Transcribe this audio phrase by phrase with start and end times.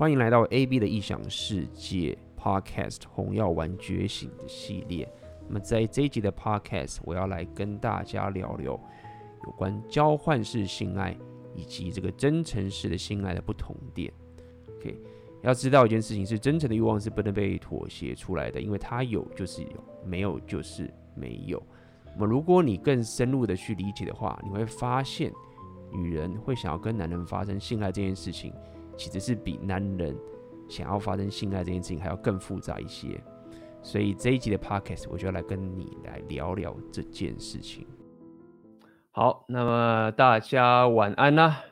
[0.00, 5.06] 欢迎来到 AB 的异想世界 Podcast《红药丸觉醒》的系列。
[5.46, 8.80] 那么在这一集的 Podcast，我要来跟大家聊聊
[9.44, 11.14] 有关交换式性爱
[11.54, 14.10] 以及这个真诚式的性爱的不同点。
[14.78, 14.98] OK，
[15.42, 21.62] 要知道一件事情是，真诚的欲望是不能被妥协出来的，因为它有就是有，没有就是没有。
[22.14, 25.30] 那么如果你更深入的去理解的话，你会发现，
[25.92, 28.50] 女人会想要跟男人发生性爱这件事情。
[29.00, 30.14] 其实是比男人
[30.68, 33.18] 想要发生性爱这件事情还要更复杂一些，
[33.80, 37.86] 所以这一集的 podcast 我就要来跟你来聊聊这件事情。
[39.10, 41.64] 好，那么大家晚安啦、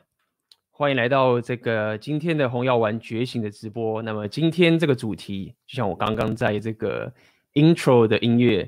[0.71, 4.01] 欢迎来到这个今天的红药丸觉醒的直播。
[4.01, 7.13] 那么今天这个主题，就像我刚刚在这个
[7.53, 8.67] intro 的音乐，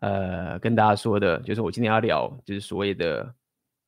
[0.00, 3.30] 呃，跟大家说的，就是我今天要聊，就是所谓的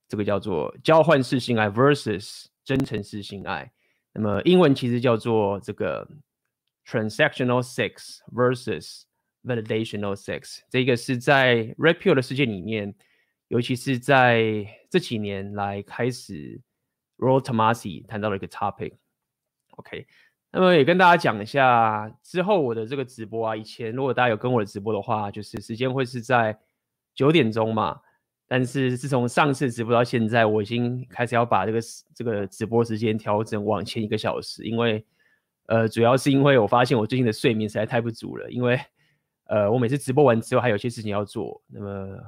[0.07, 2.45] 这个叫做交换式性爱 versus。
[2.71, 3.69] 真诚式性爱，
[4.13, 6.09] 那么英文其实叫做这个
[6.87, 9.03] transactional sex versus
[9.43, 10.61] validational sex。
[10.71, 12.95] 这个是在 Repio 的世界里面，
[13.49, 16.61] 尤其是在这几年来开始
[17.19, 18.93] ，Rollo Tomassi 谈到了一个 topic。
[19.71, 20.07] OK，
[20.53, 26.57] 那么也跟大家讲一下之后我的这个直播啊，以前如果大家有跟我的直播的话，就是时间会是在
[27.17, 28.01] 九点钟嘛。
[28.53, 31.81] 但是自从上次直播到现在，我已经开始要把这个
[32.17, 35.07] 这个直播时间调整往前一个小时，因为
[35.67, 38.77] 呃，主要是因为我发现我最近的睡眠实在太不足了，因为
[39.45, 42.19] 呃，我每次直播完之后还有些事情要做，那么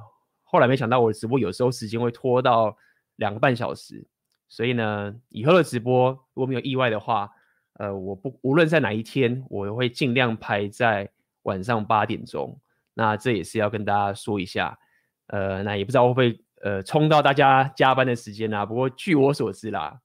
[0.43, 2.73] 后来没想到我的直播有时候时间会拖到
[3.17, 4.07] 两个半小时，
[4.47, 7.29] 所以呢，以后的直播如果没有意外的话，
[7.73, 12.57] 呃，我不无论在哪一天，我会尽量排在晚上八点钟，
[12.93, 14.79] 那这也是要跟大家说一下。
[15.27, 18.65] 呃，那也不知道会不会呃冲到大家加班的时间啊。
[18.65, 19.99] 不过据我所知啦，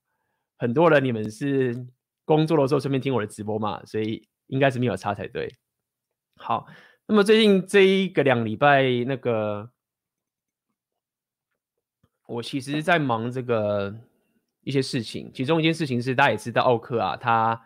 [0.58, 1.86] 很多人你们是
[2.24, 5.52] 工作的时候顺便听我的直播嘛，所以应该是没有差才对。
[6.36, 6.66] 好，
[7.06, 9.70] 那么最近这一个两礼拜，那个
[12.26, 13.94] 我其实在忙这个
[14.62, 17.60] 一些事情，其中一件事情是大家也知道，奥克啊，他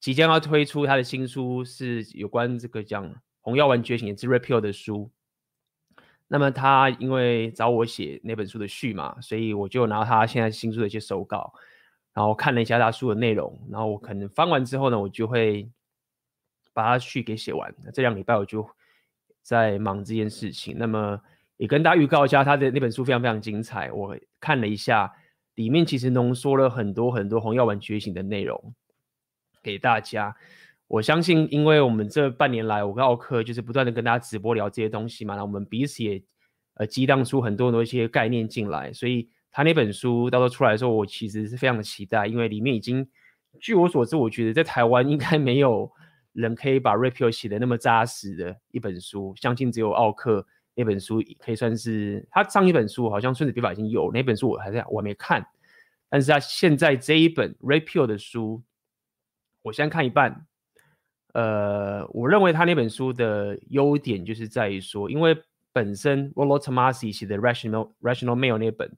[0.00, 5.10] 即将要推出他的新书，是有关这个讲红药丸觉醒也是 Red Pill 的书。
[6.32, 11.52] 那么他因为找我写那本书的序嘛，所以我就拿他现在新书的一些手稿，
[12.14, 15.68] 然后看了一下他书的内容，然后我可能翻完之后呢，我就会
[16.72, 17.70] 把他序给写完。
[17.84, 18.66] 那这两礼拜我就
[19.42, 20.74] 在忙这件事情。
[20.78, 21.20] 那么
[21.58, 23.92] 也跟大家预告一下，他的那本书非常非常精彩。
[23.92, 25.12] 我看了一下，
[25.56, 28.74] 里面其实浓缩了很多很多红药丸觉醒的内容
[29.62, 30.34] 给大家。
[30.92, 36.22] 我相信，因为我们这半年来，我跟奥克就是不断的跟大家直播聊这些东西嘛，那我们彼此也
[36.74, 43.08] 呃激荡出很多很多一些概念进来，所以他那本书到时候出来的时候，我其实是非常的期待，因为里面已经，
[43.58, 45.90] 据我所知，我觉得在台湾应该没有
[46.34, 55.42] 人可以把 Red Pill 写的那么扎实的一本书，相信只有奥克那本书可以算是他上一本书，好像《孙子兵法》已经有那本书，我还在我还没看，
[56.10, 58.62] 但是他现在这一本 Red Pill 的书，
[59.62, 60.46] 我先看一半。
[61.32, 65.34] 呃，我认为他那本书的优点就是在于说，因为
[65.72, 68.94] 本身 Rollo Tomasi 写的 Rational Rational Male 那本，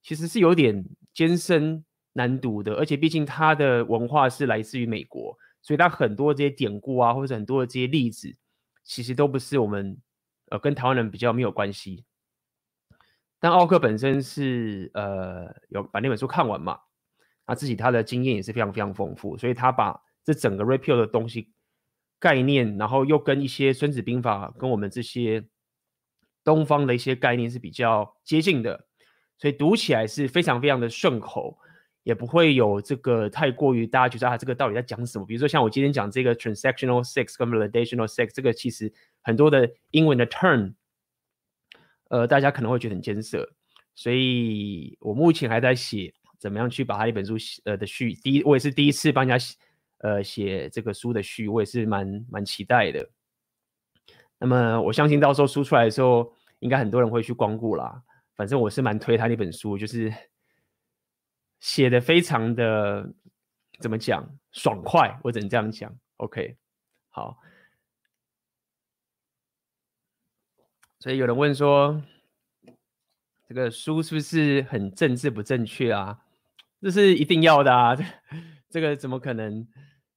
[0.00, 8.32] 其实是有点艰深难读的，而且毕竟他的文化是来自于美国，所以他很多这些典故啊，或者很多的这些例子，
[8.84, 9.98] 其实都不是我们
[10.50, 12.04] 呃跟台湾人比较没有关系。
[13.40, 16.78] 但奥克本身是呃有把那本书看完嘛，
[17.44, 21.50] 他自己他的经验也是非常非常丰富，所以他把这整个 Red Pill 的东西。
[22.22, 25.44] 概念，然后又跟一些《孙子兵法》跟我们这些
[26.44, 28.86] 东方的一些概念是比较接近的，
[29.38, 31.58] 所以读起来是非常非常的顺口，
[32.04, 35.26] 也不会有这个太过于大家觉得啊，这个到底在讲什么？
[35.26, 40.74] 比如说像我今天讲这个 transactional sex 跟 validational sex，这个其实很多的英文的 term，
[42.08, 43.52] 呃，大家可能会觉得很艰涩，
[43.96, 47.34] 所以我目前还在写怎么样去把它一本书
[47.64, 49.56] 呃的序，第一我也是第一次帮人家写。
[50.02, 53.08] 呃，写这个书的序，我也是蛮蛮期待的。
[54.38, 58.02] 那么我相信到时候书出来的时候，应该很多人会去光顾啦。
[58.34, 60.12] 反正我是蛮推他那本书，就是
[61.60, 63.14] 写的非常的
[63.78, 65.96] 怎么讲，爽快，我只能这样讲。
[66.16, 66.56] OK，
[67.08, 67.38] 好。
[70.98, 72.02] 所以有人问说，
[73.46, 76.24] 这个书是不是很政治不正确啊？
[76.80, 77.96] 这是一定要的啊，
[78.68, 79.68] 这个怎么可能？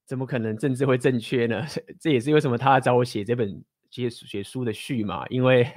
[0.06, 1.66] 怎么可能政治会正确呢？
[2.00, 5.26] 这也是为什么他找我写这本写写书的序嘛。
[5.30, 5.68] 因为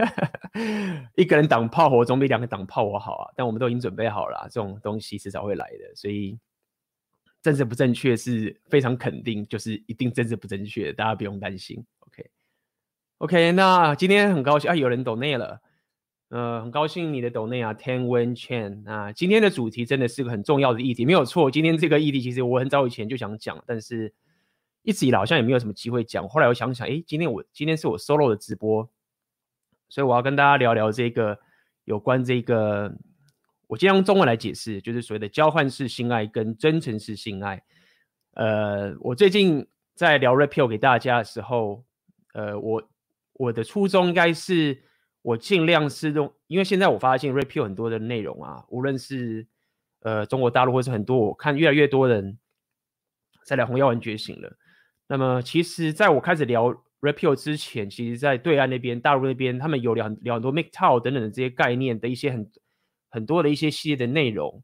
[1.16, 3.32] 一个人挡炮火总比两个挡炮火好啊。
[3.36, 5.94] 但我们都已经准备好了，这种东西迟早会来的。
[5.94, 6.38] 所以
[7.42, 11.82] 政治不正确是非常肯定，就是一定政治不正确，大家不用担心。
[12.00, 15.60] OK，OK，那今天很高兴啊，有人 donate 了，
[16.28, 21.50] 呃，很高兴你的 donate 啊，Ten Wen Chen 啊，今天的主题真的是个很重要的议题，没有错。
[21.50, 24.12] 今天这个议题其实我很早以前就想讲，但是
[24.82, 26.28] 一直以来好像也没有什么机会讲。
[26.28, 28.86] 后来我想想，诶，今天我今天是我 solo 的直播，
[29.88, 31.38] 所以我要跟大家聊聊这个
[31.84, 32.94] 有关这个，
[33.66, 37.62] 我今天用中文来解释，就是所谓的交换式性爱跟真诚式性爱。
[38.34, 41.84] 呃，我最近在聊 r e p e a l 给大家的时候，
[42.34, 42.86] 呃，我。
[43.34, 44.82] 我的初衷应该是，
[45.28, 49.46] 我尽量是用，因为现在我发现 Red Pill 很多的内容啊，无论是
[50.00, 52.38] 呃中国大陆或是很多，我看越来越多人
[53.44, 54.56] 在聊红药丸觉醒了。
[55.06, 62.50] 那么其实在我开始聊 REPEL 之前，其实在对岸那边、大陆那边，他们有聊聊很多 MGTOW 等等的这些概念的一些很
[63.10, 64.62] 很多的一些系列的内容，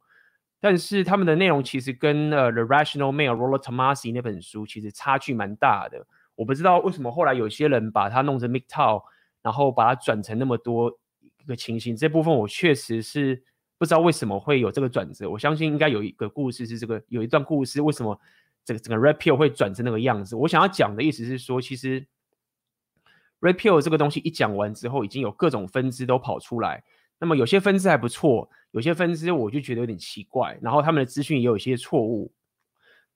[0.60, 6.06] 但是他们的内容其实跟呃 The Rational Male Rollo Tomassi 那本书其实差距蛮大的。
[6.36, 9.02] 我不知道为什么后来有些人把它弄成 MGTOW，
[9.44, 10.90] 然后把它转成那么多
[11.38, 11.94] 一个情形。
[11.94, 13.40] 这部分我确实是
[13.78, 15.30] 不知道为什么会有这个转折。
[15.30, 18.18] 我相信应该有一个故事是这个，有一段故事为什么
[18.64, 20.34] 这个整个 Red Pill 会转成那个样子。
[20.34, 22.04] 我想要讲的意思是说，其实
[23.40, 26.82] Red Pill 这个东西一讲完之后，已经有各种分支都跑出来。
[27.20, 32.32] 那么有些分支还不错，有些分支我就觉得有点奇怪，然后他们的资讯也有一些错误。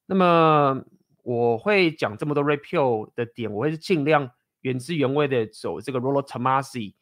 [0.07, 0.85] 那么。
[1.25, 4.31] 我会讲这么多 repeal 的点，我会是尽量
[4.63, 6.95] 原汁原味的走这个 Rollo Tomassi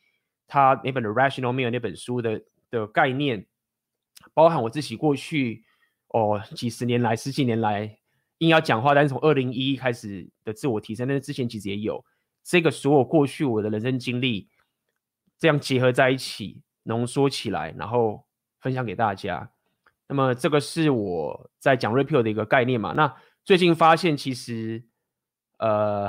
[0.46, 3.46] 他那本 Rational Male 那本书的的概念，
[4.34, 5.64] 包含我自己过去
[6.08, 7.98] 哦几十年来十几年来
[8.38, 12.04] 硬要讲话，但是从二零一一开始的自我提升，但是之前其实也有
[12.44, 14.48] 这个所有过去我的人生经历，
[15.38, 18.24] 这样结合在一起浓缩起来，然后
[18.60, 19.50] 分享给大家。
[20.08, 22.92] 那么这个是我在讲 r e p e a l 的一个概念嘛？
[22.92, 23.12] 那
[23.44, 24.84] 最近发现，其实，
[25.58, 26.08] 呃，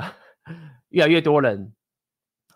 [0.88, 1.72] 越来越多人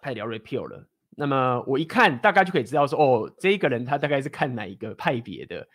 [0.00, 0.88] 开始聊 Red Pill 了。
[1.10, 5.68] 那么我一看，大概就可以知道说，哦，这一个人他大概是看哪一个派别的，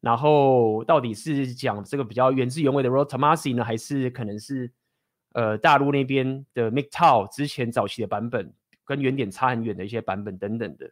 [0.00, 4.72] 然后到底是讲这个比较原汁原味的 Rotemasi 呢，还是可能是
[5.32, 8.52] 呃大陆那边的 MGTOW 之前早期的版本，
[8.86, 10.90] 跟原点差很远的一些版本等等的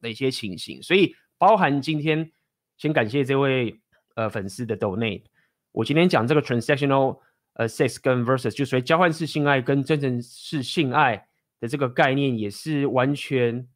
[0.00, 0.80] 的一些情形。
[0.80, 2.30] 所以，包含今天
[2.76, 3.80] 先感谢这位
[4.14, 5.24] 呃粉丝的 donate。
[5.72, 7.18] 我今天讲这个 transactional
[7.54, 11.28] 呃 sex 跟 versus，就所谓交换式性爱跟真诚式性爱
[11.60, 13.68] 的这个概念，也是完全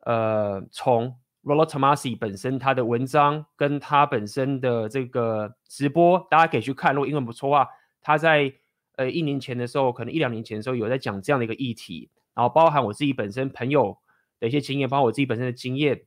[0.00, 6.94] 呃从 Rollo Tomasi 本身他的文章跟他本身的这个直播，大家可以去看。
[6.94, 7.70] 如果英文不错的话，
[8.00, 8.50] 他在
[8.96, 13.98] 呃一年前的时候，可能一两年前的时候有在讲这样的一个议题，然后包含我自己本身朋友
[14.40, 16.04] 的一些经验，包括我自己本身的经验，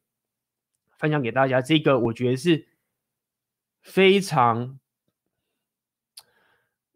[0.97, 1.61] 分享给大家。
[1.61, 2.67] 这个我觉得是
[3.81, 4.79] 非常。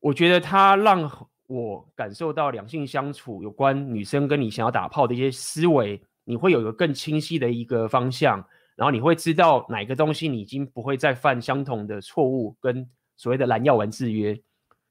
[0.02, 1.10] 我觉得他让
[1.46, 8.44] 我感受到两性相处有关女生跟你想要打炮的一些思维，你会有一个更清晰的一个方向，
[8.76, 14.34] 然后你会知道哪个东西你已经不会再犯相同的错误，跟所谓的蓝药丸制约。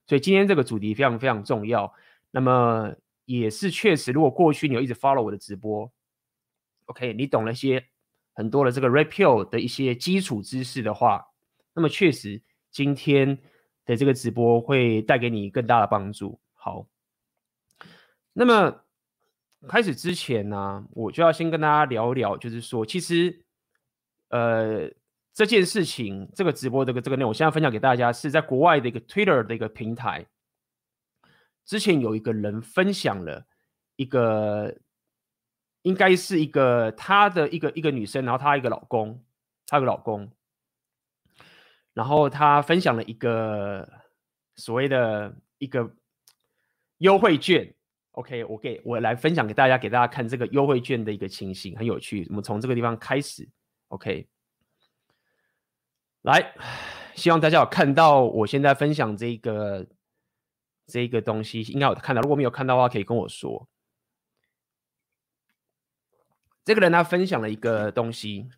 [0.07, 1.93] 所以今天这个主题非常非常重要。
[2.31, 5.91] 那么也是确实，如果过去你有一直 follow 我的直播
[6.85, 7.85] ，OK，你懂了一些
[8.33, 11.27] 很多的这个 Red Pill 的一些基础知识的话，
[11.75, 12.41] 那么确实
[12.71, 13.37] 今天。
[13.91, 16.39] 的这个直播会带给你更大的帮助。
[16.55, 16.87] 好，
[18.33, 18.85] 那么
[19.67, 23.45] 开始之前呢，我就要先跟大家聊一聊，就是说，其实，
[24.29, 24.89] 呃，
[25.33, 30.25] 这件事情，这个直播这个这个内容，我现在分享给大家，是在国外的一个 Twitter 的一个平台。
[31.67, 33.45] 之前有一个人分享了
[33.97, 34.77] 一个，
[35.83, 39.21] 应该是一个他的一个一个女生，然后她一个老公，
[39.67, 40.31] 她有个老公。
[42.01, 43.87] 然后他分享了一个
[44.57, 45.95] 所谓的一个
[46.97, 47.75] 优惠券
[48.13, 52.27] ，OK，我给我来分享给大家，给大家看这个优惠券的一个情形，很有趣。
[52.31, 53.47] 我们从这个地方开始
[53.89, 54.27] ，OK，
[56.23, 56.55] 来，
[57.15, 59.87] 希望大家有看到我现在分享这个
[60.87, 62.23] 这个东西，应该有看到。
[62.23, 63.69] 如果没有看到的话，可以跟我说。
[66.65, 68.49] 这个人他分享了一个东西，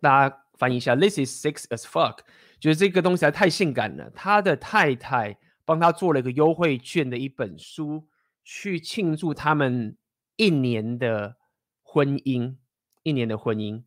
[0.00, 0.43] 大家。
[0.56, 2.18] 翻译一下，This is sex as fuck，
[2.60, 4.10] 就是这个东西还太性感了。
[4.14, 8.06] 他的太太帮他做了一个优惠券的一本书，
[8.44, 9.96] 去庆祝他们
[10.36, 11.36] 一年的
[11.82, 12.56] 婚姻，
[13.02, 13.82] 一年的婚姻。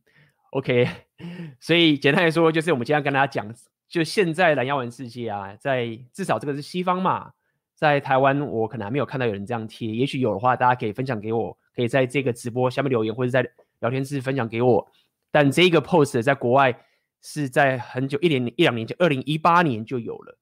[0.51, 0.87] OK，
[1.59, 3.53] 所以简单来说，就是我们今天跟大家讲，
[3.87, 7.31] 就现在蓝药丸世界啊，在至少这个是西方嘛，
[7.75, 13.47] 在台湾我可能还没有看到有人这样贴，也许有的话，大家可以分享给我，可以在这个直播下面留言，或者在
[13.79, 14.89] 聊天室分享给我。
[15.39, 16.83] 但这个 post 在国外
[17.21, 20.35] 是在很久一年一两年前，二零一八年就有了，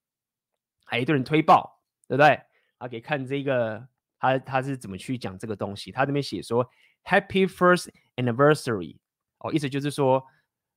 [0.86, 2.40] 还一堆人推爆，对不对？
[2.78, 3.86] 啊，可以看这个，
[4.18, 5.92] 他他是怎么去讲这个东西？
[5.92, 6.66] 他这边写说
[7.04, 8.96] Happy First Anniversary，
[9.40, 10.26] 哦，意思就是说，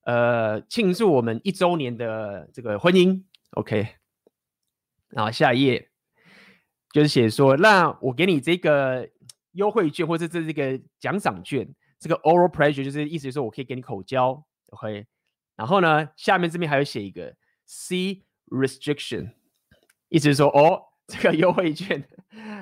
[0.02, 3.22] 呃，庆祝我们一周年的这个婚姻
[3.52, 3.86] ，OK。
[5.10, 5.92] 然后下一页
[6.90, 9.08] 就是写说，那我给你这个
[9.52, 15.06] 优惠券，或者这这个奖赏券，这个 oral pleasure 就是意思就是说我可以给你口交，OK。
[15.56, 17.34] 然后呢，下面这边还有写一个
[17.66, 19.32] C restriction，
[20.08, 22.08] 意思是说哦，这个优惠券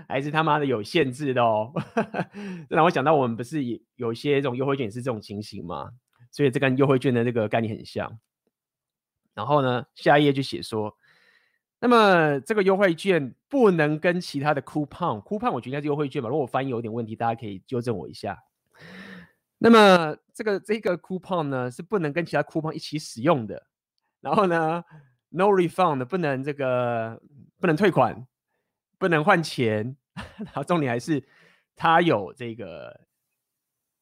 [0.09, 1.73] 还是他妈的有限制的哦。
[2.69, 5.91] 这让我想到我们不是有有一些这种优惠券是这种情形吗？
[6.33, 8.19] 所以这跟优惠券的这个概念很像。
[9.35, 10.97] 然后呢，下一页就写说。
[11.79, 16.29] 那么这个优惠券不能跟其他的 coupon，coupon 我觉得应该是优惠券吧。
[16.31, 18.43] 如果我翻译有点问题，大家可以纠正我一下。
[19.59, 23.67] 那么这个这个 coupon 呢是不能跟其他 coupon 一起使用的。
[24.21, 24.85] 然后呢
[25.31, 27.21] ，no refund 不能这个
[27.61, 28.27] 不能退款，
[28.99, 29.97] 不能换钱。
[30.39, 31.23] 然后重点还是
[31.75, 33.07] 它有这个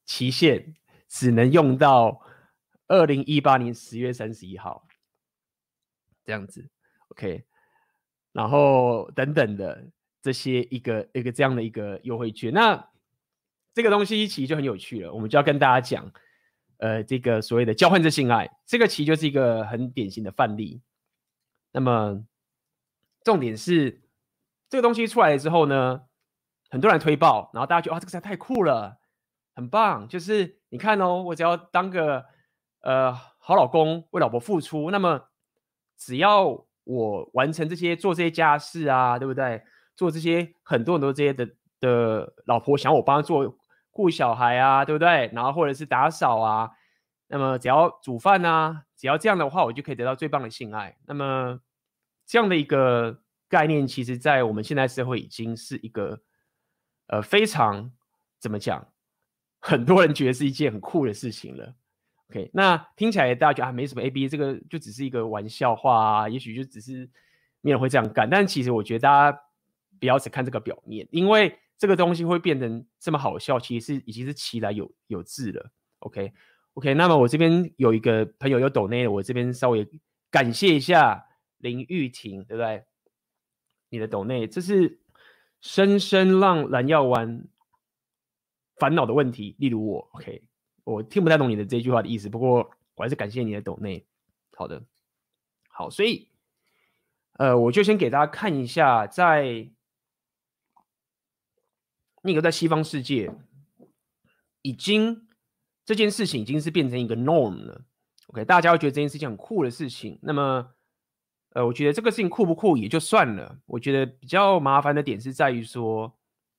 [0.07, 0.75] 期限，
[1.09, 2.21] 只能用到
[2.87, 4.87] 二零一八年十月三十一号，
[6.25, 6.69] 这样子
[7.09, 7.45] ，OK。
[8.33, 9.85] 然后等等的
[10.23, 12.89] 这些一个一个这样的一个优惠券，那
[13.75, 15.13] 这个东西其实就很有趣了。
[15.13, 16.11] 我们就要跟大家讲，
[16.79, 20.81] 呃，这个所谓的交换式性爱，这个其实就是一个很典型的范例。
[21.73, 22.25] 那么
[23.23, 24.01] 重点是
[24.71, 26.03] 这个东西出来了之后呢，
[26.71, 28.99] 很多人推爆，然后大家觉得啊，这个实在太酷了，
[29.55, 30.09] 很棒。
[30.09, 32.25] 就是你看哦，我只要当个
[32.81, 35.29] 呃好老公，为老婆付出，那么
[35.99, 36.67] 只要。
[36.87, 39.63] 我完成这些做这些家事啊，对不对？
[39.97, 41.49] 做这些很多很多这些的
[41.81, 43.57] 的老婆想我帮他做
[43.95, 45.31] 顾小孩啊，对不对？
[45.33, 46.71] 然后或者是打扫啊，
[47.29, 50.97] 那么只要煮饭啊，只要这样的话，我就可以得到最棒的性爱。
[51.07, 51.61] 那么
[52.27, 56.21] 这样的一个概念，其实在我们现在社会已经是一个
[57.07, 57.93] 呃非常
[58.41, 58.85] 怎么讲，
[59.61, 61.75] 很多人觉得是一件很酷的事情了。
[62.31, 67.09] OK，那听起来大家觉得啊没什么 A B，这个就只是一个玩笑话啊，也许就只是
[67.61, 68.29] 没有人会这样干。
[68.29, 69.39] 但其实我觉得大家
[70.01, 75.71] 不要只看这个表面，因为这个东西会变成这么好笑，其实是已经是其来有有自了。
[76.01, 79.89] OK，OK，、那么我这边有一个朋友有抖内，我这边稍微
[80.31, 81.27] 感谢一下
[81.59, 82.85] 林玉婷，对不对？
[83.91, 85.01] 你的抖内，这是
[85.61, 87.47] 深深让蓝药丸
[88.77, 90.43] 烦恼的问题，例如我，OK。
[90.85, 94.07] 我听不太懂你的这句话的意思，不过我还是感谢你的抖内。
[94.55, 94.85] 好的，
[95.69, 96.29] 好，所以，
[97.39, 99.71] 呃，我就先给大家看一下，在
[102.25, 103.31] 那个在西方世界，
[104.63, 105.29] 已经
[105.85, 107.83] 这件事情已经是变成一个 norm 了。
[108.29, 110.19] OK，大家会觉得这件事情很酷的事情。
[110.23, 110.71] 那么，
[111.51, 113.59] 呃，我觉得这个事情酷不酷也就算了。
[113.67, 116.13] 我觉得比较麻烦的点是在于说，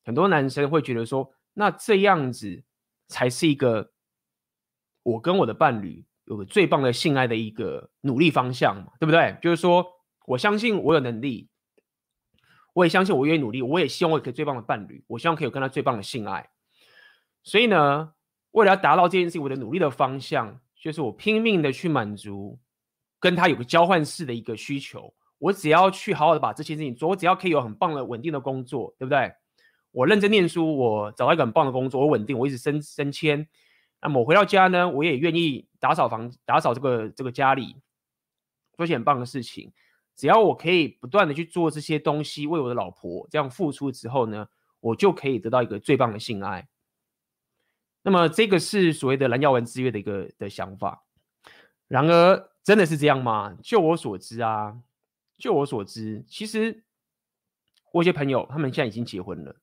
[0.05, 2.63] 很多男生会觉得说，那这样子
[3.09, 3.91] 才是一个。
[5.03, 9.37] 我跟我的伴侣有个最棒的性爱的一个努力方向嘛，对不对？
[9.39, 9.85] 就是说，
[10.25, 11.47] 我相信我有能力，
[12.75, 16.49] 我也相信我愿意努力，我也希望我可以最棒的伴侣，我希望可以有跟他最棒的性爱。
[17.41, 18.11] 所以呢，
[18.51, 22.59] 为了要达到这件事情，我的努力的方向就是我拼命的去满足
[23.17, 25.13] 跟他有个交换式的一个需求。
[25.37, 29.31] 我只要去好好的把这些事情做，我只要可以有很棒的稳定的工作，对不对？
[29.91, 33.47] 我认真念书，我找到一个很棒的工作，我稳定，我一直升升迁。
[34.01, 37.77] 那么我回到家呢，我也愿意打扫房，打扫这个这个家里，
[38.75, 39.71] 做些很棒的事情。
[40.15, 44.47] 只要我可以不断的去做这些东西，为我的老婆这样付出之后呢，
[44.79, 46.67] 我就可以得到一个最棒的性爱。
[48.01, 51.03] 那么这个是所谓的蓝药丸之约的一个的想法。
[51.87, 53.57] 然而，真的是这样吗？
[53.61, 54.79] 就我所知啊，
[55.37, 56.83] 就我所知，其实
[57.91, 59.55] 我有些朋友他们现在已经结婚了。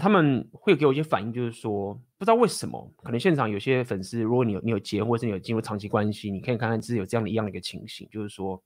[0.00, 8.60] 他们会给我一些反应，就是说不知道为什么，可能现场有些粉丝，如果你有你有结婚或是你有进入长期关系，你可以看看是有这样的一样的一个情形，就是说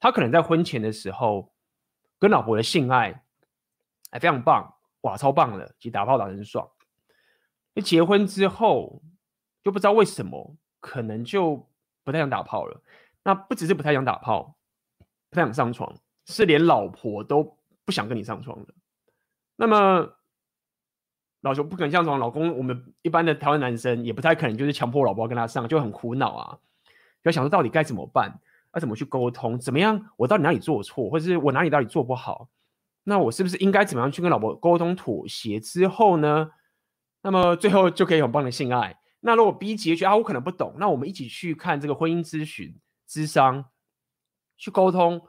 [0.00, 1.52] 他可能在婚前的时候
[2.18, 3.24] 跟老婆的性爱
[4.10, 6.68] 还非常棒，哇，超棒的，其实打炮打得很爽。
[7.74, 9.02] 一结婚之后
[9.62, 11.68] 就不知道为什么，可能就
[12.04, 12.80] 不太想打炮了。
[13.22, 14.56] 那不只是不太想打炮，
[15.30, 15.94] 不太想上床，
[16.26, 18.74] 是连老婆都不想跟你上床的。
[19.56, 20.14] 那么。
[21.42, 26.58] 老兄不可能像这种老公，我们一般的台湾男生也不太可能就是强迫老婆跟他上，就很苦恼啊，
[27.22, 28.40] 就想说到底该怎么办？
[28.78, 29.58] 要怎么去沟通？
[29.58, 30.00] 怎么样？
[30.16, 32.48] 我到底哪里做错，或者是我哪里到底做不好？
[33.02, 36.50] 那我是不是应该怎么样去跟老婆沟通妥协之后呢？
[37.22, 38.96] 那么最后就可以很棒的性爱。
[39.20, 43.64] 那如果 B 姐觉得啊，我可能不懂，那我们一起去看这个婚姻咨询、咨商，
[44.56, 45.20] 去沟通，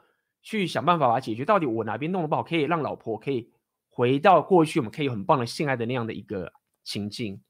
[0.42, 1.44] 去想办法把它解决。
[1.44, 3.50] 到底我哪边弄得不好，可以让老婆可以
[3.88, 6.52] 回到过去，我们可以很棒的性爱的那样的一个
[6.84, 7.42] 情境。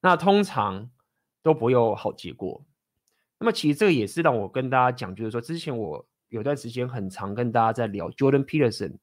[0.00, 0.90] 那通常
[1.42, 2.64] 都不会有好结果。
[3.40, 8.98] 那么其实这个也是让我跟大家讲，就是说之前我有段时间很常跟大家在聊 Jordan Peterson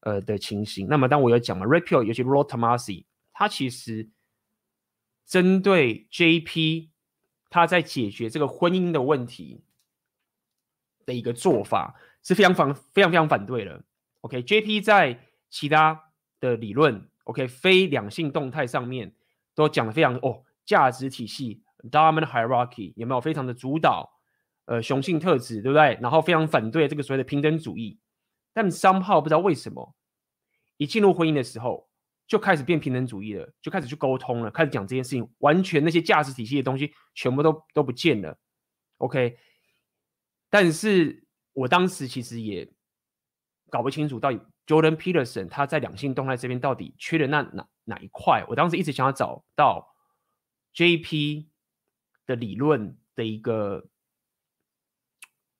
[0.00, 0.88] 呃的情形。
[0.88, 4.10] 那么当我有讲嘛，Ray Peal 尤其 Rolf Tomassi，他其实。
[5.24, 6.88] 针对 JP，
[7.48, 9.62] 他在解决这个婚姻的问题
[11.06, 13.82] 的一个做法是非常反、非常非常反对的。
[14.22, 19.14] OK，JP 在其他的理论，OK，非两性动态上面
[19.54, 24.10] 都讲的非常哦，价值体系 domino Hierarchy 有没有非常的主导？
[24.66, 25.98] 呃，雄性特质对不对？
[26.00, 27.98] 然后非常反对这个所谓的平等主义。
[28.52, 29.94] 但 somehow 不知道为什么，
[30.76, 31.88] 一进入婚姻的时候。
[32.24, 38.38] 就开始变平等主义了，就开始去沟通了，开始讲这件事情，完全那些价值体系的东西全部都都不见了。
[38.98, 39.36] OK，
[40.48, 42.72] 但是我当时其实也
[43.68, 48.42] 搞不清楚到底 Jordan Peterson 他在两性动态这边到底缺的那哪哪一块。
[48.48, 49.94] 我当时一直想要找到
[50.74, 51.48] JP
[52.26, 53.86] 的理论的一个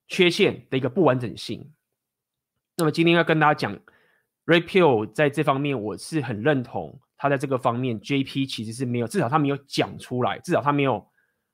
[0.09, 1.73] 缺陷的一个不完整性。
[2.77, 3.79] 那么今天要跟大家讲。
[4.45, 11.09] Ray Peal 在这方面，我是很认同他在这个方面，JP 其实是没有，至少他没有讲出来，至少他没有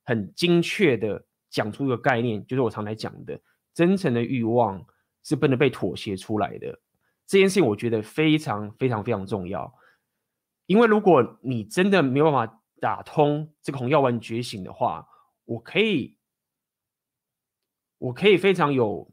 [0.07, 3.38] 很精确的讲出一个概念，就是我常来讲的，
[3.75, 4.83] 真诚的欲望
[5.23, 6.81] 是不能被妥协出来的。
[7.27, 9.71] 这件事情我觉得非常非常非常重要，
[10.65, 15.09] 因为如果你真的没有办法打通这个红药丸觉醒的话，
[15.45, 16.17] 我可以，
[17.99, 19.11] 我可以非常有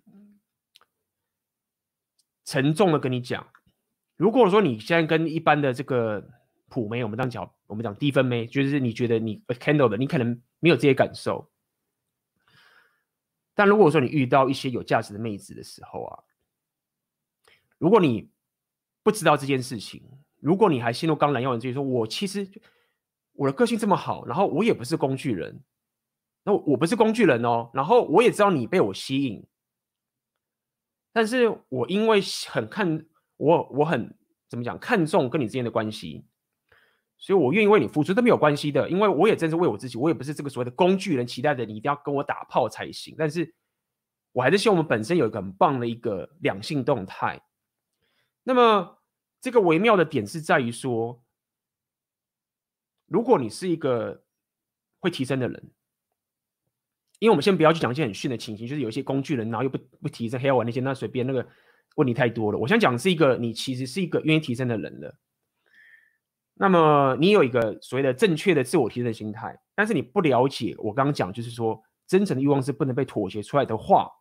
[2.44, 3.48] 沉重的跟你讲。
[4.16, 6.30] 如果说你现在跟一般的这个
[6.68, 11.52] 普妹，我们这样讲，我们讲低分妹，就是你觉得你 candle 的，你可能没有这些感受。
[13.54, 16.24] 但如果说你遇到一些有价值的妹子的时候啊，
[17.78, 18.30] 如果你
[19.02, 20.04] 不知道这件事情，
[20.40, 22.48] 如果你还陷入刚蓝药丸这里，说我其实
[23.36, 25.64] 我的个性这么好，然后我也不是工具人，
[26.44, 29.46] 那我不是工具人哦，然后我也知道你被我吸引，
[31.14, 33.06] 但是我因为很看。
[33.38, 34.18] 我我很
[34.48, 36.26] 怎么讲，看重跟你之间的关系，
[37.18, 43.14] 所以我愿意为你付出都没有关系的，因为我也真是为我自己，我也不是这个所谓的工具人，期待着你一定要跟我打炮才行。
[43.18, 43.54] 但是
[44.32, 47.42] 我还是希望我们本身有一个很棒的一个两性动态。
[48.44, 49.00] 那么
[49.42, 51.22] 这个微妙的点是在于说，
[53.08, 54.24] 如果你是一个
[55.00, 55.72] 会提升的人，
[57.20, 61.48] 因为我们先不要去讲一些很逊的情形，就是有一些工具人，然后又不不提升黑丸那些，那随便那个。
[61.96, 65.18] 问题太多了，我想讲是一个你其实是一个愿意提升的人了。
[66.56, 74.12] 那么你有一个所谓的正确的自我提升的心态，但是你不了解我刚刚讲，就是说真诚的欲望是不能被妥协出来的话，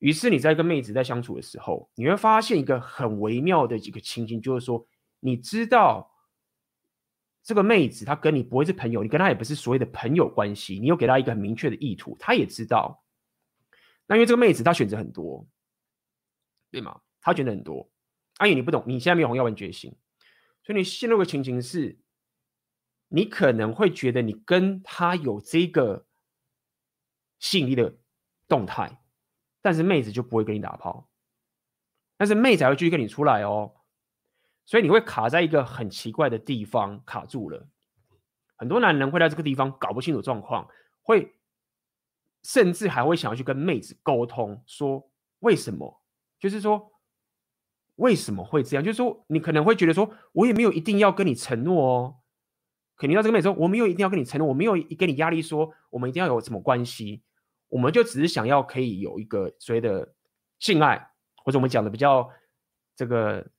[0.00, 4.84] 于是你在跟妹子在相处的时候，你会发现一个很微妙的几个情形，就是说
[5.20, 6.10] 你知道
[7.42, 13.04] 这个妹子她跟你不会是朋友，你跟她也不是所谓的朋友关系，你有给她一个很明确的意图，她也知道。
[14.06, 15.46] 那因为这个妹子她选择很多。
[16.72, 17.00] 对吗？
[17.20, 17.90] 她选择很多，
[18.36, 19.90] 阿宇你不懂，你现在没有红药丸觉醒，
[20.62, 21.98] 所以你陷入的情形是，
[23.08, 26.06] 你可能会觉得你跟她有这个
[27.40, 27.98] 吸引力的
[28.46, 29.02] 动态，
[29.60, 31.10] 但是妹子就不会跟你打炮，
[32.16, 33.74] 但是妹子还会继续跟你出来哦，
[34.70, 37.66] 所以你会卡在一个很奇怪的地方卡住了。
[38.54, 40.68] 很多男人会在这个地方搞不清楚状况，
[41.02, 41.34] 会
[42.44, 46.00] 甚至还会想要去跟妹子沟通，说为什么？
[46.38, 46.92] 就是说，
[47.96, 48.84] 为什么会这样？
[48.84, 52.16] 就是说，你可能会觉得说，我也没有一定要跟你承诺哦。
[52.96, 57.24] 肯定到这个妹子说，我没有一定要跟你承诺，我没有给你压力，说我们一定要有什么关系，
[57.70, 60.14] 我们就只是想要可以有一个所谓的
[60.60, 61.10] 性爱，
[61.42, 62.30] 或者我们讲的比较
[62.94, 63.50] 这个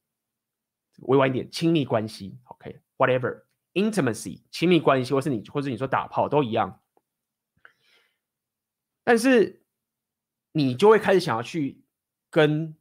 [1.01, 2.37] 委婉一点，亲密关系。
[2.45, 6.81] OK，whatever，intimacy，亲密关系，或是你，或是你说打炮都一样。
[9.03, 9.61] 但是
[10.51, 11.79] 你就会开始想要去。
[12.33, 12.73] 跟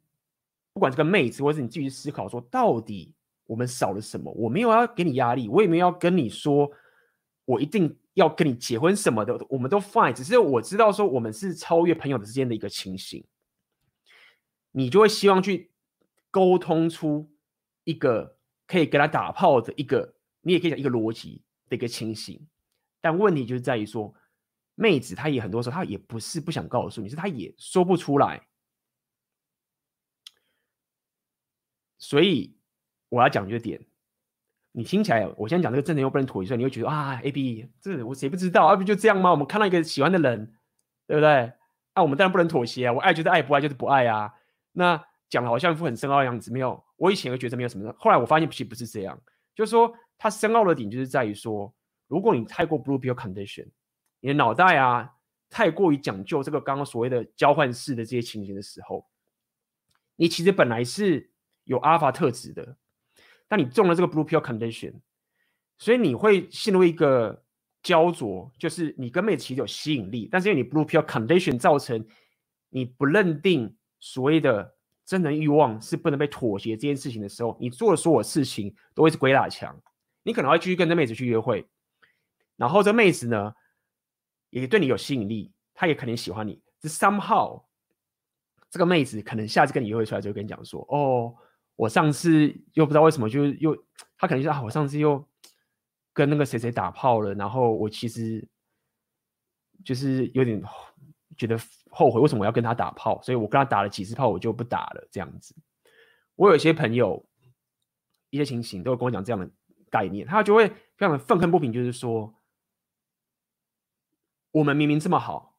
[0.73, 4.31] 不管是跟妹子，或是你继续思考说，到底我们少了什么？
[4.31, 6.71] 我没有要给你压力，我也没有要跟你说，
[7.45, 10.13] 我一定要跟你结婚什么的，我们都 fine。
[10.13, 13.25] 只是我知道说，我们是超越朋友之间的一个情形，
[14.71, 15.73] 你就会希望去
[16.31, 17.29] 沟通出
[17.85, 22.47] 一个可以跟他打炮的一个，你也可以讲一个逻辑的一个情形。
[23.01, 24.15] 但问题就是在于说，
[24.75, 28.47] 妹子她也很多时候她也不是不想告诉你，是她也说不出来。
[31.99, 32.57] 所以
[33.09, 33.85] 我要讲一个点，
[34.73, 38.77] 你听起来，我现在讲这个真的又不能妥协，所以你会觉得啊，A B，这我谁不知道啊？
[38.77, 39.31] 不就这样吗？
[39.31, 40.55] 我们看到一个喜欢的人，
[41.07, 41.53] 对不对？
[41.93, 42.93] 啊，我们当然不能妥协啊！
[42.93, 44.33] 我爱就是爱，不爱就是不爱啊！
[44.73, 46.85] 那讲的好像一副很深奥的样子，没有。
[46.97, 49.19] 我以前会觉得没有什么，后来我发现其实不是这样。
[49.55, 51.73] 就是说，它深奥的点就是在于说，
[52.09, 53.69] 如果你太过 blue pill condition，
[54.21, 55.11] 你的脑袋啊
[55.49, 59.09] 太过于讲究这个刚刚所谓的交换式的这些情形的时候，
[60.17, 61.31] 你其实本来是
[61.65, 62.77] 有阿尔法特质的。
[63.49, 64.95] 但你中了这个 blue pill condition，
[65.77, 67.43] 所以你会陷入一个
[67.83, 72.07] 焦灼，就是你跟妹子其实有吸引力，但是因为你 blue pill condition 造成
[72.69, 74.77] 你不认定所谓的
[75.11, 79.77] 真人欲望是不能被妥协这件事情的时候，你做的所有事情都会是鬼打墙。
[80.23, 81.67] 你可能会继续跟这妹子去约会，
[82.55, 83.53] 然后这妹子呢
[84.51, 86.63] 也对你有吸引力，她也可能喜欢你。
[86.79, 87.65] 这 somehow
[88.71, 91.35] 这个妹子可能下次跟你约会出来就会跟你讲说，哦。
[91.75, 93.77] 我上次又不知道为什么，就是又
[94.17, 95.27] 她可能说啊，我上次又
[96.13, 98.47] 跟那个谁谁打炮了，然后我其实
[99.85, 100.63] 就是有点
[101.41, 101.59] 觉得
[101.91, 103.19] 后悔，为什么我要跟他打炮？
[103.23, 105.09] 所以我跟他打了几次炮，我就不打了。
[105.11, 105.55] 这样子，
[106.37, 107.27] 我有一些朋友，
[108.29, 109.51] 一些情形都会跟我讲这样的
[109.89, 112.35] 概念，他就会非常的愤恨不平，就是说，
[114.51, 115.55] 我们明明这么好，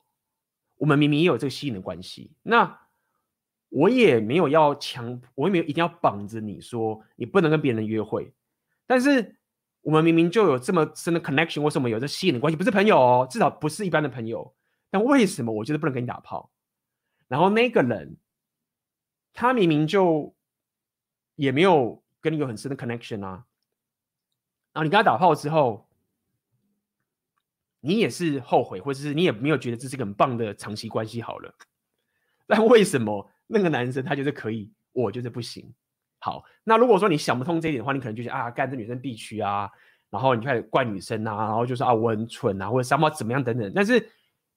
[0.78, 2.80] 我们明明也有这个吸引的关系，那。
[3.74, 8.34] 我也没有要强，我也没有一定要绑着你说你不能跟别人约会，
[8.86, 9.38] 但是
[9.80, 12.58] 我们明明就有这么深的 connection，为什么有这吸引的关系？
[12.58, 14.54] 不是朋友哦，至少不是一般的朋友。
[14.92, 16.52] 但为什么我觉得不能跟你打炮？
[17.28, 18.18] 然后那个人，
[19.34, 20.36] 他明明就
[21.36, 23.46] 也没有跟你有很深的 connection 啊，
[24.74, 25.90] 然后你跟他打炮之后，
[27.80, 31.56] 你也是后悔，或者是你也没有觉得这是一个很棒的长期关系好了，
[32.46, 33.28] 但为什么？
[33.54, 35.74] 那个男生他就是可以，我就是不行。
[36.20, 39.70] 好，那如果说你想不通这一点的话，你可能就是啊，干这女生必须啊，
[40.10, 43.70] 然后你就开始怪女生啊，然后就说啊我很蠢啊，或者什么怎么样等等。
[43.76, 44.10] 但是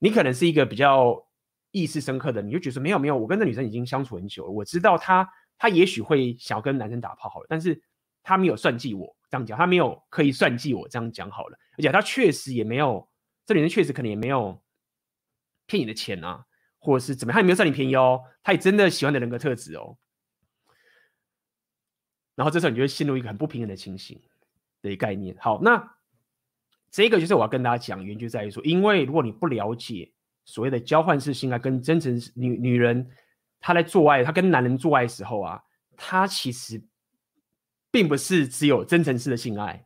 [0.05, 1.27] 你可能是一个比较
[1.71, 7.83] 意识深刻的，你就觉得没有没有，我跟这女生已经相处很久了，我知道她她也许会想要跟男生打炮好了，但是
[8.23, 13.09] 她没有算计我这样讲，她没有刻意算计我这样讲好了，而且她确实也没有，
[13.47, 14.63] 这女生确实可能也没有
[15.65, 16.45] 骗你的钱啊。
[16.79, 19.97] 或者是怎么样，她也没有占你便宜哦，她也真的喜欢的人格特质哦。
[22.35, 24.21] 然后这时候你就会陷入一个很不平衡的情形
[24.83, 25.35] 的概念。
[25.41, 25.97] 好，那
[26.95, 30.13] 这个就是我要跟大家讲，原因就在于说，因为如果你不了解
[30.45, 33.11] 所谓的交换式性爱跟真诚女女人，
[33.59, 35.61] 她在做爱，她跟男人做爱的时候啊，
[35.97, 36.81] 她其实
[37.91, 39.85] 并不是只有真诚式的性爱。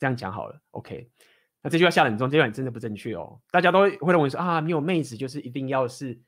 [0.00, 1.08] 这样讲好了，OK。
[1.62, 3.40] 那这句话下得很重，这句话真的不正确哦。
[3.52, 6.20] 大家都会认为说啊，没有妹子就是一定要是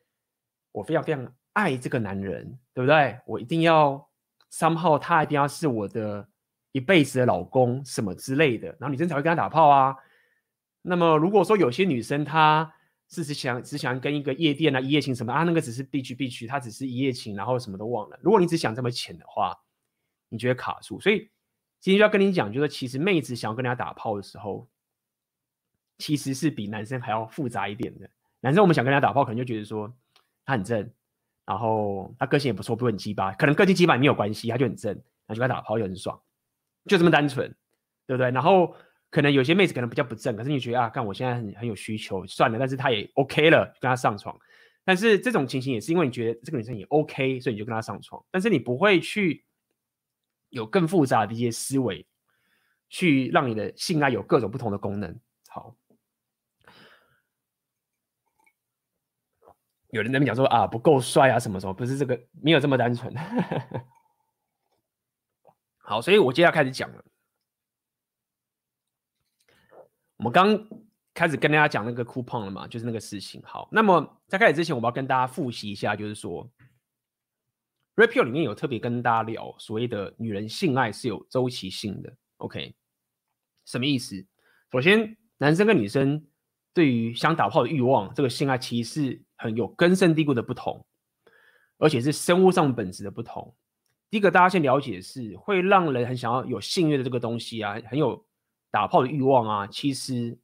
[0.71, 3.19] 我非常非常爱这个男人，对不对？
[3.25, 4.09] 我一定要
[4.49, 6.25] somehow 他一定要是我的
[6.71, 9.93] 一辈子的老公什么之类的，然后女生才会跟他打炮啊。
[10.85, 12.73] 那么如果说有些女生她
[13.09, 18.19] 是只想只想跟一个夜店啊一夜情什么啊，那个只是必须必须，她只是一夜情，然后什么都忘了。
[18.21, 19.57] 如果你只想这么浅的话，
[20.29, 20.99] 你就会卡住。
[20.99, 21.29] 所以
[21.79, 24.67] 今天就要跟你讲，就是其实妹子想要跟人家打炮的时候。
[25.97, 28.09] 其实是比男生还要复杂一点的。
[28.41, 29.89] 男生我们想跟他打炮，可能就觉得说
[30.45, 30.91] 他很正，
[31.45, 36.21] 然后他个性也不错，不会很鸡巴，可能个性鸡巴没有关系，他就很正，然后就跟他打炮就很爽，
[36.85, 37.47] 就这么单纯，
[38.05, 38.29] 对不对？
[38.31, 38.75] 然后
[39.15, 44.37] 可能有些妹子可能比较不正，可是你觉得啊，看我现在很很有需求，算了，但是她也 OK 了，跟她上床。
[44.83, 49.45] 但是这种情形也是因为你觉得这个女生也 OK，所以你就跟她上床，但是你不会去
[50.49, 52.05] 有更复杂的一些思维，
[52.89, 55.17] 去让你的性爱有各种不同的功能。
[55.47, 55.77] 好。
[59.91, 63.15] 有人在那边讲说啊，不够帅啊，什么什么，不是这个，没有这么单纯。
[65.79, 67.05] 好，所以我接下来开始讲了。
[70.17, 70.57] 我们刚
[71.13, 73.41] 开始跟大家讲那个 coupon 了嘛，就是那个事情。
[73.43, 76.49] 好，那么在开始之前，我要跟大家复习一下，就是说
[77.95, 82.13] ，Red Pill 里面有特别跟大家聊所谓的女人性爱是有周期性的。
[82.37, 82.75] OK，
[83.65, 84.25] 什么意思？
[84.71, 86.25] 首先，男生跟女生
[86.73, 89.21] 对于想打炮的欲望，这个性爱其实是。
[89.37, 90.85] 很有根深蒂固的不同，
[91.77, 93.53] 而且是生物上本质的不同。
[94.09, 98.25] 第一个，大家先了解是会让人很想要有性欲的这个东西啊，很有
[98.75, 99.67] 打炮的欲望啊。
[99.67, 100.37] 其实，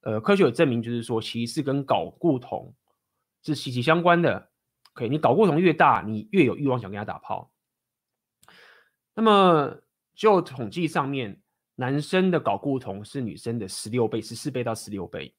[0.00, 2.72] 呃，科学有证明，就是说，其实是跟睾固酮
[3.42, 4.48] 是息息相关的。
[4.94, 7.52] OK，你睾固酮越大，你越有欲望想跟他打炮。
[9.14, 9.82] 那么，
[10.14, 11.42] 就统计上面，
[11.74, 15.34] 男生的睾固酮是女生的十六倍，十四倍到十六倍。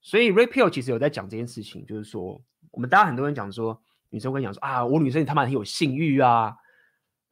[0.00, 6.56] 所以 r a p i o 其实有在讲这件事情，就是说，我们大家很多人讲说，女生会讲说啊，我女生她妈很有性欲啊，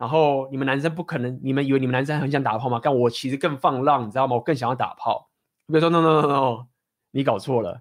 [0.05, 2.79] 然后你们男生不可能，你们以为你们男生很想打炮吗？
[2.83, 4.37] 但我其实更放浪，你知道吗？
[4.37, 5.31] 我更想要打炮。
[5.67, 6.67] 比如说，no no no no，
[7.11, 7.81] 你搞错了。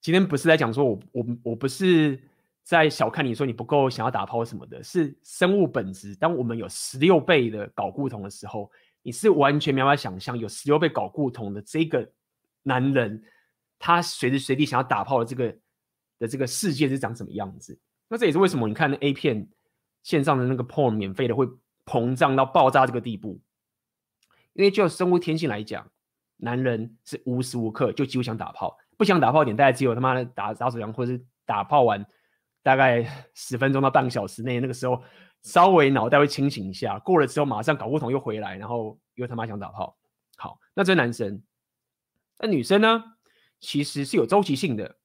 [0.00, 2.18] 今天不是在讲说我我我不是
[2.62, 6.16] 在小看你说你不够想要打炮什么的，是生物本质。
[6.16, 8.70] 当我们有十六倍的睾固酮的时候，
[9.02, 12.10] 你是完全没办法想象有十六倍睾固酮的这个
[12.62, 13.22] 男人，
[13.78, 15.54] 他随时随地想要打炮的这个
[16.20, 17.78] 的这个世界是长什么样子。
[18.08, 19.46] 那这也是为什么你看 A 片
[20.06, 21.44] 线上的那个 porn 免费的会
[21.84, 23.40] 膨胀到爆炸这个地步，
[24.52, 25.90] 因为就生物天性来讲，
[26.36, 28.78] 男人是无时无刻就几乎想打炮。
[28.96, 32.06] 不想打炮点，大概只有他妈的打打手枪，或者是打炮完
[32.62, 35.02] 大概十分钟到半个小时内，那个时候
[35.42, 37.00] 稍微脑袋会清醒一下。
[37.00, 39.98] 过了之后，马上搞不同又回来，然后又他妈想打炮。
[40.36, 41.42] 好，那这男生，
[42.38, 43.02] 那女生呢？
[43.58, 44.98] 其实是有周期性的。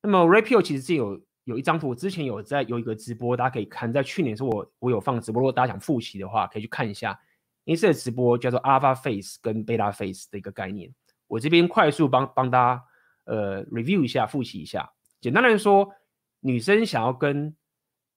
[0.00, 7.18] 那么 Rapio 其实是有有一张图，我之前有在有一个直播，大家可以看，在去年是我我有放直播，如果大家想复习的话，可以去看一下。
[7.64, 10.94] 因为这个直播叫做 Alpha Face 跟 Beta Face 的一个概念，
[11.26, 12.84] 我这边快速帮帮大家。
[13.24, 14.90] 呃，review 一下，复习一下。
[15.20, 15.92] 简单来说，
[16.40, 17.54] 女生想要跟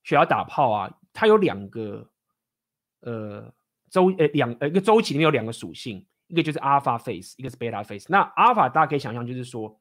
[0.04, 2.10] 学校打炮啊，它有两个
[3.02, 3.54] 呃
[3.90, 8.06] 周呃两呃一个周期里面有两个属性，一个就是 alpha Face，一个是 Beta Face。
[8.08, 9.78] 那 alpha 大家可以想象，就是说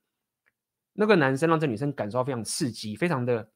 [0.92, 3.50] 那个男生让这女生感受到非常刺激，非常的，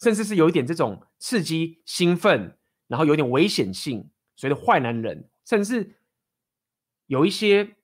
[0.00, 2.58] 甚至是有一点这种刺激、兴奋，
[2.88, 5.96] 然后有点危险性，所谓的坏男人，甚至
[7.06, 7.76] 有一些。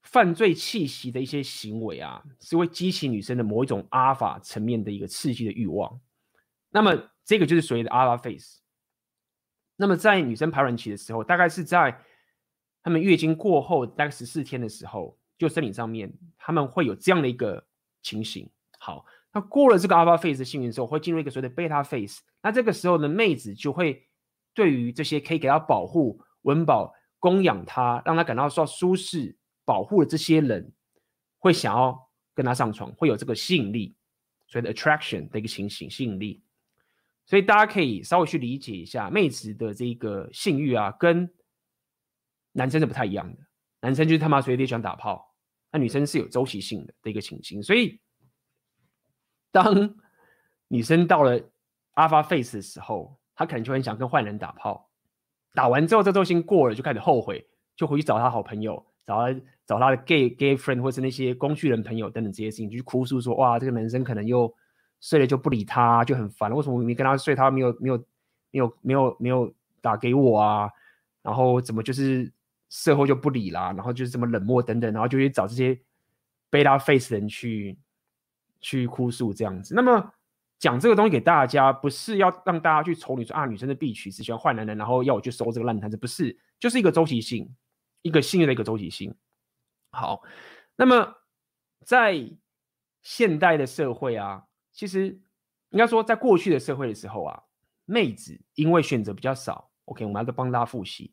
[0.00, 6.00] 犯罪气息的一些行为啊，是会激起女生的某一种阿尔法层面的一个刺激的欲望。
[6.70, 8.58] 那么这个就是所谓的 alpha phase。
[9.76, 12.02] 那么在女生排卵期的时候，大概是在
[12.82, 17.66] 她们月经过后大概十四天的时候，就生理上面她们会有这样的一个
[18.08, 18.48] 情形。
[18.78, 22.18] 好，那过了这个 alpha phase 的幸运之后，会进入一个所谓的 beta phase。
[22.42, 24.08] 那这个时候呢，妹子就会
[24.54, 29.36] 对于这些可以给她保护、温饱、供养她，让她感到说舒适。
[29.68, 30.72] 保护的这些人
[31.36, 33.94] 会想要跟他上床，会有这个吸引力，
[34.46, 36.42] 所谓的 attraction 的一个情形，吸引力。
[37.26, 41.30] 所以大家可以稍微去理解一下，妹子的这个性欲啊，跟
[42.52, 43.38] 男生是不太一样的。
[43.82, 45.27] 男生就是他妈随地喜欢打炮，
[45.70, 47.62] 那女生是有周期性的的一个情形。
[47.62, 48.00] 所以
[49.50, 49.94] 当
[50.68, 51.38] 女生到了
[51.94, 54.90] alpha phase 的时候，她可能就很想跟坏人打炮，
[55.54, 58.84] 打完之后这周期过了，就开始后悔，就回去找他好朋友。
[59.08, 64.54] 找他找他的 gay gay friend 或是那些工具人朋友等等这些事情，就去哭诉说，哇，这个男生可能又
[65.00, 66.54] 睡了就不理他，就很烦。
[66.54, 67.96] 为什么你跟他睡，他没有没有
[68.50, 70.70] 没有没有没有打给我啊？
[71.22, 72.30] 然后怎么就是
[72.68, 73.72] 事后就不理啦？
[73.72, 75.74] 然后就是这么冷漠等等，然后就去找这些
[76.50, 77.78] beta phase 人去
[78.60, 79.74] 去哭诉这样子。
[79.74, 80.12] 那么
[80.58, 87.54] 讲这个东西给大家，不是要让大家去丑女说啊，女生的必取，只喜欢坏男人，然后要我去收这个烂摊子，不是，就是一个周期性。
[88.02, 89.12] 一个幸运的一个周期性。
[89.90, 90.22] 好，
[90.76, 91.16] 那么
[91.84, 92.30] 在
[93.02, 95.20] 现代的社会啊，其实
[95.70, 97.42] 应该说，在过去的社会的时候啊，
[97.86, 101.12] 妹子因为选择比较少，OK，我们要帮大家复习，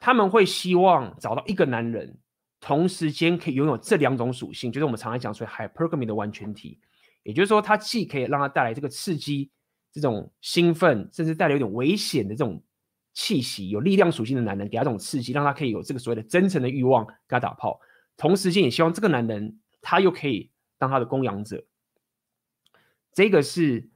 [0.00, 2.18] 他们会希望找到一个男人，
[2.58, 6.80] 同时间可以拥有这两种属性，就是我们常常讲说 hypergamy 的完全体，
[7.22, 9.48] 也就是说，它既可以让他带来这个刺激、
[9.92, 12.60] 这种兴奋，甚至带来有点危险的这种。
[13.12, 17.80] 气息有力量属性的男人，给他这种刺激，让他可以有这个所谓的真诚的欲望跟他打炮，
[18.16, 21.66] 同时间也希望这个男人他又可以当他的供养者。
[23.12, 23.90] 这个是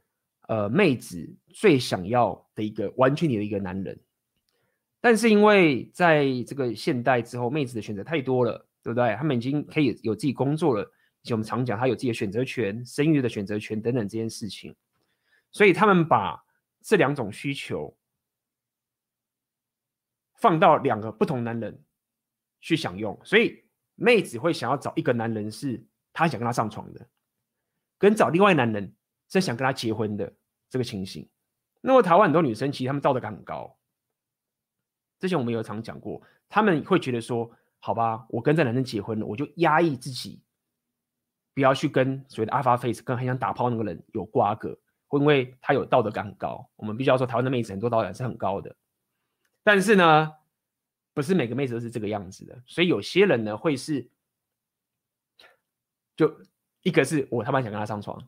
[0.48, 4.00] 呃妹子最想要的一个完全体的一个男人。
[5.04, 9.14] 但是因为在这个现代之后，妹子的选择太多了，对不对？
[9.16, 10.82] 他们已经可以有自己工作了，
[11.20, 14.74] 以及我们常讲他有自己的选择权、生育的选择权等等这件事情，
[15.50, 16.42] 所以他们把
[16.80, 17.94] 这两种需求。
[20.36, 21.84] 放到两个不同男人
[22.62, 23.62] 去享用，所以
[23.96, 27.06] 妹子会想要找一个男人是她想跟他上床的，
[27.98, 28.90] 跟找另外男人
[29.28, 30.34] 是想跟他结婚的
[30.70, 31.28] 这个情形。
[31.82, 33.78] 那么台湾很多女生其实她们道德感很高，
[35.24, 40.38] 之前我们有常讲过，他们会觉得说，好吧，我跟这男生结婚了，我就压抑自己，
[41.54, 46.68] 不要去跟所谓的 alpha phase 跟很想打炮那个人有瓜葛，会因为他有道德感很高。
[46.76, 48.76] 我们必须要说，台湾的妹子很多道德感是很高的。
[49.62, 50.30] 但是呢，
[51.14, 54.06] 不是每个妹子都是这个样子的，所以有些人呢会是，
[56.14, 56.38] 就
[56.82, 58.22] 一个是我他妈想跟他上床，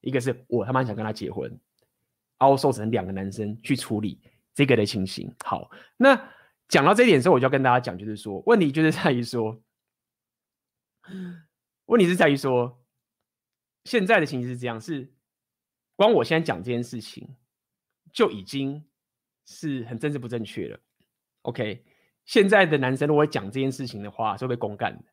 [0.00, 1.54] 一个是我他妈想跟他结婚，
[2.38, 4.18] 凹瘦成两个男生去处理
[4.54, 5.34] 这个的情形。
[5.44, 6.30] 好，那
[6.68, 9.62] 讲到这一点的时候，我就要跟大家讲，就是说，问题就是在于说，
[11.86, 12.82] 问题是在于说，
[13.84, 15.12] 现在的情形是这样，是
[15.96, 17.36] 光我现在讲这件事情。
[18.12, 18.84] 就已经
[19.46, 20.78] 是很政治不正确了。
[21.44, 21.82] OK，
[22.26, 25.04] 现在的男生如果讲这件事情的话，是会被公干的，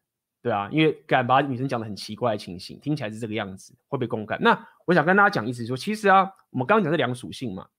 [0.41, 4.38] 对啊，因为敢把女生讲的很奇怪的情形，听起来是这个样子，会被公干。
[4.41, 7.69] 那我想跟大家讲，意思是说，其实啊，我们刚刚讲这两个属性嘛，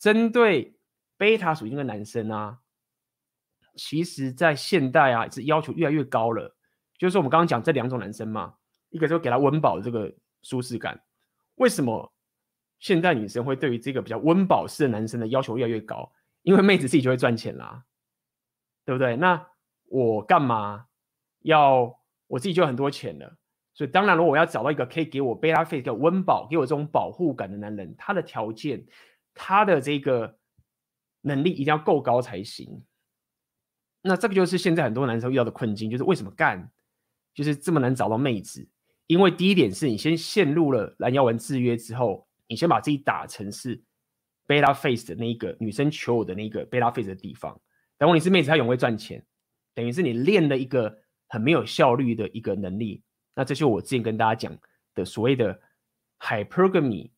[0.00, 0.73] 针对
[1.24, 2.58] 贝塔属性的男生啊，
[3.76, 6.54] 其实在现代啊是要求越来越高了。
[6.98, 8.52] 就是我们刚刚讲这两种男生嘛，
[8.90, 11.02] 一个就给他温饱这个舒适感，
[11.54, 12.12] 为什么
[12.78, 16.12] 现代女生会对于这个比较温饱式的男生的要求越来越高？
[16.42, 17.82] 因为妹子自己就会赚钱啦。
[18.86, 19.16] 对不对？
[19.16, 19.48] 那
[19.88, 20.84] 我干嘛
[21.40, 23.34] 要我自己就有很多钱了？
[23.72, 28.84] 所以当然，如果我要找到一个可以给我贝拉费的温饱，给我这种保护感的男人，他的条件，
[29.32, 30.36] 他的这个
[31.24, 32.84] 能力一定要够高才行。
[34.02, 36.70] 那这个就是现在很多男生遇到的困境，就是为什么干
[37.34, 38.68] 就是这么难找到妹子？
[39.06, 43.82] 因为第一点是你先陷入了拦腰丸制约之后，你先把自己打成是
[44.46, 47.58] beta face 的那一个女生求偶的那个 beta face 的地方。
[47.96, 49.24] 等会你是妹子，她永会赚钱，
[49.74, 53.02] 等于是你练了一个很没有效率的一个能力。
[53.34, 54.56] 那这就我之前跟大家讲
[54.94, 55.58] 的所谓的
[56.20, 57.10] hypergamy，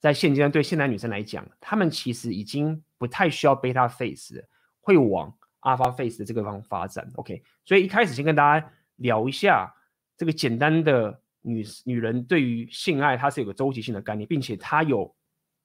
[0.00, 4.40] 在现阶段对现代女生来讲，她们其实已经不太需要 beta face，
[4.80, 7.10] 会往 alpha face 的这个方发展。
[7.16, 9.74] OK，所以一开始先跟大家聊一下
[10.16, 15.12] 这个简单的女女人对于性爱，它是有个周期性的概念，并且她有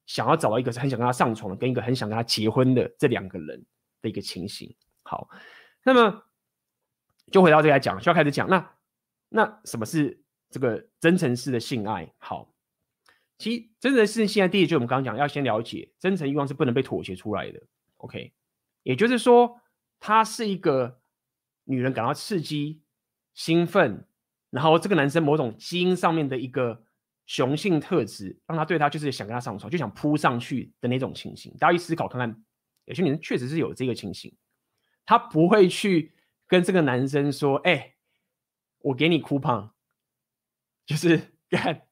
[0.08, 3.64] 想要找到一个是很想跟她上床的，跟一个很想跟她结婚的这两个人。
[4.00, 5.28] 的一个情形，好，
[5.84, 6.24] 那么
[7.32, 8.48] 就回到这来讲，需要开始讲。
[8.48, 8.72] 那
[9.28, 10.22] 那什么是
[10.52, 12.08] 这个真诚式的性爱？
[12.20, 12.48] 好，
[13.38, 17.62] 其实真诚式的性爱，第一就我们刚刚讲，要先了解真诚欲望是不能被妥协出来的。
[17.98, 18.34] OK，
[18.84, 19.60] 也就是说，
[20.00, 21.00] 它是一个
[21.64, 22.82] 女人感到刺激、
[23.34, 24.08] 兴奋，
[24.50, 26.84] 然后这个男生某种基因上面的一个
[27.26, 31.56] 雄性特质，让他对他就是想跟他上床，就想扑上去的那种情形。
[31.60, 32.44] 大家一思考看看。
[32.86, 34.34] 有些女人确实是有这个情形，
[35.06, 36.14] 她不会去
[36.48, 37.96] 跟这个男生说：“哎、
[38.78, 39.72] 我给你 coupon，
[40.86, 41.87] 就是 干，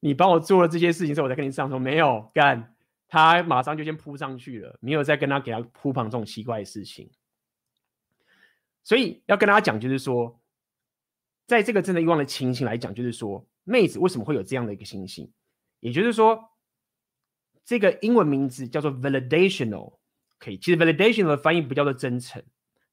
[0.00, 2.74] 你帮我做了这些事情之后，我再跟你上床。”没有干，
[3.08, 7.10] 他马上就先扑上去了，没有再跟他给他铺旁这种奇怪的事情。
[8.84, 10.40] 所以要跟大家讲，就是说，
[11.46, 15.30] 在这个真的欲望的情形来讲，就是说，妹子为什么会有这样的一个情形？
[15.80, 16.50] 也就是说。
[17.64, 19.98] 这个英文名字叫做 validational，
[20.38, 22.42] 可以，其实 validational 的翻译不叫做真诚，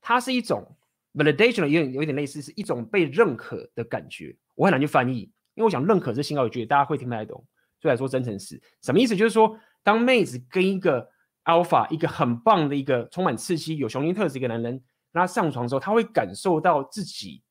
[0.02, 0.76] 它是一种
[1.14, 4.36] validational 有点有点类似是一种被认可的感觉。
[4.54, 7.44] 我很难去翻译，因为我想认可这信号，我觉得大家会听不太懂，
[7.82, 9.16] 所以来说真诚是什么意思？
[9.16, 11.10] 就是说，当妹子跟一个
[11.46, 14.72] alpha 一个很棒的一个充满刺激、有雄性特质一个男人
[15.12, 17.44] 跟他上床的时候，他会感受到自己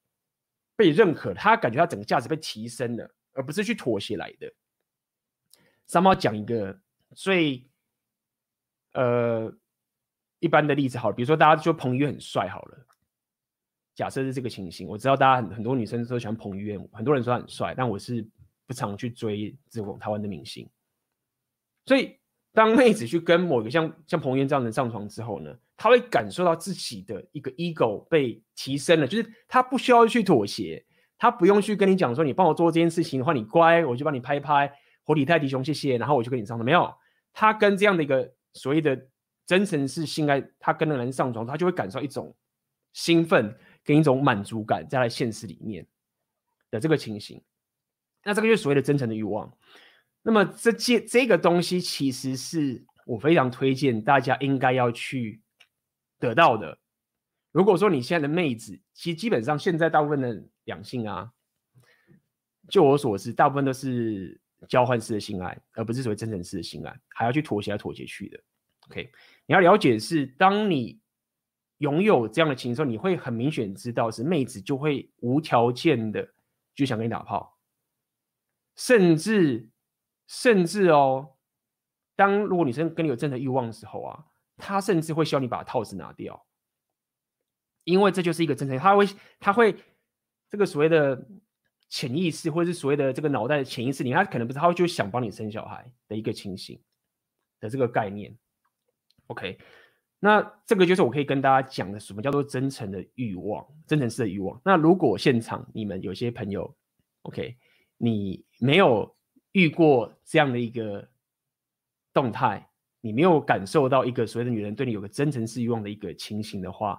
[0.77, 4.53] 被认可，他感觉他整个价值被提升了，而不是去妥协来的。
[5.87, 6.81] 三毛讲一个。
[7.17, 7.65] 最
[8.93, 9.55] 呃
[10.41, 12.87] 一般的例子好了，比如说大家说彭于晏很帅好了，
[13.95, 18.27] 假设是这个情形，我知道大家很很多女生都喜欢彭于晏，很多人说他很帅，但我是
[18.67, 20.69] 不常去追这种台湾的明星。
[21.87, 22.19] 所以
[22.53, 30.85] 当妹子去跟某一个像像彭于晏这样的人上床之后呢，她会感受到自己的一个 ego 被提升了，就是她不需要去妥协，
[31.19, 34.73] 她不用去跟你讲说，你帮我做这件事情的话，你乖，我就帮你拍拍，
[35.05, 36.93] 活体泰迪熊，谢谢，然后我就跟你上床，没有。
[37.33, 39.09] 她跟这样的一个所谓的
[39.47, 42.35] 真诚式性爱，她跟那个人上床，她就会感受一种
[42.93, 43.55] 兴奋
[43.85, 45.87] 跟一种满足感，在现实里面
[46.71, 47.43] 的这个情形。
[48.25, 49.57] 那这个就是所谓的真诚的欲望。
[50.23, 55.43] 那么这件这个东西，其实是我非常推荐大家应该要去
[56.19, 56.79] 得到的。
[57.53, 61.31] 如果说你现在的妹子，其实基本上现在大部分的两性啊，
[62.69, 64.41] 就我所知，大部分都是。
[64.67, 68.41] 交换式的性爱，而不是所谓真诚式的性爱，还要去妥协来妥协去的。
[68.89, 69.13] OK，
[69.45, 70.99] 你要了解是，当你
[71.79, 76.29] 拥有这样的情的时候，你会很明显知道是妹子就会无条件的
[76.75, 77.59] 就想跟你打炮，
[78.77, 79.69] 甚至
[80.27, 81.37] 甚至哦，
[82.17, 84.25] 当如果女生跟你有真的欲望的时候啊，
[84.57, 86.47] 她甚至会需要你把套子拿掉，
[87.85, 89.07] 因为这就是一个真诚，她会
[89.41, 89.77] 她会
[90.49, 91.27] 这个所谓的。
[91.91, 96.83] 潜意识或者是所谓的这个脑袋的潜意识里，他可能不是，他会就想帮你生小孩的一个情形
[97.61, 98.37] 的这个概念。
[99.29, 99.57] OK，
[100.25, 104.59] 那这个就是我可以跟大家讲的，什么叫做真诚的欲望，真诚式的欲望。
[104.65, 106.75] 那如果现场你们有些朋友
[107.25, 107.55] ，OK，
[107.99, 109.15] 你没有
[109.53, 111.07] 遇过这样的一个
[112.15, 112.67] 动态，
[113.03, 116.99] 你没有感受到一个所谓的女人对你有个真诚式欲望的一个情形的话，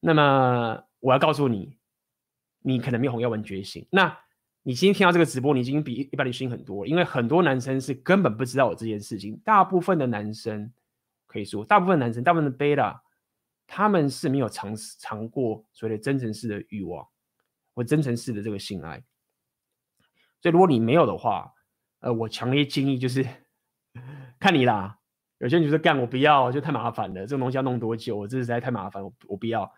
[0.00, 1.76] 那么我要告诉你。
[2.62, 4.18] 你可能没有红药丸觉醒，那
[4.64, 9.40] 你今天听到这个直播，你已经比一般女性很多，因为很多男生是根本不知道有这件事情。
[9.44, 10.68] 大部分的男生
[11.26, 13.02] 可以说，大部分男生，大部分的贝塔，
[13.66, 17.06] 他们是没有尝尝过所谓的真诚式的欲望
[17.74, 19.02] 或真诚式的这个性爱。
[20.40, 21.52] 所以如果你没有的话，
[22.00, 23.26] 呃，我强烈建议就是
[24.38, 24.98] 看你啦。
[25.38, 28.16] 有些人就是干我不要，就太麻烦了，这种东西要弄多久？
[28.16, 29.70] 我这实在太麻烦，我我不要。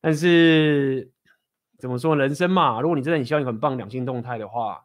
[0.00, 1.10] 但是。
[1.80, 2.16] 怎么说？
[2.16, 4.84] 人生嘛，如果你真的很希望你很棒两性动态的话，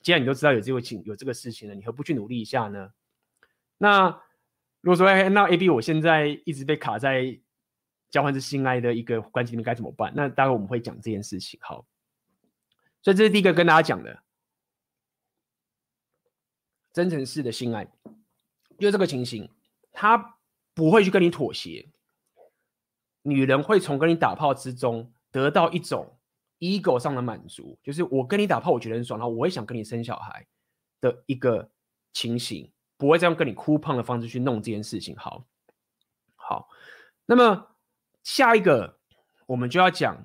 [0.00, 2.90] 既然你都知道有这个情有这个事情了，你何不去努力一下呢？
[3.78, 4.20] 那
[4.82, 7.40] 如果说哎，那 A B 我现在一直被卡在
[8.10, 10.12] 交换式性爱的一个关系里面，该怎么办？
[10.14, 11.58] 那待会我们会讲这件事情。
[11.62, 11.86] 好，
[13.00, 14.22] 所以这是第一个跟大家讲的
[16.92, 17.88] 真诚式的性爱，
[18.78, 19.48] 就这个情形，
[19.90, 20.36] 他
[20.74, 21.88] 不会去跟你妥协，
[23.22, 26.18] 女人会从跟你打炮之中得到一种。
[26.62, 30.46] ego 上的满足，就是我跟你打炮，我觉得很爽，然后我也想跟你生小孩
[31.00, 31.68] 的一个
[32.12, 35.16] 情形，不会这样跟你哭胖的方式去弄这件事情。
[35.16, 35.44] 好，
[36.36, 36.68] 好，
[37.26, 37.76] 那么
[38.22, 38.98] 下一个
[39.46, 40.16] 我们就要讲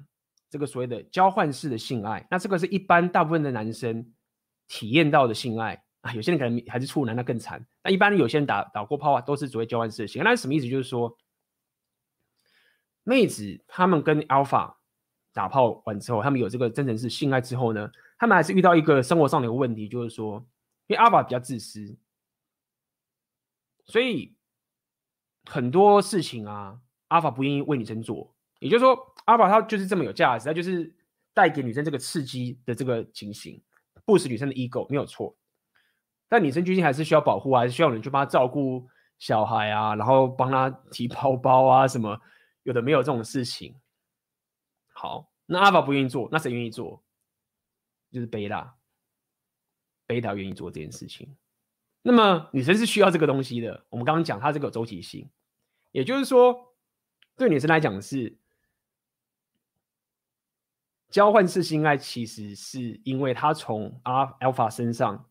[0.49, 2.26] 这个所谓的交换式的性爱。
[2.30, 4.13] 那这个是一般大部分的男生
[4.68, 7.65] 体验到的性爱啊，有些人可能还是处男，那更惨。
[7.84, 10.24] 那一般有些人打打过炮啊，都是所谓交换式的性。
[10.24, 10.68] 那什么意思？
[10.68, 11.18] 就是说，
[13.03, 14.76] 妹子他们跟 alpha。
[15.34, 20.43] 打炮完之后，他们有这个真诚式性爱之后呢，他们还是遇到一个生活上的一个问题，就是说，
[20.88, 21.95] 因为阿法比较自私，
[23.88, 24.36] 所以
[25.46, 28.36] 很多事情啊，阿法不愿意为女生做。
[28.60, 30.94] 也就是说，阿法他就是这么有价值，他就是
[31.34, 33.62] 带给女生这个刺激的这个情形，
[34.04, 35.38] 不使女生的 ego 没有错。
[36.28, 38.88] 但女生究竟还是需要保护，还是需要人去帮她照顾
[39.20, 42.20] 小孩啊，然后帮她提包包啊，什么
[42.64, 43.80] 有的没有这种事情。
[44.92, 47.02] 好，那阿法不愿意做，那谁愿意做？
[48.12, 48.76] 就是贝塔，
[50.06, 51.38] 贝塔愿意做这件事情。
[52.02, 53.86] 那么女生是需要这个东西的。
[53.89, 55.30] 我们刚刚讲它这个有周期性，
[55.91, 56.74] 也就是说，
[57.36, 58.38] 对女生来讲是
[61.10, 65.30] 交换式性爱，其实是因为她从阿阿尔法身上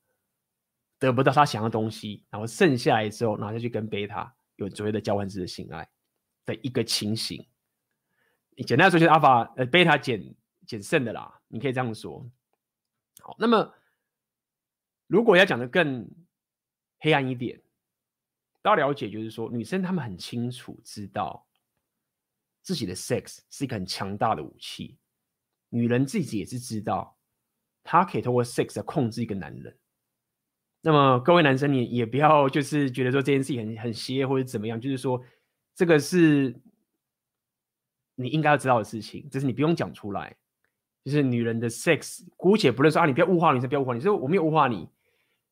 [0.98, 5.88] 得不到她想要的东西，然后剩下来之后，拿下去跟贝塔有所谓的交换式的性爱
[6.44, 7.46] 的一个情形。
[8.66, 10.34] 简单来说就是阿尔法呃贝塔捡
[10.66, 12.26] 捡剩的啦，你可以这样说。
[13.20, 13.74] 好，那么
[15.06, 16.08] 如果要讲的更
[16.98, 17.60] 黑暗一点，
[18.62, 21.46] 大家了解就是说，女生她们很清楚知道
[22.62, 24.96] 自己的 sex 是一个很强大的武器，
[25.68, 27.16] 女人自己也是知道，
[27.82, 29.76] 她可以通过 sex 来控制一个男人。
[30.80, 35.22] 那么各位男生，你也不要就是觉得说这件事情很很邪或者怎么样，就是说
[35.74, 36.54] 这个是。
[38.18, 40.34] 你应该要知道的事情，就是你不用讲出来。
[41.04, 44.00] 就是女人的 sex，姑且不论说啊，你不要物化女生，不要物化你。
[44.00, 44.88] 说我没有物化你，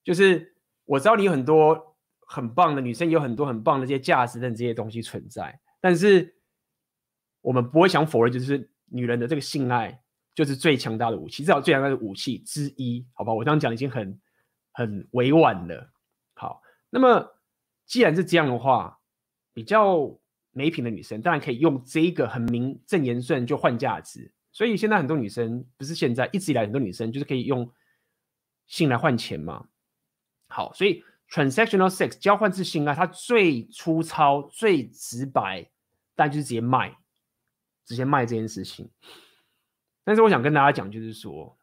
[0.03, 0.54] 就是
[0.85, 5.59] 我知道你有很多很棒的女生，有很多很棒的这些价值等这些东西存在。
[5.81, 6.35] 但是
[7.41, 10.03] 我们不会想否认，就是女人的这个性爱
[10.35, 13.33] 就是最强大的武器，至少最强大的武器之一，好吧？
[13.33, 14.21] 我这样讲已经很
[14.73, 15.93] 很委婉了。
[16.35, 17.39] 好，那么
[17.87, 18.99] 既然是这样的话，
[19.53, 20.19] 比较。
[20.57, 27.69] 没品的女生当然可以用这个很名正言顺就换价值，所以现在很多女生不是现在一直以来很多女生就是可以用
[28.69, 29.67] 性来换钱嘛。
[30.55, 35.69] 好，所以 transactional sex 交换式性爱，它最粗糙、最直白，
[36.15, 36.97] 但就是直接卖，
[37.85, 38.89] 直接卖这件事情。
[40.05, 41.59] 但是我想跟大家讲，就是说，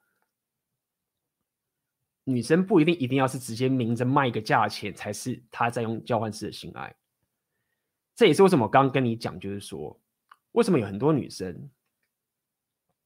[2.26, 6.94] 女生不一定一定要是直接明着卖一个价钱才是她在用交换式的性爱。
[8.14, 9.98] 这也是为什么我刚刚跟你讲，就是说，
[10.52, 11.70] 为什么有很多女生，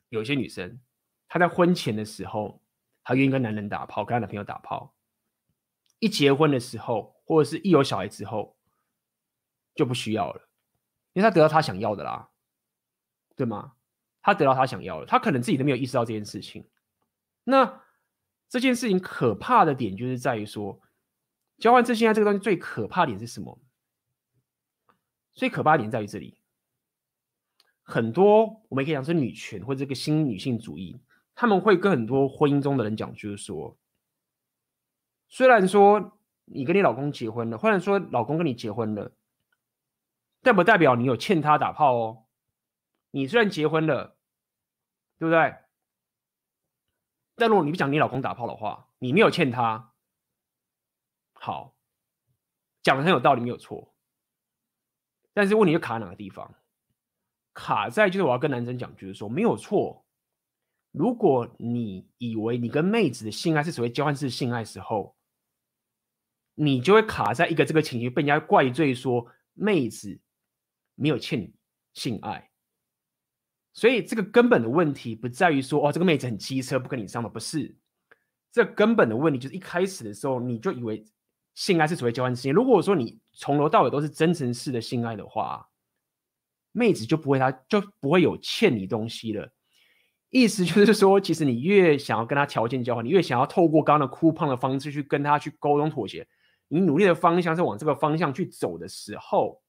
[0.09, 0.79] 有些女生，
[1.27, 2.59] 她在婚前的时候，
[3.03, 4.91] 她愿意跟男人打炮，跟她男朋友打炮，
[5.99, 8.55] 一结婚的时候，或者是一有小孩之后，
[9.73, 10.49] 就不需要了，
[11.13, 12.29] 因为他得到他想要的啦，
[13.35, 13.73] 对吗？
[14.21, 16.67] 他得到他想要的，他可能自己都没有意识到这件事情。
[17.43, 17.83] 那
[18.49, 20.81] 这件事情可怕的点，就是在于说，
[21.57, 23.59] 交换式性爱这个东西最可怕点是什么？
[25.33, 26.39] 最可怕点在于这里，
[27.83, 30.99] 很多我们可以讲是女权或者这个新女性主义，
[31.35, 33.77] 他们会跟很多婚姻中的人讲，就是说，
[35.27, 39.11] 虽然说你跟你老公结婚了，或者说老公跟你结婚了，
[40.41, 42.25] 代不代表你有欠他打炮哦？
[43.11, 44.17] 你虽然结婚了，
[45.17, 45.55] 对不对？
[47.35, 49.93] 但如果你不讲你老公打炮的话，你没有欠他。
[51.33, 51.75] 好，
[52.81, 53.93] 讲的很有道理，没有错。
[55.33, 56.55] 但是问题就卡在哪个地方？
[57.53, 60.04] 卡在就是我要跟男生讲，就是说没有错，
[60.97, 65.15] 如果你以为你跟妹子的性爱是所谓交换式性爱时候，
[66.53, 70.17] 你就会卡在一个这个情绪，被人家怪罪说妹子
[70.95, 71.53] 没有欠你
[71.93, 72.49] 性爱。
[73.73, 77.75] 所以这个根本的问题不在于说哦，这个妹子很机车不跟你上了，不是。
[78.53, 81.05] 这根本的问题就是一开始的时候你就以为
[81.55, 82.53] 性爱是所谓交换性。
[82.53, 85.69] 如果说你从头到尾都是真诚式的性爱的话，
[86.71, 89.51] 妹子就不会他就不会有欠你东西了。
[90.37, 96.27] 意思就是说，其实你越想要跟他条件交换，你越想要透过刚刚的哭胖的方式去跟他去沟通妥协，
[96.67, 99.61] 你努力的方向是往这个方向去走的时候，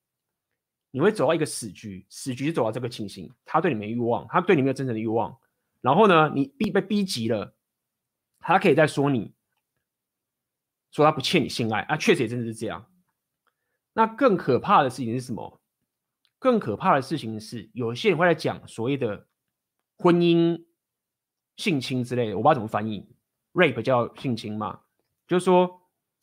[0.90, 5.38] 你会走到一个死局，死局走到这个情形，他对你没欲望，他对你没有真正的欲望，
[5.80, 7.54] 然后呢，你逼被逼急了。
[8.40, 9.32] 他可以再说你，
[10.90, 12.84] 说他不欠你性爱啊，确实也真的是这样。
[13.92, 15.60] 那更可怕的事情是什么？
[16.40, 19.26] 更可怕的事情是，有些人会在讲所谓的
[19.98, 20.64] 婚姻
[21.56, 23.08] 性侵之类的，我不知道怎么翻译
[23.54, 24.80] ，rape 叫性侵嘛？
[25.26, 25.80] 就是说，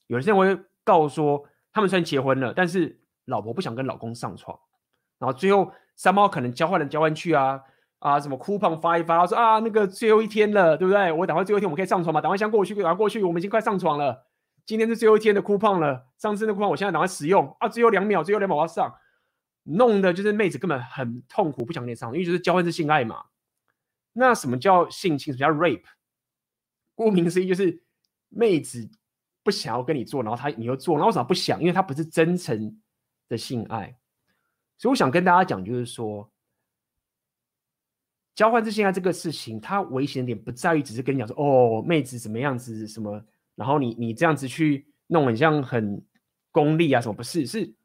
[0.07, 4.59] 有些人会告说，他们虽然结婚了，但是老婆不想跟老公上床，
[5.19, 7.61] 然后最后三猫可能交换来交换去啊。
[7.99, 11.09] 啊，什么 coupon 发一发，说啊，那个最后一天了，对不对？
[11.09, 12.19] 我等会最后一天我们可以上床嘛？
[12.19, 14.27] 等会先过去，赶快过去，我们已经快上床了。
[14.65, 18.93] 今天是最后一天的 coupon 了，上次的酷胖我现在赶快使用啊，只有两秒，最后两秒我要上，
[19.63, 23.23] 弄的就是妹子根本很痛苦，不想跟你上，因为就是交换是性爱嘛。
[24.13, 25.33] 那什么叫性侵？
[25.33, 25.83] 什么叫 rape？
[26.95, 27.83] 顾名思义就是
[28.29, 28.89] 妹子
[29.43, 31.59] 不想要跟你做，然后她你又做，然后为什么不想？
[31.59, 32.79] 因为她不是真诚
[33.27, 33.97] 的性爱。
[34.77, 36.29] 所以我想跟大家讲，就是说。
[38.35, 46.03] 交换式性爱这个事情，它危险点不在于只是跟你讲说哦，妹子怎么样子什么，然后你你这样子去弄很像很
[46.51, 47.75] 功利啊什么，不是，是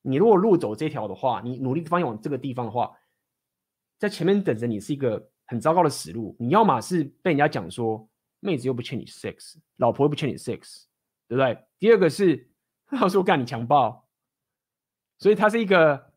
[0.00, 2.96] 你如果路走这条的话，你努力方向往这个地方的话，
[3.98, 6.34] 在前面等着你是一个很糟糕的死路。
[6.38, 8.08] 你要么是被人家讲说
[8.40, 10.84] 妹子又不欠你 sex，老婆又不欠你 sex，
[11.28, 11.62] 对不对？
[11.78, 12.50] 第二个是
[12.86, 14.08] 他说干你强暴，
[15.18, 16.08] 所以他是一个。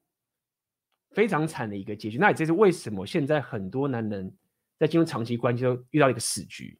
[1.16, 4.36] 非常惨的一个结局，那也这是为什么现在很多男人
[4.80, 6.80] 在进入长期关系都遇到一个死局，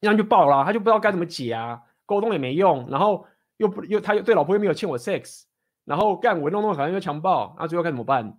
[0.00, 3.26] 这样就爆了，他就不知道该怎么解啊，沟通也没用，然后
[3.56, 5.46] 又不又他又对老婆又没有欠我 sex，
[5.84, 8.38] 然后干我弄弄好像又强暴，那最后该怎么办？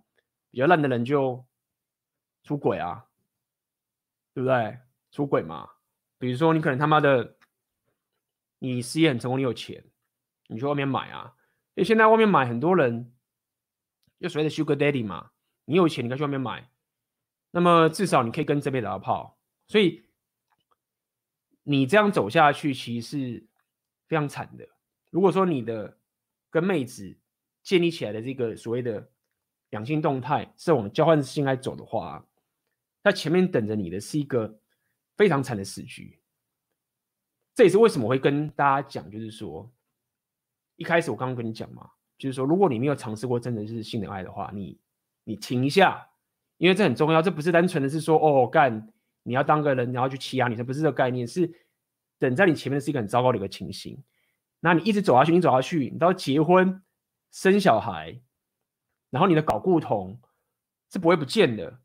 [0.50, 1.44] 比较烂的人就
[2.44, 3.04] 出轨啊，
[4.36, 4.78] 对不对？
[5.10, 5.66] 出轨嘛，
[6.18, 7.38] 比如说你可能他妈的
[8.58, 9.82] 你事业很成功，你有钱，
[10.48, 11.32] 你去外面买啊，
[11.74, 13.14] 因为现在外面买很多人。
[14.18, 15.30] 就所谓的 Sugar Daddy 嘛，
[15.66, 16.70] 你有钱，你可以去外面买，
[17.50, 20.06] 那么至少你可以跟这边打个炮，所以
[21.64, 23.46] 你这样走下去其实是
[24.06, 24.66] 非常惨的。
[25.10, 25.98] 如果说你的
[26.48, 27.18] 跟妹子
[27.62, 29.10] 建立起来的这个所谓的
[29.68, 32.26] 两性动态是往交换性来走的话，
[33.06, 34.58] 在前面等着你的是一个
[35.16, 36.18] 非常惨的死局。
[37.54, 39.72] 这也是为什么会跟大家讲，就是说
[40.74, 41.88] 一开始我刚刚跟你讲嘛。
[42.18, 44.76] 就是说，如果你没有尝试过真的是性的爱的话，你
[45.22, 46.04] 你停一下，
[46.56, 47.22] 因为这很重要。
[47.22, 48.92] 这不是单纯的是说哦干，
[49.22, 51.24] 你要当个人，然后去欺压你，这不是这个概念。
[51.24, 51.48] 是
[52.18, 54.02] 等在你前面是一个很糟糕的一个情形。
[54.58, 56.82] 那你一直走下去，你走下去，你到结婚
[57.30, 58.20] 生小孩，
[59.10, 60.20] 然后你的搞固酮
[60.90, 61.78] 是不会不见的，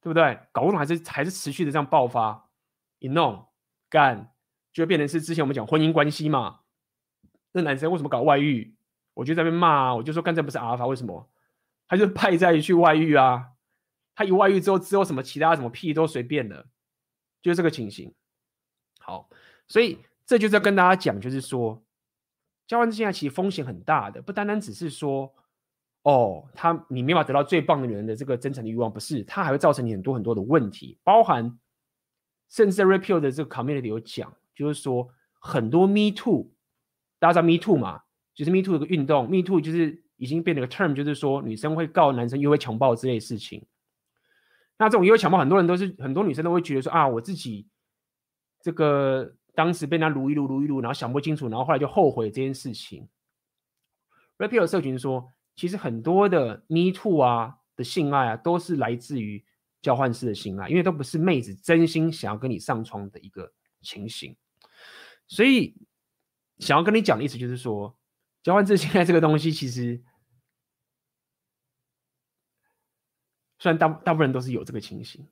[0.00, 0.38] 对不对？
[0.52, 2.50] 搞不懂还是还是持续的这样爆发，
[2.98, 3.48] 一弄
[3.88, 4.32] 干
[4.72, 6.60] 就会变成是之前我们讲婚姻关系嘛。
[7.52, 8.76] 那男生为什么搞外遇？
[9.14, 11.28] 我就在那边骂啊，我就说干这不是阿尔法，为什么？
[11.88, 13.52] 他就派在于去外遇啊，
[14.14, 16.66] 他一外遇之后，之后什么其他什么屁都随便了，
[17.42, 18.14] 就是这个情形。
[19.00, 19.28] 好，
[19.66, 21.82] 所以这就是要跟大家讲，就是说，
[22.66, 25.34] 交换之性其实风险很大的，不单单只是说，
[26.08, 31.58] 哦，他你没法得到最棒的女人的这个真诚的欲望，不是，他还会造成你很多很多的问题，包含
[32.48, 35.06] 甚至在 Repeal 的这个 community 有讲，就是说
[35.38, 36.50] 很多 Me Too，
[37.18, 38.00] 大家知道 Me Too 嘛？
[38.34, 43.66] 就是 Me Too 这个运动，Me Too 就是已经变了个 term，就是说女生会告男生又会强暴之类的事情。
[44.78, 47.68] 那这种约会强暴，很多人都是很多女生都会觉得说啊，我自己
[48.62, 53.06] 这个当时被人家撸一撸撸一撸，然后想不清楚，然后后来就后悔这件事情。
[54.38, 59.44] Repeal 社群说，其实很多的 Me Too 啊的性爱啊，都是来自于
[59.82, 63.52] 交换式的性爱，因为都不是妹子真心想要跟你上床的一个
[63.82, 64.36] 情形。
[65.26, 65.76] 所以
[66.58, 67.94] 想要跟你讲的意思就是说。
[68.40, 70.00] 交换式性爱这个东西，其实
[73.58, 75.28] 虽然大大部分人都是有这个情形，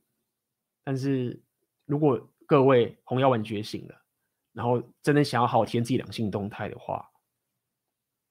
[0.83, 1.41] 但是
[1.87, 4.05] 如果各位红药丸觉醒了，
[4.53, 7.09] 然后真的想要好好体验自己两性动态的话，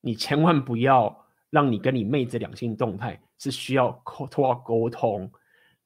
[0.02, 1.25] 你千万不要
[1.56, 5.32] 让你跟你妹子两性动态是需要沟通沟通，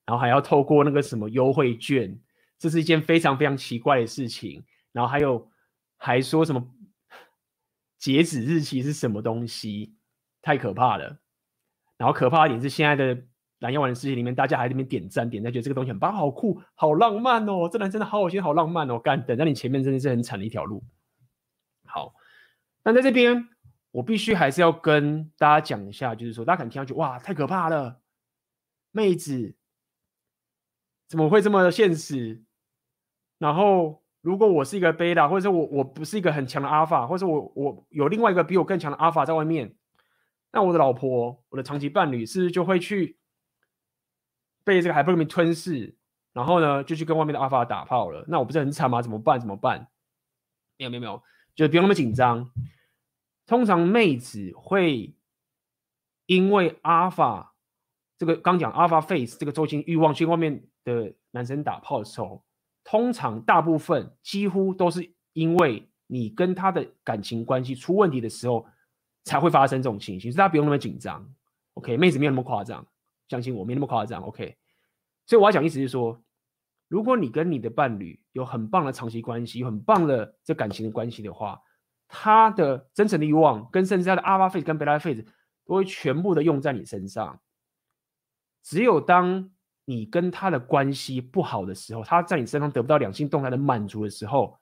[0.03, 2.19] 然后还要透过那个什么优惠券
[2.57, 4.63] 这是一件非常非常奇怪的事情。
[4.91, 5.47] 然后还有
[5.97, 6.67] 还说什么
[7.99, 9.93] 截止日期是什么东西，
[10.41, 11.19] 太可怕了。
[11.97, 13.21] 然后可怕一点是现在的
[13.59, 18.97] 蓝药丸的世界里面，大家还在那边点赞点赞，觉得这个东西很棒、好酷、好浪漫哦，这男真的好好心、好浪漫哦。
[18.97, 20.83] 干等在你前面真的是很惨的一条路。
[21.85, 22.15] 好，
[22.83, 23.47] 那在这边
[23.91, 28.01] 我必须还是要跟大家讲一下，就是说大家可能听上去哇，太可怕了，
[28.91, 29.55] 妹子。
[31.07, 32.43] 怎么会这么现实？
[33.39, 39.75] 然后，如果我是一个贝塔，或者说我我不是一个很强的阿尔法，或者我我有另外一个比我更强的阿尔法在外面，
[40.51, 43.17] 那我的老婆，我的长期伴侣，是不是就会去
[44.63, 45.95] 被这个海布洛米吞噬？
[46.31, 48.23] 然后呢，就去跟外面的阿尔法打炮了？
[48.27, 49.01] 那我不是很惨吗？
[49.01, 49.39] 怎么办？
[49.39, 49.87] 怎么办？
[50.77, 51.23] 没有没有没有，
[51.55, 52.51] 就不用那么紧张。
[53.49, 55.15] 通常妹子会
[56.27, 57.55] 因为阿尔法
[58.15, 60.63] 这个刚讲阿尔法 face 这个周期欲望去外面。
[60.85, 62.43] 的男生打炮的时候，
[62.83, 68.65] 通常大部分几乎都是因为你跟他的感情关系出问题的时候，
[69.25, 71.29] 才会发生这种情形，所以大家不用那么紧张。
[71.73, 72.87] OK，妹子没有那么夸张，
[73.27, 74.23] 相信我没那么夸张。
[74.23, 74.57] OK，
[75.27, 76.19] 所以我要讲意思是说，
[76.87, 81.61] 如果你跟你的伴侣有很棒的长期关系，有很棒的这感情的关系的话，
[82.09, 85.25] 他的真诚的欲望跟甚至他的 alpha phase 跟 beta phase
[85.63, 87.39] 都会全部的用在你身上，
[88.61, 89.49] 只有当。
[89.85, 94.59] 你跟他的关系不好的时候，他在你身上得不到两性动态的满足的时候，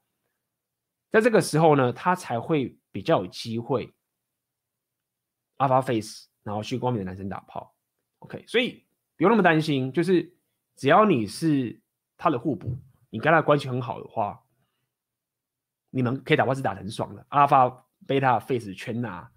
[1.11, 3.93] 在这个时候呢，他才会比较有机会
[5.57, 7.75] alpha face，然后去光明的男生打炮。
[8.19, 8.87] OK，所以
[9.17, 10.33] 不用那么担心，就是
[10.77, 11.77] 只要你是
[12.15, 12.77] 他的互补，
[13.09, 14.41] 你跟他关系很好的话，
[15.89, 19.29] 你们可以打官司打得很爽的，alpha beta face 全拿。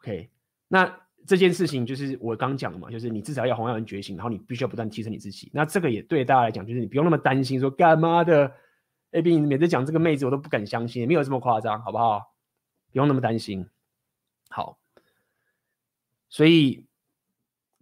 [0.00, 0.30] OK，
[0.68, 1.00] 那。
[1.26, 5.50] 这件事情就是我刚讲的嘛，就是你至少要红药丸觉醒，然后你必须要不断提升你自己。
[5.52, 8.50] 那这个也对大家来讲，就是你不用那么担心说干嘛的。
[9.10, 12.34] A B，你每次讲这个妹子，我都不敢相信，也没有这么夸张，好不好？
[12.90, 13.68] 不用那么担心。
[14.48, 14.78] 好，
[16.30, 16.86] 所以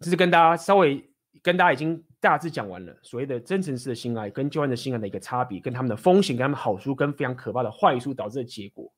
[0.00, 1.08] 这是跟大家稍微
[1.40, 8.92] 跟大家已经大致讲完了所谓的真诚式的性爱跟旧爱的性爱的一个差别，跟他们的风险、跟他们好处、跟非常可怕的坏处导致的结果。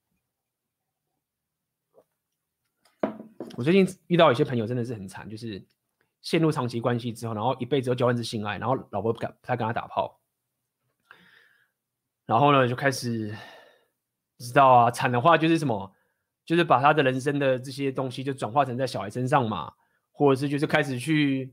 [3.57, 5.63] 我最近遇到一些朋友真的是很惨，就是
[6.23, 10.19] 陷入长期关系之后，然后一辈子都交换是性爱，然后老婆不敢不太跟他打炮，
[12.25, 13.37] 然后呢就开始
[14.39, 15.93] 知道啊，惨的话就是什么，
[16.47, 19.71] 就是把他的人生的这些东西就转化成在小孩身上嘛，
[20.13, 21.53] 或者是就是开始去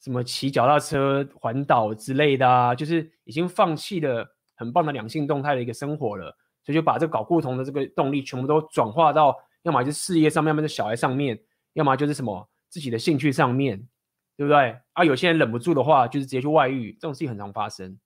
[0.00, 9.36] 什么骑脚踏车环岛之类的啊，就是已经放弃了很棒的两性动态的一个生活了，所以就把这个搞不同的这个动力全部都转化到。
[9.62, 11.38] 要么就是事业上面，要么是小孩上面，
[11.72, 13.76] 要么就是什么自己的兴趣上面，
[14.36, 14.78] 对不对？
[14.92, 17.98] 啊，有些人忍不住的话，就是直接去外遇，这种事情很常发生，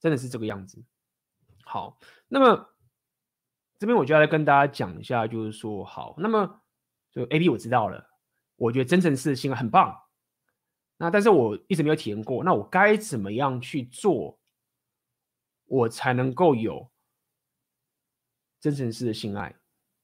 [0.00, 0.82] 真的是这个样子。
[1.62, 2.70] 好，那么
[3.78, 6.62] 这边我就要来跟大家讲一下，就是说，好，那么
[7.12, 8.04] 就 A B 我知道了，
[8.56, 9.94] 我觉得真诚是性很棒，
[10.96, 14.38] 那但是我一直没有体验过，那我该怎么样去做，
[15.66, 16.90] 我才能够有
[18.60, 19.54] 真诚式的性爱？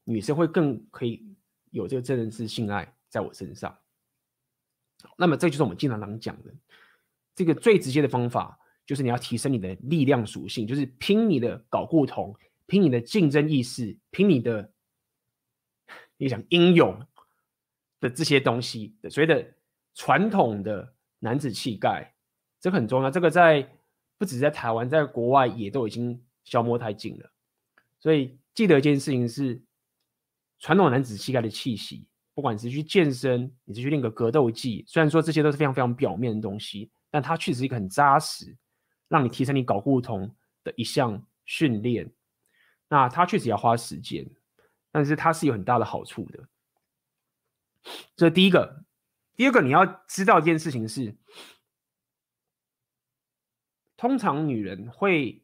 [0.05, 1.25] 女生会更可以
[1.71, 3.79] 有这个真人式性爱在我身上，
[5.17, 6.53] 那么这就是我们经常常讲的
[7.35, 12.35] 这个最直接的方法，就是你要提升你的力量属性，就是拼你的睾固酮，
[12.67, 14.73] 拼你的竞争意识，拼你的
[16.17, 17.07] 你想英勇
[18.01, 19.55] 的这些东西的所谓的
[20.01, 22.15] 传统的男子气概，
[22.59, 23.11] 这个很重要。
[23.11, 23.71] 这个在
[24.17, 27.31] 不止在台湾，在国外也都已经消磨殆尽了。
[27.99, 29.63] 所以记得一件事情是。
[30.63, 38.55] 传统男子气概的气息，不管是去健身，你是去练个格斗技，虽然说这些都是非常非常表面的东西，但它确实是一个很扎实，
[39.09, 40.31] 让你提升你搞不同
[40.63, 42.13] 的一项训练。
[42.91, 44.31] 那它确实要花时间，
[44.93, 46.47] 但是它是有很大的好处的。
[48.15, 48.85] 这第一个，
[49.41, 51.17] 第二个你要知道一件事情是，
[53.97, 55.43] 通常女人会。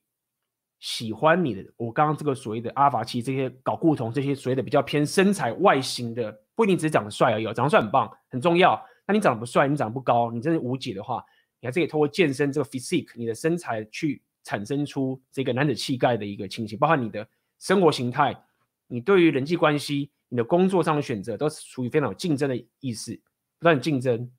[0.79, 8.79] 喜欢你的，我刚刚这个所谓的阿法奇，这些搞固酮，这些所谓的比较偏身材外形的，不一定只是长得帅而已，长得帅很棒，很重要。
[9.07, 11.25] 那你长得不帅，你长得不高，你真的无解的话，
[11.61, 17.27] 你还是可以通过健身这个 physique，你的身材去产生出这个男子气概的一个情形，包括你的
[17.59, 18.39] 生活形态，
[18.87, 23.19] 你对于人际关系，你的工作上的选择，都是处于非常有竞争的意识，
[23.59, 24.31] 不断竞争，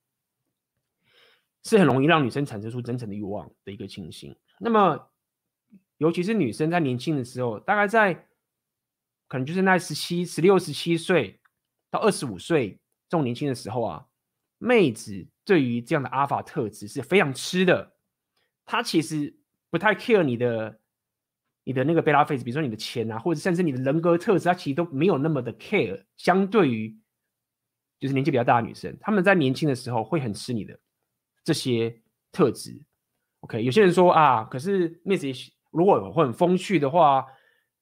[1.63, 4.36] 是很容易让女生产生出真诚的欲望的一个情形。
[4.59, 5.09] 那么。
[5.99, 8.13] 尤其是女生在年轻的时候，大概在
[9.28, 11.41] 可能就是那十七、十六、十七岁
[11.89, 14.05] 到二十五岁这种年轻的时候啊，
[14.59, 17.95] 妹子对于这样的阿法特质是非常吃的。
[18.63, 19.36] 她其实
[19.72, 20.80] 不太 care 你的
[21.63, 26.05] 你的那个贝拉 face，比如说你的钱啊，或者甚至你的人格特质，他其实都没有那么的 care。
[26.15, 26.95] 相对于
[28.00, 30.80] 就是年纪比较大的女生，他们在年轻的时候会很吃你的
[31.43, 32.80] 这些特质。
[33.41, 35.28] OK，有些人说啊，可是妹子
[35.72, 37.26] 如果会很风趣的话，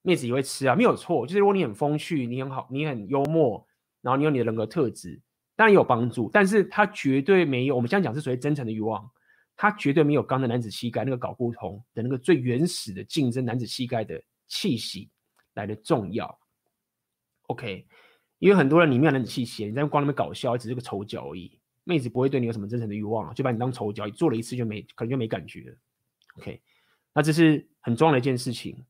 [0.01, 1.26] 妹子也会吃啊，没有错。
[1.26, 3.66] 就是如果你很风趣，你很好，你很幽默，
[4.01, 5.20] 然后你有你的人格特质，
[5.55, 6.30] 当然也有帮助。
[6.32, 9.09] 但是它绝对没有我们现在讲是属于真诚的欲望，
[9.55, 15.09] 它绝对没有刚的男子气概那个搞不同的那个最原始的竞争男子气概的气息
[15.53, 16.38] 来的重要。
[17.47, 17.88] OK，
[18.45, 21.59] 因为很多人里面有男子气息，你在光那边搞笑，只是个丑角而已。
[21.83, 25.75] 妹子不会对你有什么真诚的欲望，就把你当丑角，做了一次就没，可能就没感觉了。
[26.37, 26.61] OK，
[27.11, 28.85] 那这是很重要的一件事情。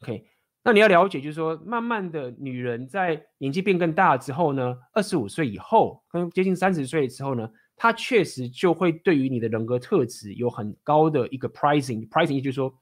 [0.00, 0.26] OK，
[0.62, 7.46] 那你要了解，就是说，慢慢的女人在年纪变更大之后呢，二十五岁以后，跟接近三十岁之后呢，
[7.76, 12.74] 她确实就会对于你的人格特质有很高的一个 pricing，pricing 就是说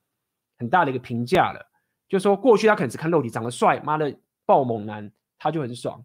[0.57, 1.69] 很大的一个评价了。
[2.09, 4.17] 就是说，过去她可能只看肉体，长得帅，妈的
[4.47, 6.05] 爆猛男，她就很爽。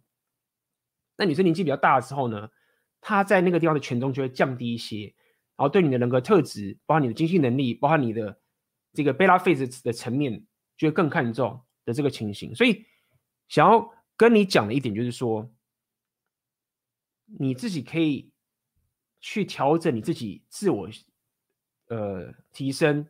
[1.18, 2.50] 那女生年纪比较大的时候呢，
[3.02, 5.14] 她在那个地方的权重就会降低一些，
[5.56, 8.40] 然后对你的人格特质，包括你的经济能力，包括你的
[8.94, 10.46] 这个贝拉 face 的层面，
[10.78, 12.54] 就会更看重的这个情形。
[12.56, 12.86] 所以，
[13.48, 15.52] 想要跟你讲的一点就是说，
[17.40, 18.32] 你自己可以
[19.20, 20.88] 去调整你自己自我
[21.90, 23.08] 呃提升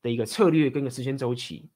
[0.00, 1.70] 的一个策略跟一个时间周期。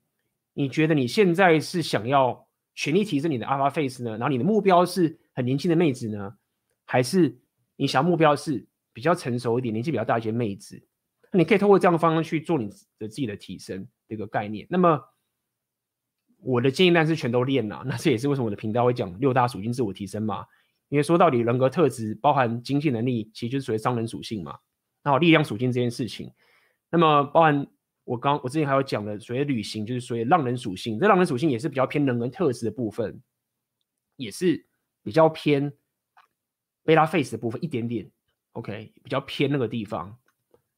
[0.54, 4.12] 你觉得你现在是想要全力提升你的 alpha face 呢？
[4.12, 6.36] 然后你的目标是很年轻的妹子呢，
[6.84, 7.38] 还是？
[7.76, 10.80] 你想目标是比较成熟一点、年纪比较大一些妹子，
[11.32, 12.68] 那你可以透过这样的方式去做你
[12.98, 14.64] 的自己的提升这个概念。
[14.70, 15.02] 那么
[16.38, 20.44] 我的建议当然是全都练了，那这也是为什么我的频道会讲六大属性自我提升嘛。
[20.90, 24.56] 因为说到底，人格特质包含经济能力，其实就是属于商人属性嘛。
[25.02, 26.30] 然后，力量属性这件事情，
[26.90, 27.66] 那么包含
[28.04, 31.00] 我刚我之前还有讲的所谓旅行，就是属于浪人属性。
[31.00, 33.20] 这浪人属性也是比较偏人格特质的部分，
[34.16, 34.64] 也是
[35.02, 35.72] 比较偏。
[36.84, 38.10] 贝拉 face 的部分一点点
[38.54, 40.18] ，OK，比较偏那个地方，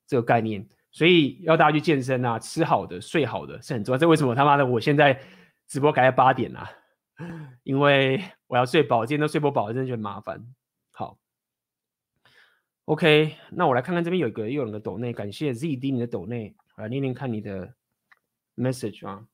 [0.07, 3.99] 这个概念，所以要大家去健身啊，吃好的，睡好的是很重要。
[3.99, 5.19] 这为什么他妈的我现在
[5.67, 6.71] 直播改在八点啊？
[7.65, 10.47] 因为我要睡饱，今天都睡不饱，真的觉得麻烦。
[10.93, 11.19] 好
[12.85, 17.75] ，OK，那我来看看这边有一个又有人的抖内，感谢 ZD 你的抖内，来念念看你的
[18.57, 19.27] message 啊。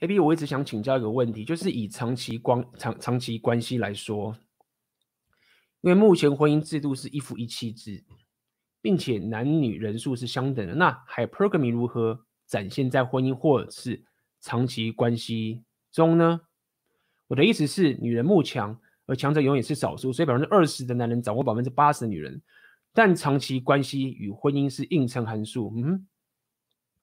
[0.00, 4.36] A B，我一直想请教一个问题，就是以长期关长长期关系来说，
[5.80, 8.04] 因为目前婚姻制度是一夫一妻制，
[8.82, 14.04] 并且男女人数是相等的，那 hypergamy 如何展现在婚姻或者是
[14.40, 16.40] 长期关系中呢？
[17.28, 22.42] 我的意思是，女人慕强，而强者永远是少数，所以百分之二十的男人掌握百分之八十的女人，
[22.92, 26.06] 但长期关系与婚姻是映衬函数，嗯，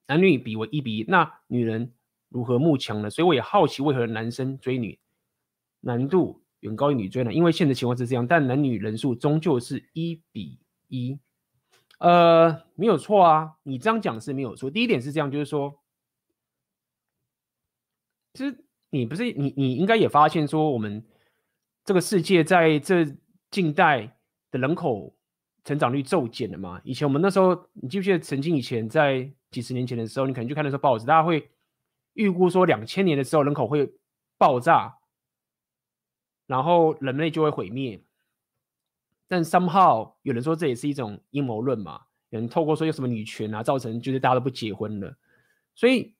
[0.08, 1.94] 男女比为一比一，那女人。
[2.32, 3.10] 如何慕强呢？
[3.10, 4.98] 所以我也好奇，为何男生追女
[5.82, 7.36] 难度远高于女追男？
[7.36, 10.58] 因为现实情况是这样，但男女人数终究是一比
[10.88, 11.20] 一。
[12.00, 14.72] 呃，没有错啊，你这样讲是没有错。
[14.72, 15.78] 第一点是这样，就是说，
[18.34, 21.06] 其实你不是你，你应该也发现说，我们
[21.84, 23.06] 这个世界在这
[23.52, 24.18] 近代
[24.52, 25.14] 的人口
[25.66, 26.80] 成长率骤减了嘛？
[26.86, 31.50] 以前我们那时候，你记不记得曾经以前在几十年前的时候，你可能就看那时候报纸，大家会。
[32.14, 33.94] 预估说两千年的时候人口会
[34.38, 34.98] 爆炸，
[36.48, 38.04] 然后人类就会毁灭。
[39.28, 42.02] 但 somehow 有人说这也是一种阴谋论嘛？
[42.30, 45.16] 有人透过说有什么女权啊，造成就是大家都不结婚了。
[45.74, 46.14] 所以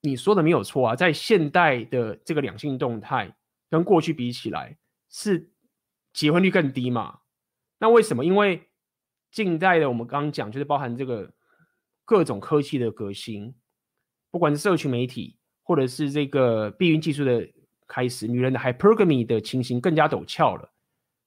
[0.00, 3.36] 你说的没有错啊，在现代的这个两性动态
[3.68, 5.50] 跟过去比起来，是
[6.12, 7.20] 结婚率更低嘛？
[7.78, 8.24] 那为什么？
[8.24, 8.70] 因为
[9.32, 11.32] 近代的我们刚刚讲就是包含这个
[12.04, 13.54] 各种科技的革新。
[14.32, 17.46] 不管是社群媒体，或者是这个避孕技术的
[17.86, 20.72] 开始，女人的 hypergamy 的情形更加陡峭了，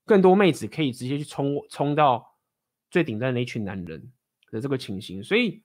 [0.06, 2.36] 更多妹子可以直接去冲冲到
[2.90, 4.12] 最顶端的那群男人
[4.52, 5.64] 的这个情形，所以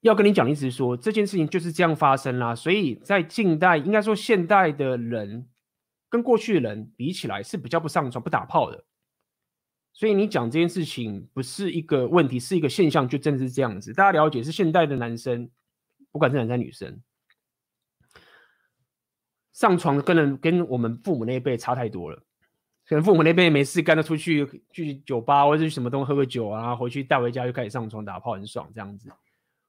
[0.00, 2.54] 要跟你讲的意思是说，这件事情就是这样发生啦。
[2.54, 5.48] 所以在近代，应该说现代的人
[6.08, 8.84] 跟过去的人比起来是比较不上床、不打炮的。
[9.96, 13.94] 所以你讲这件事情不是一个问题，是一个现象，就真的是这样子。
[13.94, 15.48] 大家了解，是现代的男生，
[16.12, 17.00] 不管是男生女生，
[19.54, 22.22] 上床跟人跟我们父母那一辈差太多了。
[22.86, 29.10] 可能父母那辈没事干，就出去去酒吧或者去什么东喝个酒啊，回去带回家就开始上床打炮，很爽这样子。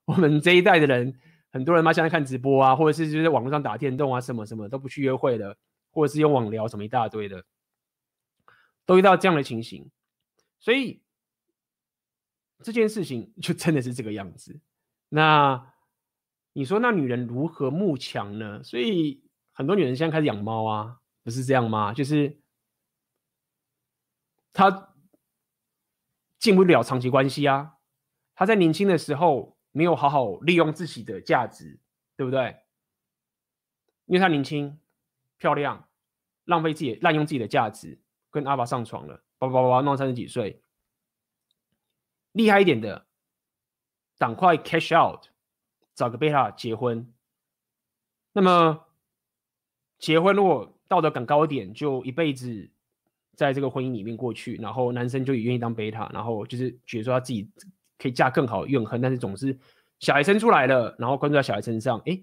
[0.04, 1.18] 我们这一代的人，
[1.50, 5.56] 很多人嘛，现在看直播啊，或者是就在网络上打电动啊，什么什么都不去约会的，
[5.90, 7.42] 或者是用网聊什么一大堆的，
[8.84, 9.90] 都遇到这样的情形。
[10.58, 11.02] 所以
[12.62, 14.60] 这件事情就真的是这个样子。
[15.08, 15.74] 那
[16.52, 18.62] 你说那女人如何慕强呢？
[18.62, 21.92] 所以很多女人现在开始养猫啊，不是这样吗？
[21.92, 22.40] 就是
[24.52, 24.94] 她
[26.38, 27.76] 进不了长期关系啊，
[28.34, 31.80] 她在年轻的时候没有好好利用自己的价值，
[32.16, 32.56] 对不对？
[34.06, 34.80] 因为她年轻、
[35.36, 35.88] 漂亮，
[36.44, 38.00] 浪费自己、滥用自己的价值，
[38.30, 40.62] 跟阿爸上床了，叭叭叭，弄三十几岁，
[42.32, 43.06] 厉害一点的。
[44.18, 45.26] 赶快 cash out，
[45.94, 47.14] 找个贝塔结婚。
[48.32, 48.86] 那么
[49.98, 52.68] 结婚如果道德感高一点，就一辈子
[53.36, 57.48] 在这个婚姻里面过去，然后男生就也愿意当贝塔，然后就是觉得说他自己
[57.96, 59.56] 可以嫁更好，怨恨，但是总是
[60.00, 62.20] 小孩生出来了，然后关注在小孩身上，哎，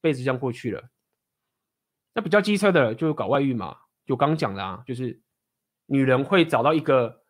[0.00, 0.90] 辈子这样过去了。
[2.12, 5.20] 那比较机车的就搞外遇嘛，就刚讲的啊，就是
[5.86, 7.24] 女人会找到一个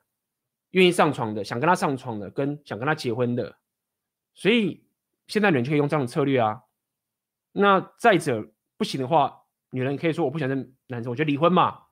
[0.71, 3.59] 愿意上床的，想跟他上床的，跟想跟他结婚的。
[4.35, 4.87] 所以
[5.27, 6.63] 现在人就可以用这样的策略啊。
[7.53, 11.85] 那再者不行的话，女人可以说我不想跟男生，我就离婚嘛。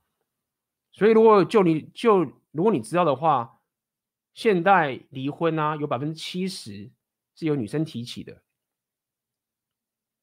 [0.93, 3.61] 所以如果就你就如果你知道的话，
[4.35, 6.91] 现代离婚啊有百分之七十
[7.35, 8.43] 是由女生提起的，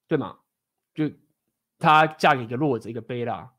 [0.08, 0.40] 对吗？
[0.94, 1.10] 就
[1.80, 3.54] 她嫁给一个弱者一个贝拉，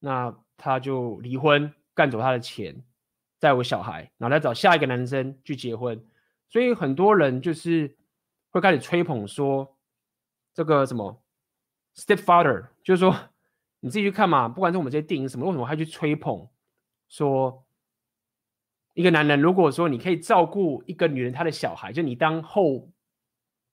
[0.00, 2.84] 那他就离婚，干走他的钱，
[3.38, 6.04] 再有小孩，然后再找下一个男生去结婚。
[6.48, 7.96] 所以很多人就是
[8.50, 9.76] 会开始吹捧说，
[10.52, 11.22] 这个什么
[11.94, 13.16] stepfather，就是说
[13.80, 16.48] 你自己去看嘛，不管是我们这些电影什么，为什么还去吹捧
[17.08, 17.64] 说
[18.94, 22.90] 一个男人，如果说你可以照顾一个女人她的小孩，就你当后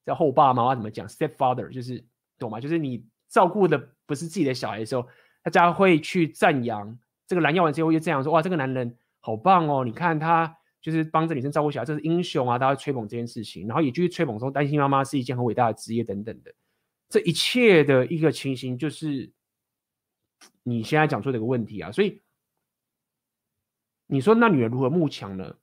[0.05, 2.05] 叫后爸妈妈怎么讲 stepfather，就是
[2.37, 2.59] 懂吗？
[2.59, 5.07] 就是你照顾的不是自己的小孩的时候，
[5.45, 10.57] 大家会去赞扬这个蓝药丸之后，又这样说哇，这个男人好棒哦，你看他。
[10.81, 12.59] 就是帮着女生照顾小孩，这是英雄啊！
[12.59, 16.53] 大家吹捧这件事情，然后也继续吹捧说单亲妈妈是一件很伟大的职业等等的。
[17.09, 19.31] 这一切的一个情形，就是
[20.61, 21.91] 你现在讲出这个问题啊。
[21.91, 22.21] 所以
[24.05, 25.55] 你说那女人如何慕强呢？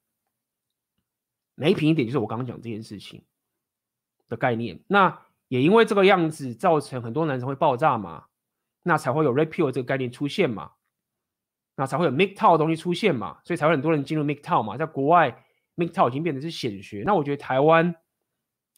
[1.54, 3.22] 没品一点，就是我刚刚讲这件事情
[4.28, 4.82] 的概念。
[4.88, 8.26] 那也因为这个样子，造成很多男生会爆炸嘛，
[8.82, 10.72] 那才会有 Red Pill 这个概念出现嘛。
[11.74, 14.76] 那才会有 MGTOW 的东西出现嘛，所以才会很多人进入 MGTOW 嘛。
[14.76, 15.44] 在国外
[15.76, 17.02] ，MGTOW 已经变成是显学。
[17.06, 17.94] 那我觉得台湾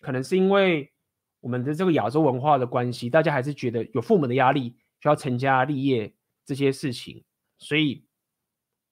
[0.00, 0.92] 可能是因为
[1.40, 7.24] 我们的这个亚洲文化的关系，大家还是觉得有父母的压力，需要成家立业这些事情，
[7.58, 8.06] 所以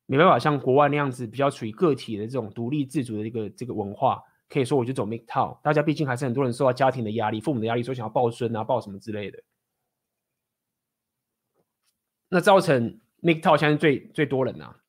[0.07, 4.21] 没办法像国外那样子比较处于个体的这种独立自主的一个这个文化。
[4.49, 5.61] 可以说，我就走 MGTOW。
[5.63, 9.43] 大家毕竟还是很多人受到家庭的压力、父母的压力，说想要抱孙啊、抱什么之类的，
[12.33, 12.99] 那造成。
[13.23, 14.81] MGTOW 现在最最多人啊，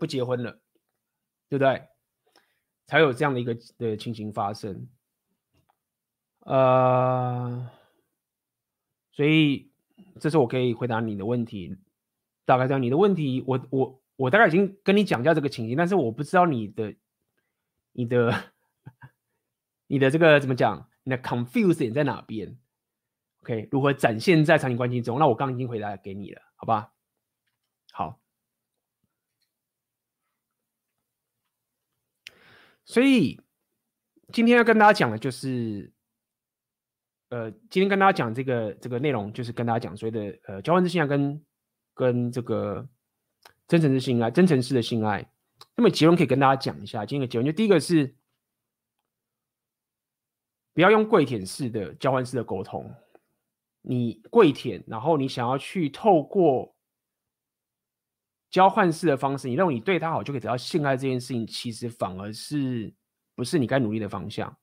[0.00, 0.50] 不结婚了，
[1.48, 1.86] 对不对？
[2.88, 4.88] 才有这样的一个的情形发生。
[6.40, 7.70] 呃，
[9.12, 9.70] 所以
[10.18, 11.76] 这是我可以回答你的问题，
[12.44, 12.82] 大概这样。
[12.82, 16.96] 你的问题，我我我大概已经跟你讲一下这个情形，但是我不知道你的
[17.92, 18.52] 你的
[19.86, 22.58] 你的这个怎么讲，你的 confuse 点在哪边
[23.42, 25.18] ？OK，如何展现在场景关系中？
[25.18, 26.92] 那我刚刚已经回答给你了，好吧？
[27.92, 28.20] 好，
[32.84, 33.40] 所以
[34.32, 35.92] 今天要跟大家讲的就是，
[37.30, 41.44] 呃，今天跟大家讲这个这个内容，就是跟大家讲所谓的呃交换之性爱跟
[41.94, 42.88] 跟这个
[43.66, 45.28] 真诚之性爱，真诚式的性爱。
[45.76, 48.14] 那么结论可以跟大家讲一下，今天的结论就第一个是，
[50.72, 52.94] 不要用跪舔式的交换式的沟通，
[53.82, 56.74] 你跪舔，然后你想要去透过。
[58.50, 62.92] 交换式的方式，你认为你对他好就可以得到性爱这件事情，其实反而是
[63.36, 64.56] 不是你该努力的方向。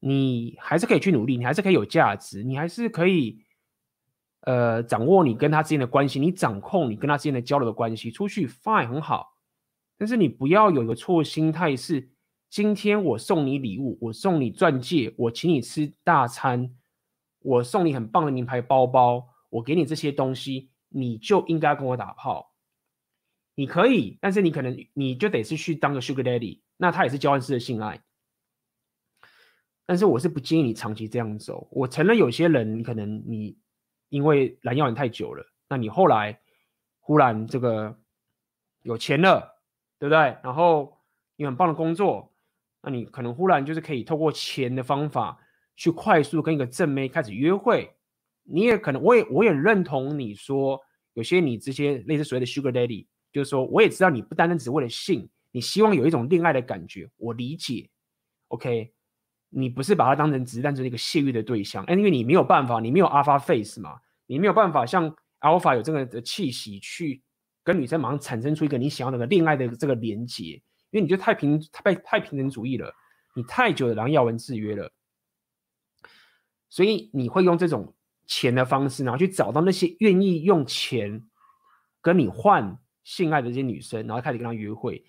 [0.00, 3.44] 你还是可以去努力，你还是可以有价值，你还是可以
[4.40, 9.36] 呃掌握你跟他之间的关系，你掌控你跟他之间的交流的关系，出去 fine 很好。
[9.98, 12.10] 但是你不要有一个错误心态，是
[12.48, 16.74] 今天我送你礼物，我送你钻戒，我请你吃大餐，
[17.44, 22.52] 我送你很棒的名牌包包，我给你这些东西，你就应该跟我打炮。
[23.54, 28.02] 你可以，但是你可能你就得是去当个 Sugar Daddy，那他也是交换式的性爱。
[29.84, 31.68] 但是我是不建议你长期这样走。
[31.70, 33.58] 我承认有些人，可能你
[34.08, 36.40] 因为蓝药你太久了，那你后来
[37.00, 37.98] 忽然这个
[38.82, 39.60] 有钱了，
[39.98, 40.38] 对不对？
[40.42, 40.98] 然后
[41.36, 42.32] 你很棒的工作，
[42.80, 45.38] 那你可能忽然就是可以透过钱的方法
[45.76, 47.90] 去快速跟一个正妹开始约会。
[48.44, 50.80] 你也可能，我也我也认同你说，
[51.14, 53.06] 有些你这些类似所谓的 Sugar Daddy。
[53.32, 57.88] 就是说，我也知道你不单单只为了性，你希望有一种恋爱的感觉，我理解。
[58.48, 58.92] OK，
[59.48, 65.10] 你不是把它当成只是单纯一个泄欲的对象，哎因为你没有办法，你没有 Alpha Face 嘛，你没有办法像
[65.40, 67.22] Alpha 有这个的气息去
[67.64, 70.60] 跟女生马上产生出一个你想要的恋爱的这个连接，
[70.90, 72.92] 因为你就太平太太平等主义了，
[73.34, 74.92] 你太久的让药文制约了，
[76.72, 77.94] 所以你会用这种
[78.26, 81.28] 钱的方式，然后去找到那些愿意用钱
[82.00, 85.04] 跟你换性爱的这些女生，然后开始跟她约会。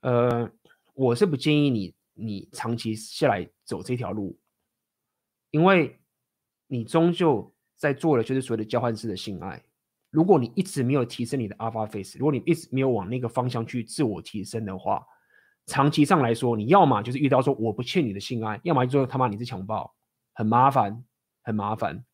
[0.00, 0.50] 呃，
[0.94, 1.94] 我是不建议你。
[2.22, 4.38] 你长期下来走这条路，
[5.52, 5.98] 因为
[6.66, 9.62] 你终究在做的就是所谓的交换式的性爱。
[10.10, 15.02] 如果你一直没有提升你的 Alpha Face，如果你一直没有往那个方向去自我提升的话，
[15.64, 19.94] 长期上来说，你要么就是遇到说我不欠你的性爱，要么就说他妈你是强暴，
[20.32, 21.04] 很麻烦，
[21.42, 22.04] 很麻烦。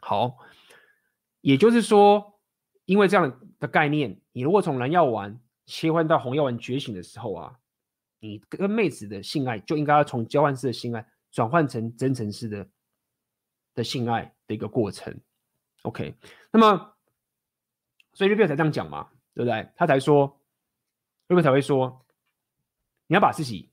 [0.00, 0.38] 好，
[1.40, 2.40] 也就是说，
[2.84, 7.58] 因为这样的概念，你如果从蓝药丸切换到红药丸觉醒的时候啊。
[8.20, 12.68] 你跟妹子的性爱就应该要从交换式的性爱转换成真诚式的
[13.76, 15.16] 的性爱的一个过程
[15.82, 16.16] ，OK？
[16.50, 16.96] 那么，
[18.14, 19.70] 所以 Reveal 才这样讲嘛，对不对？
[19.76, 20.36] 他才说
[21.28, 22.04] ，Reveal 才会说，
[23.06, 23.70] 你要把自己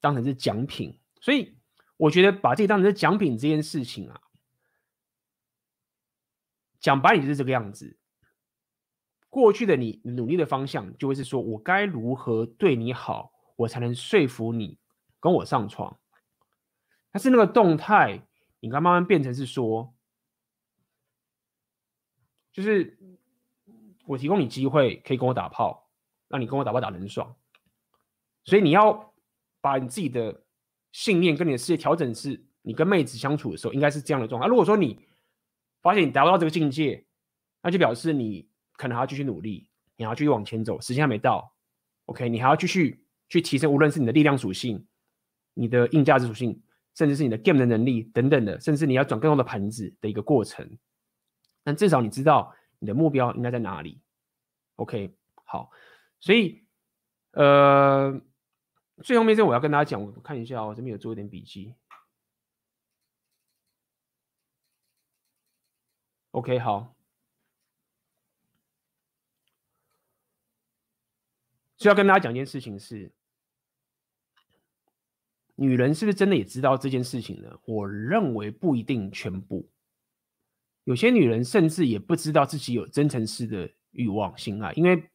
[0.00, 0.98] 当成是奖品。
[1.20, 1.56] 所以
[2.02, 4.20] 我觉得把自己当成是奖品这件事情啊，
[6.80, 7.96] 讲白点就是这个样子。
[9.28, 13.32] 过去的你努力的方向就会是说我该如何对你好。
[13.54, 14.78] 我才能说服你
[15.20, 16.00] 跟我上床，
[17.12, 18.26] 但是那个动态，
[18.58, 19.94] 你该慢慢变成是说，
[22.50, 22.98] 就是
[24.06, 25.88] 我提供你机会可以跟我打炮，
[26.26, 27.36] 让你跟我打炮打得很爽，
[28.44, 29.14] 所以你要
[29.60, 30.42] 把你自己的
[30.92, 34.46] 信念跟你的世界调整，是你跟妹子相处的时候应该是这样的状态。
[34.46, 35.00] 如果说你
[35.80, 37.04] 发现你达不到这个境界，
[37.62, 41.52] 那就表示你可能还要继续努力，你还要继续往前走，时间还没到
[42.06, 43.00] ，OK，你还要继续。
[43.28, 44.86] 去提升，无论是你的力量属性、
[45.54, 46.62] 你的硬价值属性，
[46.94, 50.68] 甚至是你的 game 的能力等等的，甚至你要转更多的盘子的一个过程。
[51.64, 54.02] 但至少你知道你的目标应该在哪里。
[54.76, 55.70] OK，好，
[56.20, 56.62] 所以
[57.30, 58.20] 呃，
[59.02, 61.74] 最后面这我要跟大家讲，我看一下，我这边有做一点笔记。
[66.32, 66.94] OK，好。
[71.76, 73.12] 所以要跟大家讲一件事情是。
[75.54, 77.60] 女人是不是真的也知道这件事情呢？
[77.66, 79.70] 我认为不一定全部。
[80.84, 85.08] 有些女人甚至也不知道自己有真诚式的欲望、性爱，因为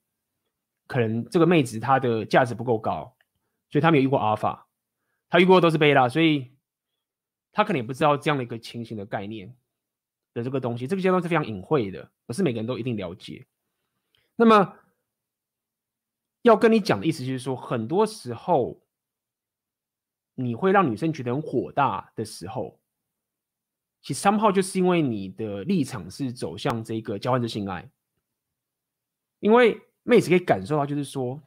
[0.85, 3.16] 可能这个妹子她的价值不够高，
[3.69, 4.67] 所以她没有遇过阿尔法，
[5.29, 6.51] 她遇过的都是贝拉，所以
[7.51, 9.55] 她可能也不知道这样的一个情形的概念
[10.33, 10.87] 的这个东西。
[10.87, 13.45] 这个阶段是非常隐晦的，不是每个人都一定了解。
[14.35, 14.77] 那么
[16.41, 18.81] 要跟你讲的意思就是说，很多时候。
[20.39, 22.79] 你会让女生觉得很火大的时候，
[24.03, 27.89] 其实 somehow 就是因为你的立场是走向这个交换的性爱，
[29.39, 31.41] 因为妹子可以感受到，就是说，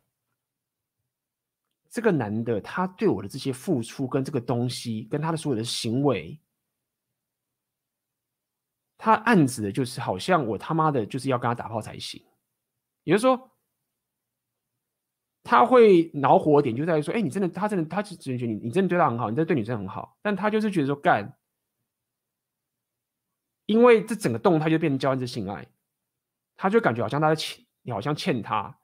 [1.90, 6.40] 这个男的他对我的这些付出跟这个东西，跟他的所有的行为，
[8.96, 12.24] 他暗指的就是好像我他妈的就是要跟他打炮才行，
[13.04, 13.48] 也就是说。
[15.42, 21.34] 他会恼火点就在于说，哎，你真的，他真的，他只只觉得你，你真的对他很好，你真的对女生很好，但他就是觉得说干，
[23.64, 25.66] 因为这整个动态就变成交换式性爱，
[26.56, 28.79] 他就感觉好像他在欠，你好像欠他。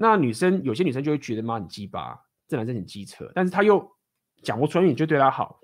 [0.00, 3.86] 那女生有些女生就会觉得妈很鸡巴，这男生很机车，但是他又
[4.42, 5.60] 讲不出来，你就对他好，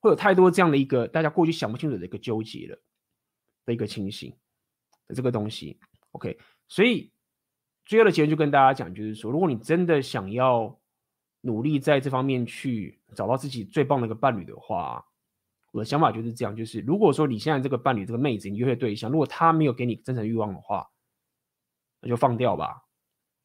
[0.00, 2.82] 会有太多这样的一个大家过去想不清楚的一个纠结了
[3.64, 4.36] 的一个情形
[5.06, 5.78] 的这个东西。
[6.10, 6.36] OK，
[6.66, 7.12] 所以。
[7.86, 10.78] 最后的结论就跟大家讲，就是说，如果你真的想要
[11.40, 15.02] 努力在这方面去找到自己最棒的一个伴侣的话，
[15.72, 20.86] 我的想法就是这样：就是如果说你现在这个伴侣这个妹子，你约会对象，如果他没有给你真诚欲望的话，
[22.02, 22.84] 那就放掉吧。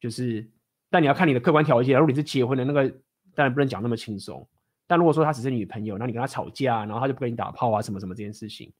[0.04, 0.46] 就是，
[0.90, 1.98] 但你要看你的客观条件。
[1.98, 2.86] 如果你是结婚的那个，
[3.34, 4.46] 当然不能讲那么轻松。
[4.86, 8.70] 但如果说他只是女朋友，那你跟他吵架，然后他就不跟你打炮啊，什么什么这件事情，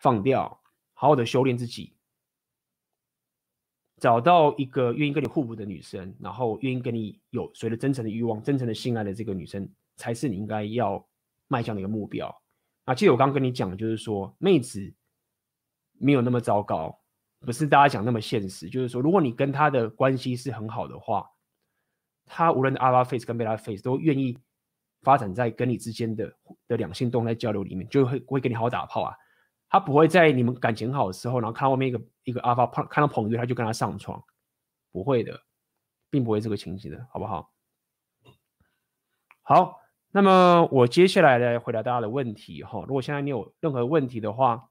[0.00, 0.60] 放掉，
[0.92, 1.94] 好好的修炼自己。
[4.00, 11.08] 找到一个愿意跟你互补的女生，然后愿意跟你有随着真诚的欲望、真诚的性爱的这个女生，才是你应该要
[11.46, 12.26] 迈向的一个目标。
[12.86, 14.92] 啊，其实我刚刚跟你讲，就是说妹子
[16.00, 17.00] 没有那么糟糕，
[17.44, 18.68] 不是大家讲那么现实。
[18.68, 21.28] 就是说，如果你跟他的关系是很好的话，
[22.26, 24.38] 他无论 Alpha Face 跟 Beta Face 都愿意
[25.02, 26.32] 发展在跟你之间的
[26.68, 29.14] 的两性动态交流里面，就会会跟你好好打炮啊，
[29.68, 34.22] 他不会在你们感情好的时候，然后看到外面一个一个阿发看到彭于，他就跟他上床，
[34.92, 35.40] 不会的，
[36.10, 37.52] 并不会这个情形的，好不好？
[39.42, 39.80] 好，
[40.12, 42.84] 那么我接下来来回答大家的问题哈。
[42.86, 44.68] 如果现在你有任何问题的话，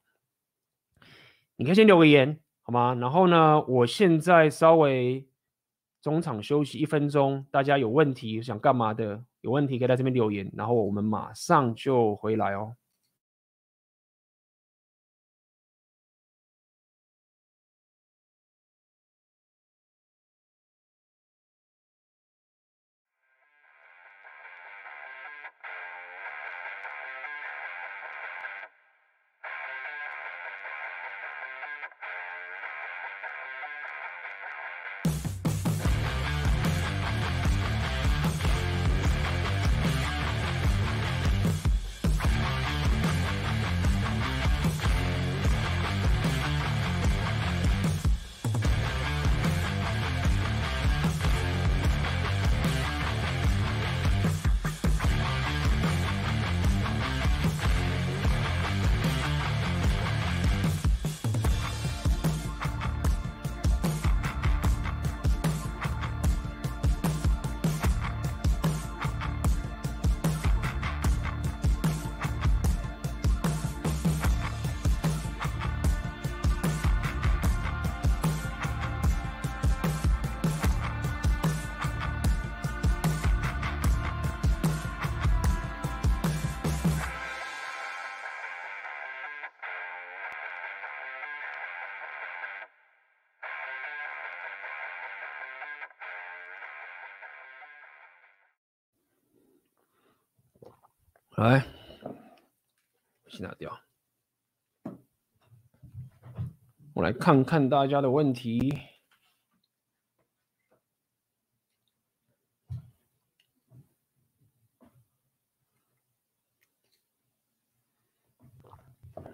[1.58, 2.94] 你可以先留个言，好吗？
[2.96, 5.26] 然后呢，我现在稍微
[6.02, 12.76] 中场休息一分钟，大家有问题想干嘛的，有问题可以在这边留言，然后我们马上就回来哦。
[101.42, 101.66] 来，
[103.28, 103.82] 先拿掉。
[106.94, 108.78] 我来看看大家的问题。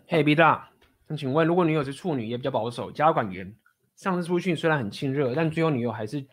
[0.08, 0.72] 嘿，B 大，
[1.08, 3.54] 那请问，如果女友是处女，也比较保守，家管严，
[3.98, 6.26] 上次出去虽然很亲热，但最后女友还是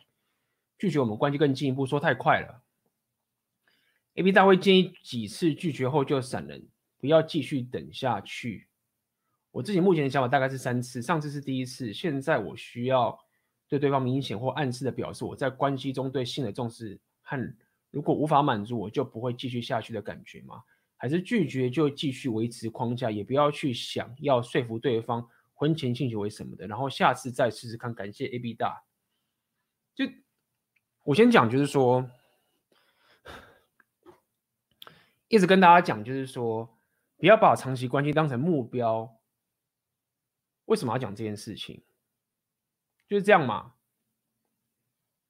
[0.78, 2.63] 拒绝我们关系更进一步，说太快了。
[4.14, 8.68] A B 大会建议几次拒绝后就闪人，不要继续等下去。
[9.50, 11.92] 我自己目前的想法大概是三次，上次是第一次。
[11.92, 13.18] 现在我需要
[13.68, 17.56] 对对方明显或暗示的表示我在关系中对性的重视和
[17.90, 20.62] 如果无法满足我就不会继续下去的感觉吗？
[20.96, 27.92] 还是拒绝就继续维持框架，也不要去想要说服对方婚前性行为什么的，然后下次再试试看。
[27.92, 28.84] 感谢 A B 大。
[29.92, 30.04] 就
[31.02, 32.08] 我先讲，就是说。
[35.28, 36.78] 一直跟大家讲，就是说，
[37.16, 39.20] 不要把长期关系当成目标。
[40.66, 41.82] 为什么要讲这件事情？
[43.06, 43.74] 就是这样嘛。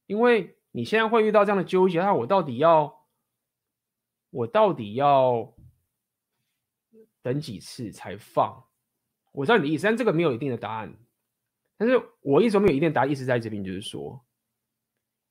[0.07, 3.07] 因为你现在会遇到这样的纠结，那我到底要，
[4.30, 5.55] 我到底要
[7.22, 8.66] 等几次才放？
[9.32, 10.95] 我知道你的意思，但这个没有一定的答案。
[11.76, 14.24] 但是我一直没有一定的答案，意思在这边就是说，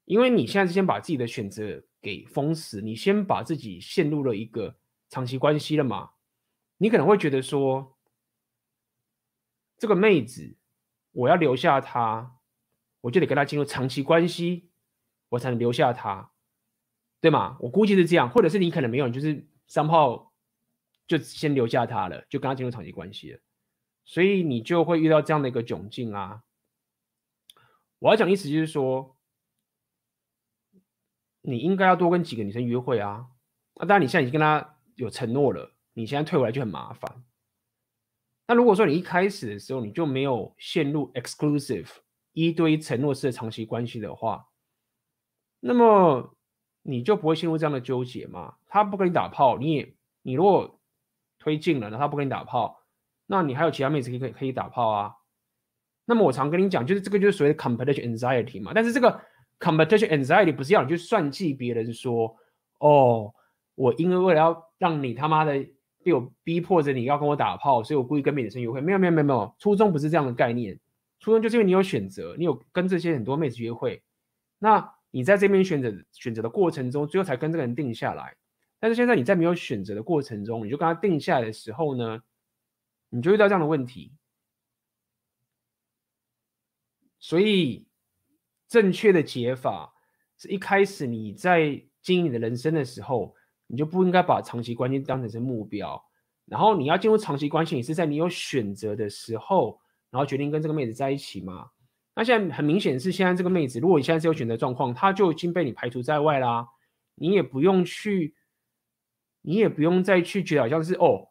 [0.05, 1.83] 因为你现在是先把自己的选择。
[2.03, 4.75] 给封死，你先把自己陷入了一个
[5.07, 6.09] 长期关系了嘛？
[6.75, 7.97] 你可能会觉得说，
[9.77, 10.57] 这个妹子，
[11.13, 12.35] 我要留下她，
[12.99, 14.67] 我就得跟她进入长期关系，
[15.29, 16.33] 我才能留下她，
[17.21, 17.55] 对吗？
[17.61, 20.33] 我估计是这样，或者是你可能没有，就是三炮
[21.07, 23.39] 就先留下她了，就跟她进入长期关系了，
[24.03, 26.43] 所以你就会遇到这样的一个窘境啊。
[27.99, 29.12] 我要讲意思就是说。
[31.45, 33.27] 你应该要多跟几个女生约会啊！
[33.75, 37.21] 那当然，你现在已经跟她有承诺了，你现在退回来就很麻烦。
[38.47, 41.89] 那如果说你一开始的时候你就没有陷入 exclusive
[42.31, 44.47] 一对一承诺式的长期关系的话，
[45.59, 46.33] 那么
[46.81, 48.55] 你就不会陷入这样的纠结嘛？
[48.67, 50.79] 他不跟你打炮，你也你如果
[51.39, 52.79] 推进了，那他不跟你打炮，
[53.25, 55.15] 那你还有其他妹子可以可以打炮啊？
[56.05, 58.71] 那么我常跟你讲，就是这个就是所谓的 competition anxiety 嘛。
[58.73, 59.19] 但是这个。
[59.59, 62.35] Competition anxiety 不是要你去算计别人说，
[62.79, 63.33] 哦，
[63.75, 65.65] 我因为为了要让你他妈的
[66.03, 68.81] 被我逼迫着你要跟我打炮，所以我故意跟别的女生约会。
[68.81, 70.77] 没有没有没有没有，初衷不是这样的概念。
[71.21, 74.03] 初衷就是因为你有选择，你有跟这些很多妹子约会，
[74.59, 78.35] 那你在这边选择选择的过程中，最后才跟这个人定下来。
[78.81, 82.21] 但是现在你在没有选择的过程中，你就跟他定下来的时候呢，
[83.09, 84.11] 你就遇到这样的问题。
[87.19, 87.85] 所以。
[88.73, 89.93] 正确的解法
[90.35, 93.35] 是一开始你在经营你的人生的时候，
[93.67, 96.03] 你就不应该把长期关系当成是目标。
[96.47, 99.79] 然后你要进入长期关系，也是在你有选择的时候，
[100.09, 101.69] 然后决定跟这个妹子在一起吗？
[102.15, 106.67] 那现在很明显是现在这个妹子，如果你现在是有选择状况，她就已经被你排除在外啦，
[107.13, 108.33] 你也不用去，
[109.43, 111.29] 你也不用再去觉得好像是哦，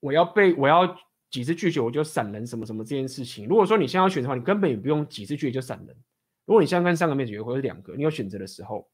[0.00, 0.96] 我要被我要。
[1.30, 5.96] 几次拒绝我就闪人什么什么这件事情，如果说你现在要选的话，你根本也不用几次拒绝就闪人。
[6.44, 8.88] 如果你现在跟三个妹子约会，或者两个，你有选择的时候，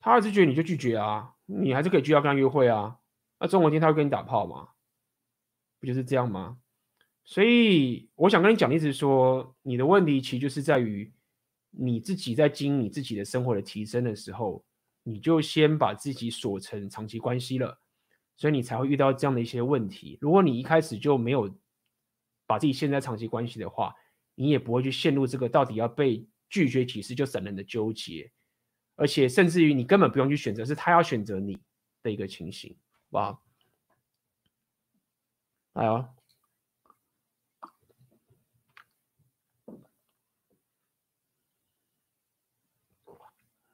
[0.00, 2.98] 他还是拒绝你就拒绝啊，你还是可以继续跟他约会啊。
[3.40, 4.68] 那总有一天他会跟你打炮吗？
[5.80, 6.58] 不就是这样吗？
[7.24, 11.10] 所以我想跟你讲的意思是说，你的问题其实就是在于
[11.70, 14.62] 你自己在经营你自己的生活的提升的时候，
[15.02, 17.80] 你就先把自己锁成长期关系了。
[18.36, 20.18] 所以你才会遇到这样的一些问题。
[20.20, 21.56] 如果你一开始就没有
[22.46, 23.94] 把自己陷在长期关系的话，
[24.34, 28.30] 你也不会去陷入这个到底要被拒绝几次就闪人的纠结，
[28.96, 31.58] 而且甚至于你根本不用去选择，是他要选择你
[32.02, 32.76] 的一个情形，
[33.10, 33.38] 哇！
[35.74, 36.08] 来哦，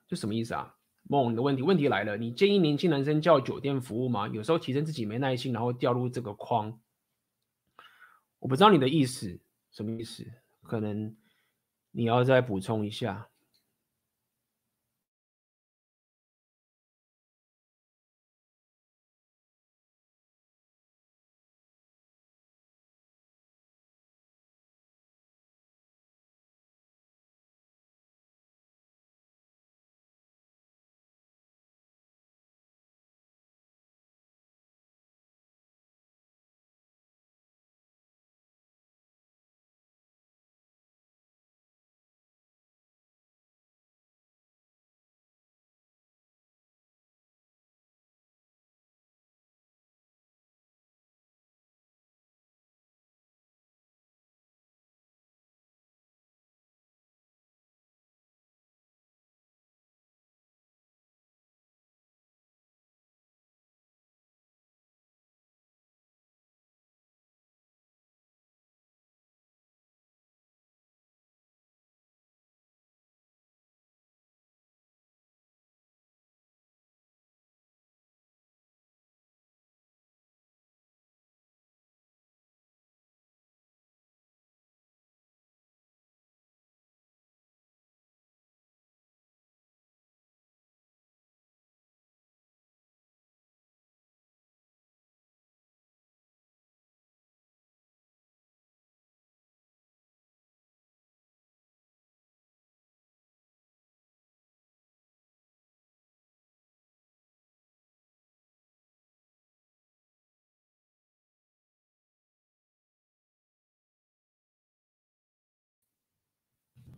[0.09, 0.80] 这什么意思啊？
[1.19, 4.28] 梦的问题，问题来了，你建议年轻男生叫酒店服务吗？
[4.28, 6.81] 有时候提升自己没耐心，然后掉入这个框。
[8.39, 9.41] 我不知道你的意思
[9.73, 10.24] 什么意思，
[10.62, 11.16] 可能
[11.91, 13.30] 你要再补充一下。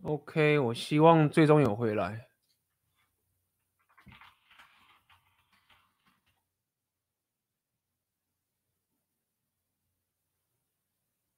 [0.03, 2.27] OK，我希望最终有回来。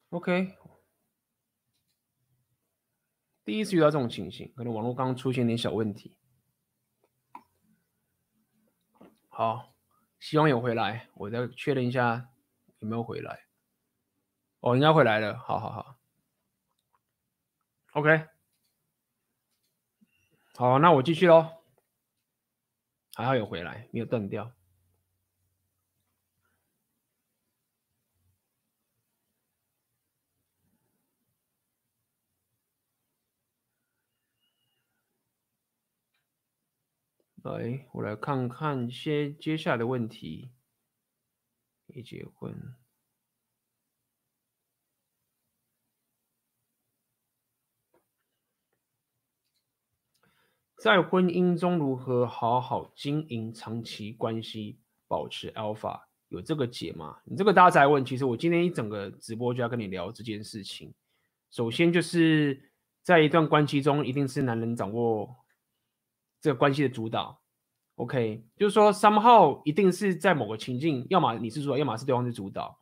[0.09, 0.57] OK，
[3.43, 6.17] 第一次遇到这种情形，可能网络刚刚出现点小问题。
[9.29, 9.75] 好，
[10.19, 12.29] 希望有回来，我再确认一下
[12.79, 13.45] 有没有回来。
[14.61, 15.37] 哦，应该回来了。
[15.37, 15.99] 好好好。
[17.91, 18.34] OK。
[20.57, 21.63] 好，那我继续喽。
[23.13, 24.53] 还好有回来，没有断掉。
[37.43, 40.51] 来，我来看看些接下来的问题。
[41.85, 42.75] 没结婚。
[50.85, 55.99] 在婚姻中如何好好经营长期关系，保持 alpha？
[56.29, 57.17] 有这个解吗？
[57.23, 60.93] 你这个大家在问，其实我今天一整个直播就要跟你聊这件事情。
[61.49, 62.69] 首先就是
[63.01, 65.35] 在一段关系中，一定是男人掌握
[66.39, 67.41] 这个关系的主导。
[67.95, 72.79] OK，就是说 somehow 一定是在某个情境，要么你是主导，要么是对方是主导。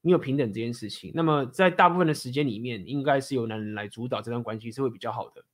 [0.00, 5.44] 你有平等这件事情，那么在大部分的时间里面，应该是由男人来主导这段关系是会比较好的。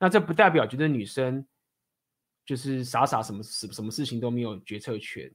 [0.00, 1.46] 那这不代表觉得女生
[2.44, 5.30] 就是傻傻什么什什么事情都没有决策权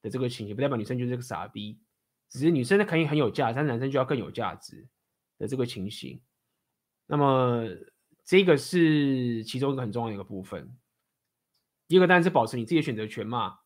[0.00, 1.78] 的这个情形，不代表女生就是个傻逼，
[2.30, 4.86] 只是女生的肯定很有价值，但男生就要更有价值
[5.36, 6.22] 的这个情形。
[7.06, 7.66] 那么
[8.24, 10.74] 这个是其中一个很重要的一个部分。
[11.88, 13.58] 第一个当然是保持你自己的选择权嘛。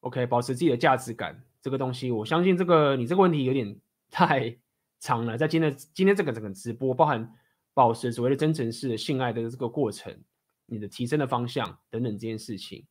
[0.00, 3.78] OK，保持自己的价值感，这个东西，我相信这个你这个问题有点
[4.10, 4.58] 太
[4.98, 7.32] 长了，在今天今天这个整个直播，包含
[7.78, 10.12] 保持所谓的真诚式的性爱的这个过程，
[10.66, 12.84] 你的提升的方向等等这件事情。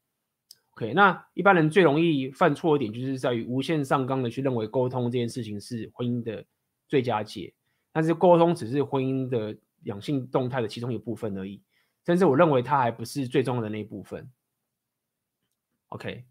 [0.70, 6.46] OK，那一般人最容易犯错的点，就是在于无限上纲的去认为沟通这件事情是婚姻的
[6.88, 7.54] 最佳解，
[7.92, 11.62] 但是沟通只是婚姻的两性动态的其中一部分而已，
[12.06, 14.32] 甚至我认为它还不是最重要的那一部分。
[15.90, 16.24] OK，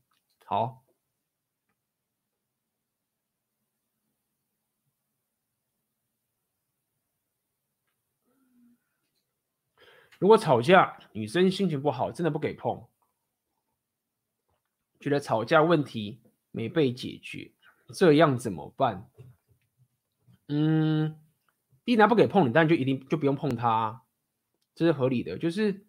[0.46, 0.85] 好。
[10.18, 12.86] 如果吵架，女生心情不好，真的不给碰。
[14.98, 16.20] 觉得吵架问题
[16.51, 17.52] 没被解决，
[17.94, 19.09] 这样怎么办？
[20.48, 21.20] 嗯，
[21.84, 24.02] 一，他不给碰你，但就一定就不用碰他，
[24.74, 25.36] 这是合理的。
[25.36, 25.86] 就是，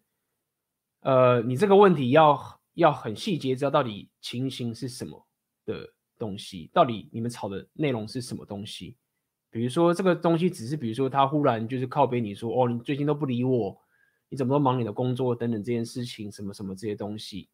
[1.00, 5.26] 呃，你这个问题要要很细节，知道到底情形是什么
[5.64, 8.96] 的东西，到底你们吵的内容是什么东西。
[9.50, 13.80] 比如说这个东西只是，比如说他忽然就是靠北你说，哦，你最近都不理我，
[14.28, 17.48] 你怎么都忙你的工作等等这件事情，什么什么这些东西。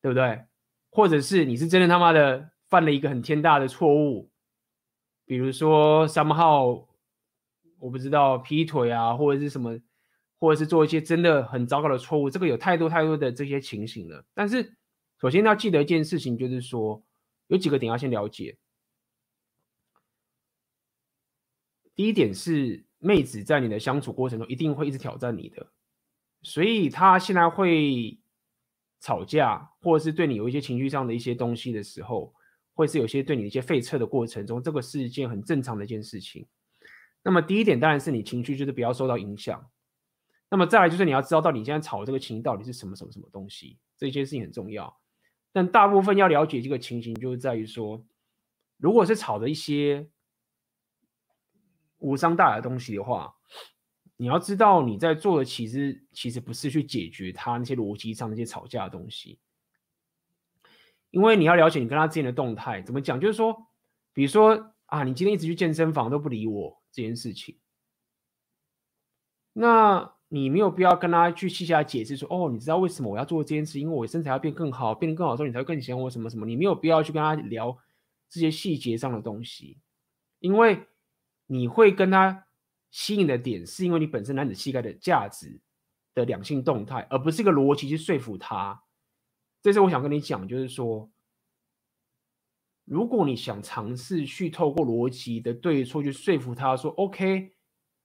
[0.00, 0.44] 对不对？
[0.90, 4.30] 或者是你是真的他妈的犯了一个很天大的错误，
[5.24, 6.86] 比如说 somehow
[7.80, 9.76] 我不知道劈腿啊，或者是什么，
[10.38, 14.24] 或者是做一些真的很糟糕的错误，这个有太多太多的这些情形了。
[14.34, 14.76] 但是
[15.20, 17.02] 首先要记得一件事情，就是说
[17.48, 18.56] 有几个点要先了解。
[21.96, 25.66] 第一点是妹子在你的相处过程中一定会一直挑战你的，
[26.42, 28.18] 所以她现在会。
[29.00, 32.34] 吵架，或者是对你有一些情绪上的一些东西的时候，
[32.74, 36.44] 或是有些对你一些废撤的过程中，这个是一件很正常的一件事情。
[37.22, 39.64] 那么第一点当然是你情绪就是不要受到影响。
[40.50, 44.98] 那么再来就是你要知道到底你现在吵这个情绪到底是什么什么什么东西，这件事情很重要。
[45.52, 48.04] 但大部分要了解这个情形，就是在于说，
[48.78, 50.08] 如果是吵的一些
[51.98, 53.34] 无伤大雅的东西的话。
[54.20, 59.38] 你要知道，你在做的其实其实不是去解决他那些逻辑上那些吵架的东西，
[61.10, 63.68] 因为你要了解你跟他之间的动态怎么讲，就是说，
[64.12, 67.60] 比如说啊，你今天一直去健身房都不理我这件事情，
[69.52, 73.78] 那你没有必要跟他去细细解释说，哦，你知道为什么我要做这件事？
[73.78, 76.44] 因为我身材要变更好，变得更好之后，你才会更喜欢我什么什么？
[76.44, 77.78] 你没有必要去跟他聊
[78.28, 79.78] 这些细节上的东西，
[80.40, 80.88] 因为
[81.48, 82.44] 你会跟他。
[82.90, 85.60] 吸引的点是因为你本身男子气概的价值
[86.14, 88.82] 的两性动态，而不是一个逻辑去说服他。
[89.60, 91.10] 这是我想跟你讲，就是说，
[92.86, 97.52] 如果你想尝试去透过逻辑的对错去说服他说，OK，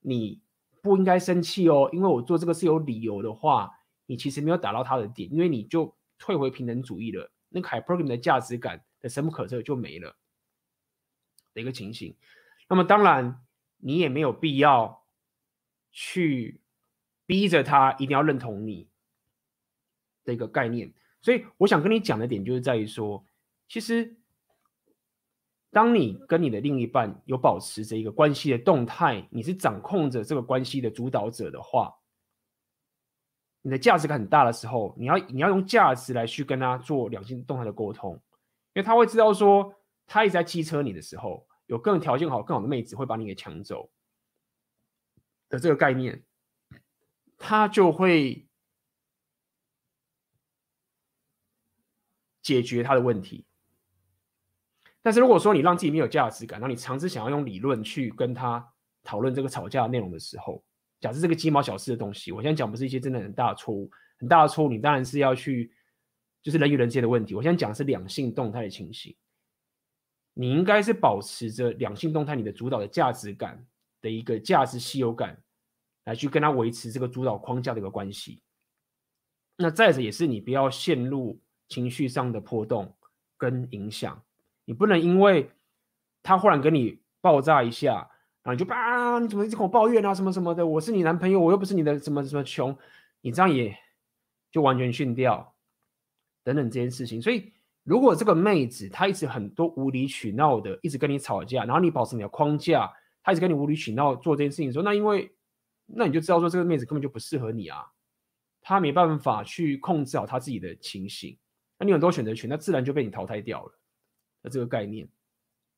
[0.02, 0.42] 你
[0.82, 3.72] 不应该生气哦，因为我做这个是有理由的话，
[4.06, 10.14] 你其实没有打到他的点，因为你就退回平等主义了，那个 hypergamy 的价值感的深不可测就没了
[11.54, 12.14] 的一个情形。
[12.74, 13.40] 那么当然。
[13.86, 15.04] 你也没有必要
[15.92, 16.62] 去
[17.26, 18.88] 逼着他一定要认同你
[20.24, 23.26] 的一个概念，所以我想跟你讲的点就是在于说，
[23.68, 24.16] 其实
[25.70, 31.94] 当你跟你的另一半有保持着一个关系的动态，你是掌控着这个关系的主导者的话，
[33.64, 39.76] 你的价值感很大的时候，你要你要用价值来去跟他做两性动态的沟通，因为他会知道说，
[40.06, 41.46] 他一直在机车你的时候。
[41.68, 43.90] 有更条件好、更好的妹子会把你给抢走
[45.50, 46.24] 的这个概念，
[47.38, 48.48] 他就会
[52.42, 53.46] 解决他的问题。
[55.02, 58.66] 但是如果说你让自己没有价值感，然后你尝试想要用理论去跟他
[59.04, 60.64] 讨论这个吵架的内容的时候，
[61.00, 65.74] 假设这个鸡毛小事的东西，我现在讲不是一些真的很大的错误，很大的错误，你当然是要去
[66.42, 67.36] 就是人与人之间的问题。
[67.36, 69.16] 我现在讲的是两性动态的情形。
[70.36, 73.64] 你应该是保持着两性动态你的主导的价值感
[74.02, 75.40] 的一个价值稀有感，
[76.06, 78.42] 来去跟他维持这个主导框架的一个关系。
[79.58, 82.96] 那再者也是你不要陷入情绪上的波动
[83.38, 84.24] 跟影响。
[84.66, 85.52] 你不能因为
[86.24, 88.10] 他忽然跟你爆炸一下，
[88.42, 90.66] 然后你就啊，你怎么一直跟我抱怨啊什么什么的？
[90.66, 92.76] 我是你男朋友，我又不是你的什么什么穷，
[93.22, 93.78] 你这样也
[94.52, 95.56] 就完全训掉
[96.44, 97.22] 等等这件事情。
[97.22, 97.54] 所以。
[97.84, 102.90] 如果这个妹子她一直很多无理取闹的，一直跟你吵架，然后你保持你的框架，
[103.22, 105.30] 她一直跟你无理取闹做这件事情的时候，那因为
[105.86, 107.86] 那你就知道说这个妹子根本就不适合你啊，
[108.62, 111.38] 她没办法去控制好她自己的情形，
[111.78, 113.74] 那你很多选择权，那自然就被你淘汰掉了
[114.42, 115.06] 的这个概念，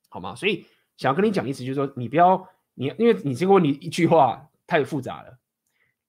[0.10, 0.36] 好吗？
[0.36, 0.64] 所以
[0.98, 5.40] 想要跟你讲的意思就是说，你不要你因为你这个问题一句话太复杂了，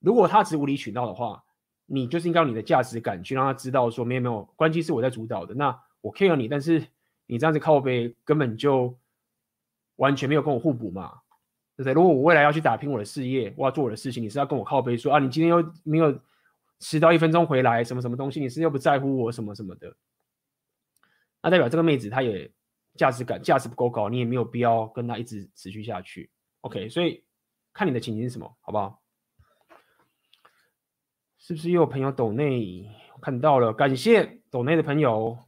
[0.00, 1.42] 如果她只无理取闹的话，
[1.86, 5.74] 你就是应该用你的价值感去让她知道说没有没有关系是我在主导的那。
[6.00, 6.86] 我 care 你，但是
[7.26, 8.96] 你这样子靠背根本就
[9.96, 11.20] 完全没有跟我互补嘛，
[11.76, 11.92] 对不对？
[11.92, 16.20] 如果我未来要去打拼我的事业，我要做我的事情，你是要跟我靠背说啊，你今天又没有
[16.80, 19.96] 迟到一分钟回来，什么什么东西，你是又不在乎我什么什么的，
[21.42, 22.50] 那代表这个妹子她也
[22.94, 26.30] 价值感价值不够高，你也没有必要跟她一直持续下去。
[26.60, 27.24] OK，所以
[27.72, 29.02] 看你的情形是什么，好不好？
[31.38, 32.88] 是不是又有朋友抖内？
[33.22, 35.38] 看到了，感谢抖内的朋友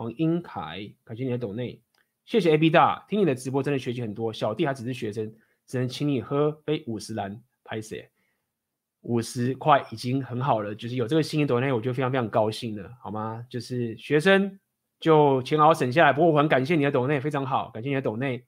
[0.00, 1.78] 黄英凯，感谢你的抖内，
[2.24, 4.32] 谢谢 AB 大，听你的直播真的学习很多。
[4.32, 5.30] 小弟还只是学生，
[5.66, 8.10] 只能请你喝杯五十岚，拍谢，
[9.02, 13.44] 五十块已经很好了，就是有这个心意抖内，我就非常非常高兴了，好吗？
[13.50, 14.58] 就是学生
[14.98, 18.46] 就钱好好省下来，不过我很感谢你的抖内，非常好，感谢你的抖内。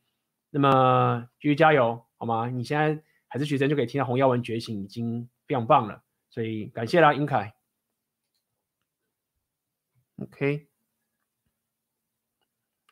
[0.48, 2.48] 那么继续加油，好吗？
[2.48, 2.98] 你现在
[3.28, 6.02] 还是学生就可以听到《红药丸觉醒》，已经非常棒了。
[6.30, 7.54] 所以感谢啦，英凯。
[10.16, 10.66] OK，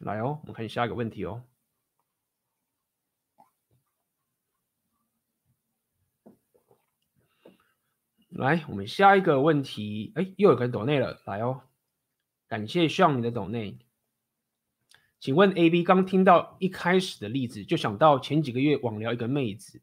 [0.01, 1.45] 来哦，我们看下一个问题哦。
[8.31, 11.65] 来，我们下一个问题，哎，又有个人抖内了，来哦，
[12.49, 13.79] 感谢向你的抖内。
[15.19, 19.83] 请问 AB 刚听到一开始的例子，就想到前几个月网聊一个妹子。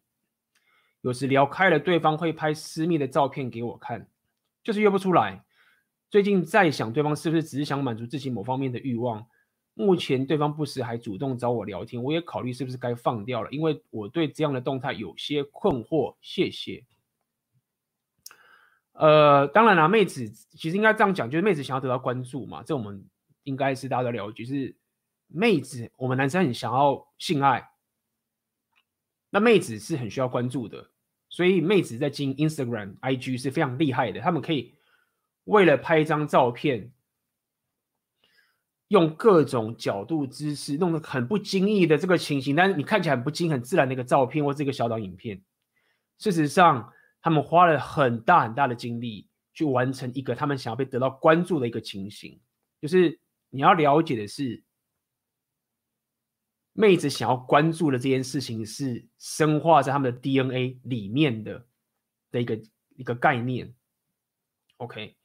[1.02, 4.10] 有时聊开了，对方会拍私密的照片给我看，
[4.64, 5.45] 就是约不出来。
[6.10, 9.27] 最近在想，对方是不是只是想满足自己某方面的欲望？
[9.77, 16.15] 目前对方不时还主动找我聊天，我也考虑是不是该放掉了，因为我对这样的动态有些困惑。
[16.19, 16.83] 谢谢。
[18.93, 23.05] 呃，当然啦，妹子其实应该这样讲，就是妹子想要得到关注嘛，这我们
[23.43, 24.75] 应该是大家都了解，就是
[25.27, 27.69] 妹子，我们男生很想要性爱。
[29.29, 30.89] 那妹子是很需要关注的，
[31.29, 34.19] 所以妹子在经营 Instagram、IG 是非常厉害的。
[34.21, 34.73] 他们可以
[35.43, 36.91] 为了拍一张照片，
[38.89, 45.41] 用各种角度、姿势，弄得很不经意的这个情形，但是你看起来很不经、很自然的一个照片或这个小短影片。
[46.19, 52.39] 事实上，他们花了很大很大的精力去完成一个他们想要被得到关注的一个情形。
[52.81, 53.19] 就是
[53.49, 54.64] 你要了解的是。
[56.80, 61.65] 妹子想要关注的这件事情是深化在他们的 DNA 里面的
[62.30, 62.61] 的一个
[62.95, 63.73] 一个概念
[64.77, 65.18] ，OK，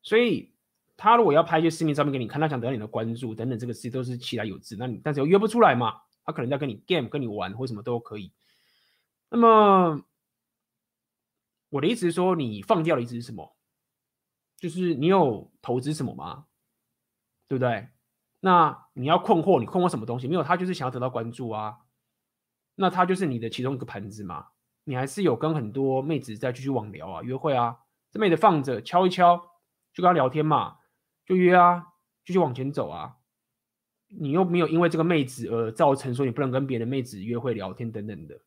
[0.00, 0.51] 所以
[1.02, 4.76] 他如果要拍一些私密照片给你看，他想得到你的关注等等，这个事都是其来有志。
[4.78, 8.32] 那你但是又约不出来嘛，他可能在跟你 game 跟你玩或什么都可以。
[9.28, 10.00] 那么
[11.70, 13.56] 我的意思是说，你放掉的意思是什么？
[14.58, 16.46] 就是你有投资什么吗？
[17.48, 17.88] 对不对？
[18.38, 20.28] 那你要困惑，你困惑什么东西？
[20.28, 21.78] 没有，他就是想要得到关注啊。
[22.76, 24.46] 那他就是你的其中一个盘子嘛。
[24.84, 27.76] 你还是有跟很多妹子在继续网聊啊、约会啊。
[28.12, 29.36] 这妹子放着，敲一敲，
[29.92, 30.76] 就跟他聊天嘛，
[31.26, 31.86] 就约啊，
[32.24, 33.16] 继续往前走啊。
[34.08, 38.40] 你又没有因为这个妹子而造成说你不能跟别的妹子约会聊天等等的，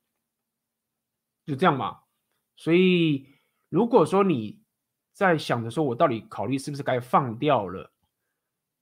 [1.46, 2.02] 就这样嘛。
[2.56, 3.28] 所以
[3.70, 4.62] 如果说你
[5.12, 7.92] 在想着说我到底考虑是不是该放掉了。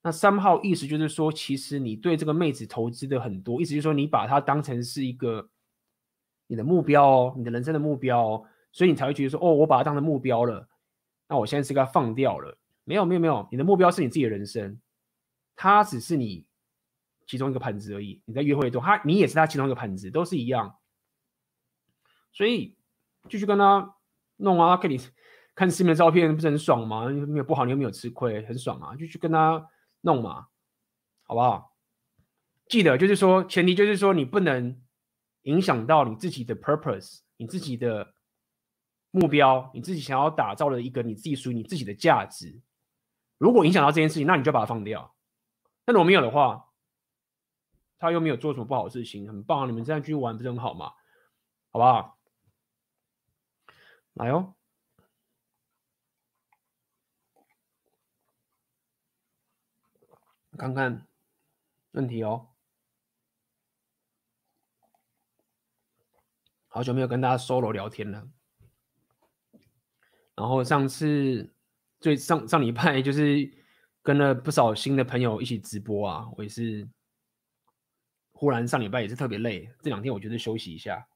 [0.05, 5.49] 那三号意思就是说，其实你对这个妹子投资的很多，意思就是说你把它当成是一个
[6.47, 10.67] 你的目标哦，你的人生的目标哦，所以你才会觉得说，哦，我把它当成目标了，
[11.29, 12.57] 那我现在是该放掉了。
[12.83, 14.79] 没有没有没有，你的目标是你自己的人生，
[15.55, 16.47] 他只是你
[17.27, 18.21] 其中一个盘子而已。
[18.25, 20.77] 你在约会中，他你也是他其中一个盘子，都是一样。
[22.31, 22.77] 所以
[23.29, 23.95] 继续跟他
[24.37, 24.99] 弄啊，给你
[25.55, 27.07] 看视频的照片，不是很爽吗？
[27.07, 29.69] 没有不好，你又没有吃亏，很爽啊，就去跟他。
[30.05, 30.47] 弄嘛，
[31.23, 31.77] 好不好？
[32.67, 34.83] 记得就是说，前提就是说，你不能
[35.43, 38.13] 影响到你自己的 purpose，你自己的
[39.11, 42.61] 目标，你自己想要打造的一个你自己属于你自己的价值。
[43.43, 45.13] 如果影响到这件事情，那你就把它放掉。
[45.83, 46.69] 但如果没有的话，
[47.99, 49.67] 他又没有做什么不好的事情，很棒！
[49.67, 50.93] 你们这样继续玩不是很好吗？
[51.71, 52.17] 好不好？
[54.13, 54.55] 来哦。
[60.57, 61.05] 看看
[61.91, 62.47] 问题哦，
[66.69, 68.29] 好久没有跟大家 solo 聊天了。
[70.35, 71.52] 然后上次
[72.03, 73.49] 最上上礼拜就是
[74.01, 76.85] 跟了不少新的朋友一起直播啊，我也是
[78.33, 81.07] 忽然上礼拜也是特别累，这两天我觉得休息一下。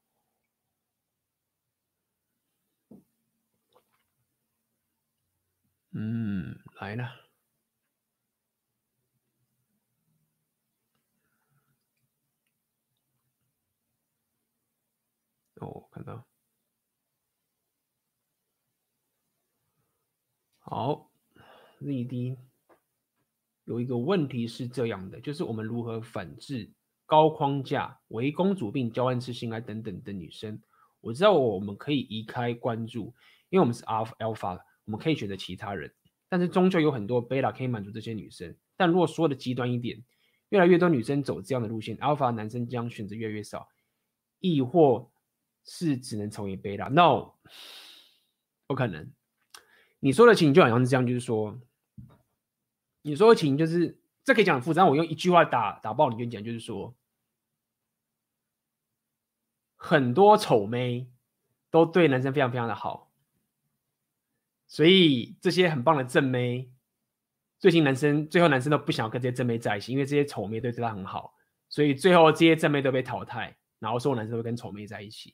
[5.91, 7.03] 嗯，来了。
[15.55, 16.26] 哦，看到，
[20.69, 21.10] 好
[21.80, 22.38] ，Z D，
[23.64, 26.69] 有一个问题是这样的，就是我们如何反制
[27.06, 30.61] 高框架、唯公主病、娇欢痴性爱等等的女生。
[30.99, 33.15] 我知道我们可以移开关注，
[33.49, 35.89] 因为我们是 Alpha Alpha，我们可以选择其他人，
[36.27, 38.53] 但是终究有很多 Beta 可以满足这些女生。
[38.76, 40.03] 但如果说的极端一点，
[40.49, 43.69] 越来越多女生走这样的路线，Alpha 男生将选择越来越少，
[44.41, 45.10] 亦或
[45.64, 47.35] 是只能成为 Beta？No，
[48.68, 49.14] 不可能。
[49.99, 51.60] 你说的情就好像是这样，就是说，
[53.02, 56.95] 你说的情就是这可以讲很复杂，我用一句话打打爆你跟你讲，就是说，
[59.76, 61.10] 很多丑妹
[61.72, 63.11] 都对男生非常非常的好，
[64.68, 66.72] 所以这些很棒的正妹。
[67.60, 71.34] 最近男生最后男生都不想要跟这些正妹在一起，因为这些丑妹都对他很好，
[71.69, 75.34] 所以最后这些正妹都被淘汰，然后所有男生都跟丑妹在一起。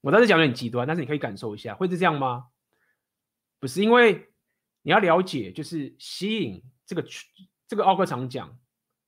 [0.00, 2.46] 我当时讲的很极端，但是你可以感受一下，会是这样吗？
[3.60, 4.28] 不是，因为
[4.82, 7.04] 你要了解，就是吸引这个
[7.66, 8.58] 这个奥克常讲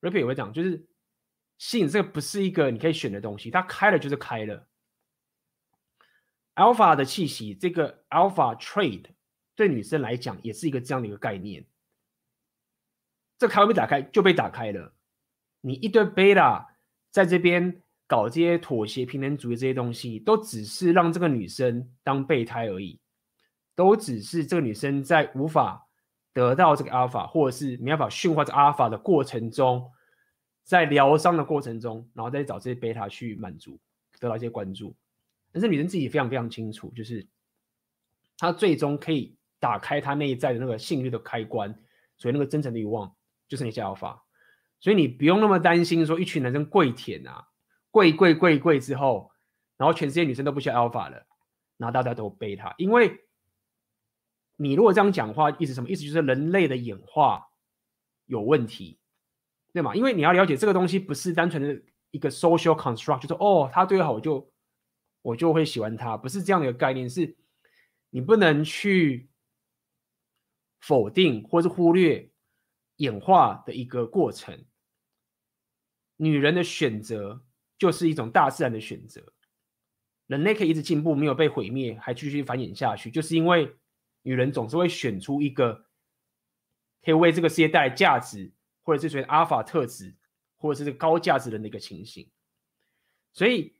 [0.01, 0.87] ，Ripper 也会讲，就是
[1.57, 4.67] 吸引这个不是一个你可以选的东西，它开了就是开了。
[6.55, 9.05] Alpha 的气息，这个 Alpha trade
[9.55, 11.65] 对女生来讲也是一个这样的一个概念。
[13.39, 14.93] 这开关被打开就被打开了，
[15.61, 16.67] 你一堆 Beta
[17.09, 23.00] 在这边搞这些妥协、平等主义这些东西，都只是让这个女生当备胎而已，
[23.81, 25.87] 都只是这个女生在无法
[26.33, 29.91] 得到这个阿尔法，或者是没办法驯化这阿尔法的过程中，
[30.63, 33.79] 在疗伤的过程中，然后再找这些贝塔去满足，
[34.19, 34.95] 得到一些关注。
[35.51, 37.25] 但是女生自己非常非常清楚，就是
[38.37, 41.73] 她最终可以打开她内在的那个性欲的开关，
[42.19, 43.11] 所以那个真诚的欲望。
[43.47, 44.19] 就是你叫 Alpha，
[44.79, 47.47] 所以你不用那么担心说一群男生跪舔啊，
[47.89, 49.31] 跪跪跪跪之后，
[49.75, 51.25] 然后全世界女生都不需要 Alpha 了，
[51.77, 53.19] 然后大家都背他，因为
[54.61, 55.89] 你如果这样讲话，意思什么？
[55.89, 57.49] 意思就是人类的演化
[58.25, 58.99] 有问题，
[59.73, 59.95] 对吗？
[59.95, 61.81] 因为你要了解这个东西不是单纯的
[62.11, 64.53] 一个 social construct，就是哦，他对我好，我就
[65.21, 67.35] 我就会喜欢他，不是这样的一个概念，是
[68.09, 69.29] 你不能去
[70.79, 72.29] 否定或是忽略。
[72.97, 74.63] 演化的一个过程，
[76.17, 77.43] 女人的选择
[77.79, 79.33] 就是一种大自然的选择。
[80.27, 83.75] 人类可以一直进步，没有被毁灭，还继续繁衍下去，就是因为
[84.21, 85.85] 女人总是会选出一个
[87.03, 88.51] 可以为这个世界带来价值，
[88.83, 90.15] 或者是属于阿尔法特质，
[90.57, 92.29] 或者是这高价值的一个情形。
[93.33, 93.75] 所以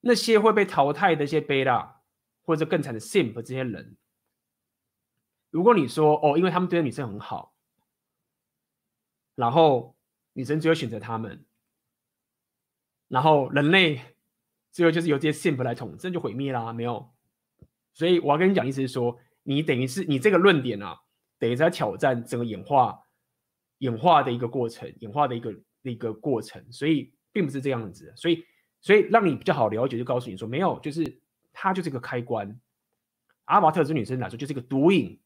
[0.00, 2.00] 那些会被淘汰的一些贝拉，
[2.42, 3.96] 或者更惨的 simp 这些人，
[5.50, 7.54] 如果你说哦，因为他们对女生很好。
[9.34, 9.96] 然后
[10.32, 11.44] 女生只有选择他们，
[13.06, 14.00] 然后人类
[14.72, 17.12] 最后就是由这些 simp 来统治，就毁灭啦，没有。
[17.92, 19.16] 所以我要跟你讲，意思是说，
[19.48, 20.94] 你等于是你这个论点啊，
[21.38, 23.00] 等于在挑战整个演化
[23.78, 28.12] 演化的一个过程，演化的一个一个过程，所以并不是这样子。
[28.14, 28.44] 所以，
[28.82, 32.60] 所以让你比较好了解，就告诉你说，没有，就是它就是一个开关。
[33.46, 35.18] 阿巴特这女生来说，就是一个毒瘾。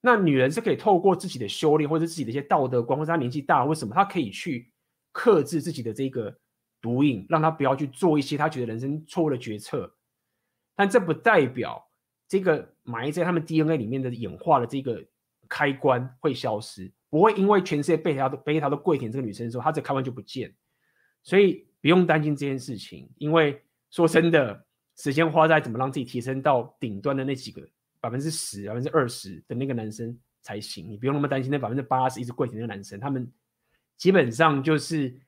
[0.00, 4.72] 那女人是可以透过自己的修炼，或者自己的一些道德观，或者她年纪大，为什么她可以去
[5.12, 6.36] 克制自己的这个
[6.80, 9.94] 毒瘾，让她不要去做一些她觉得人生错误的决策？
[10.74, 11.89] 但这不代表
[12.30, 15.04] 这个埋在他们 DNA 里面的演化的这个
[15.48, 20.54] 开关会消失，不会因为全世界被他都被他都跪舔这个女生的时候，她这开关就不见。
[21.24, 24.64] 所以不用担心这件事情，因为说真的，
[24.96, 27.68] 时间花在怎么让自己提升到顶端的那几个。
[28.02, 31.52] 百分之十、百分之二十的那个男生才行，你不用那么担心。
[31.52, 33.30] 那百分之八十一直跪舔那个男生，他们
[33.98, 35.20] 基本上就是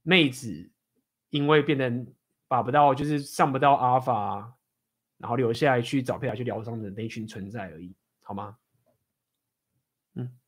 [0.00, 0.70] 妹子，
[1.28, 2.06] 因为变得
[2.48, 4.56] 把不到，就是上不到阿尔法，
[5.18, 8.56] 然后留下来去找佩雅去疗伤的那一群存在而已，好吗？
[10.14, 10.38] 嗯，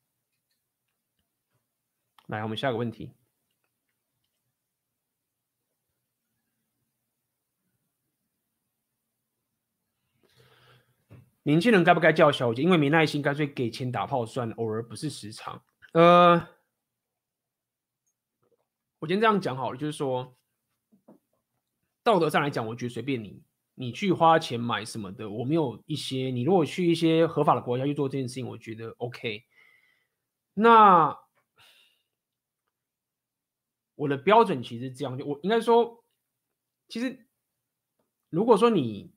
[2.29, 3.13] 来，我们下个问题。
[11.43, 12.63] 年轻人该不该叫小姐？
[12.63, 15.65] 因为没耐心，干脆给钱打炮算了，偶尔不是时常。
[15.95, 16.49] 呃，
[18.99, 20.37] 我今天这样讲好了，就是说，
[22.03, 23.43] 道德上来讲，我觉得随便你，
[23.81, 26.31] 你去花钱买什么的，我没有一些。
[26.31, 29.45] 你如果去一些合法的国家去做这件事情，我觉得 OK。
[30.53, 31.19] 那
[33.95, 36.05] 我的标准其实这样，就我应该说，
[36.89, 37.27] 其实
[38.29, 39.11] 如果说你。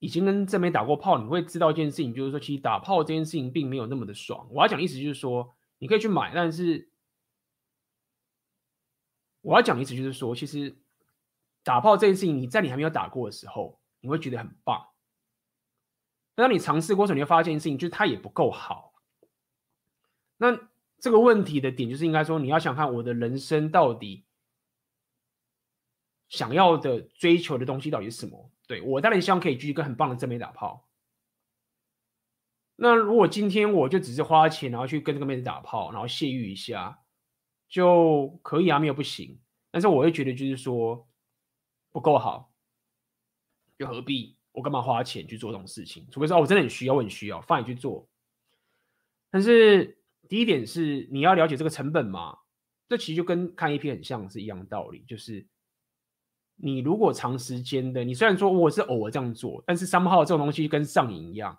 [0.00, 4.46] 已经跟正妹打过炮，你会知道一件事情，就是说，其实打炮这件事情并没有那么的爽。
[4.50, 6.90] 我要讲的意思就是说，你可以去买，但是
[9.40, 10.76] 我要讲的意思就是说，其实
[11.64, 14.86] 打炮这件事情，你在你还没有打过的时候，你会觉得很棒。
[16.36, 18.92] 但当你尝试过程，你会发现一件事情，就是它也不够好。
[20.36, 20.56] 那
[20.98, 24.24] 这个问题的点就是应该说，你要想看我的人生到底
[26.28, 28.50] 想要的追求的东西到底是什么？
[28.66, 30.88] 对，我当然希望可以继续跟很棒的正妹打炮。
[32.76, 36.98] 那如果今天我就只是花钱，然后去跟这个妹子打炮，然后泄欲一下
[37.68, 39.40] 就可以啊，没有不行。
[39.70, 41.06] 但是我会觉得就是说
[41.94, 42.52] 不够好，
[43.76, 44.36] 又何必？
[44.50, 46.04] 我干嘛花钱去做这种事情？
[46.10, 48.08] 除非说，我真的很需要，我很需要，放你去做。
[49.30, 49.96] 但是
[50.28, 52.36] 第一点是你要了解这个成本嘛，
[52.88, 55.46] 这其实就跟看 A 片很像是一样道理，就是
[56.56, 61.56] 你如果长时间的，你虽然说我是偶尔这样做，但是 somehow 这种东西跟上瘾一样，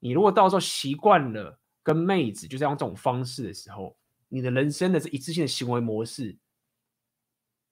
[0.00, 3.96] 你如果到时候习惯了跟妹子就这样这种方式的时候，
[4.26, 6.36] 你的人生的这一次性的行为模式。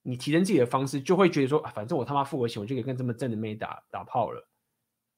[0.09, 4.49] 你提升自己的方式，就会觉得说，啊、反正我他妈付个钱，我就可以跟这么正的妹打打炮了。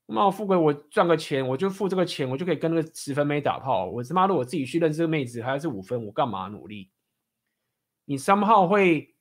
[0.06, 3.85] 那我付给我赚个钱，我就付这个钱，我就可以跟那个十分妹打炮。
[3.85, 6.90] 我他妈的我自己去认识这个妹子，还是五分，我干嘛努力？
[8.06, 9.15] 你三号会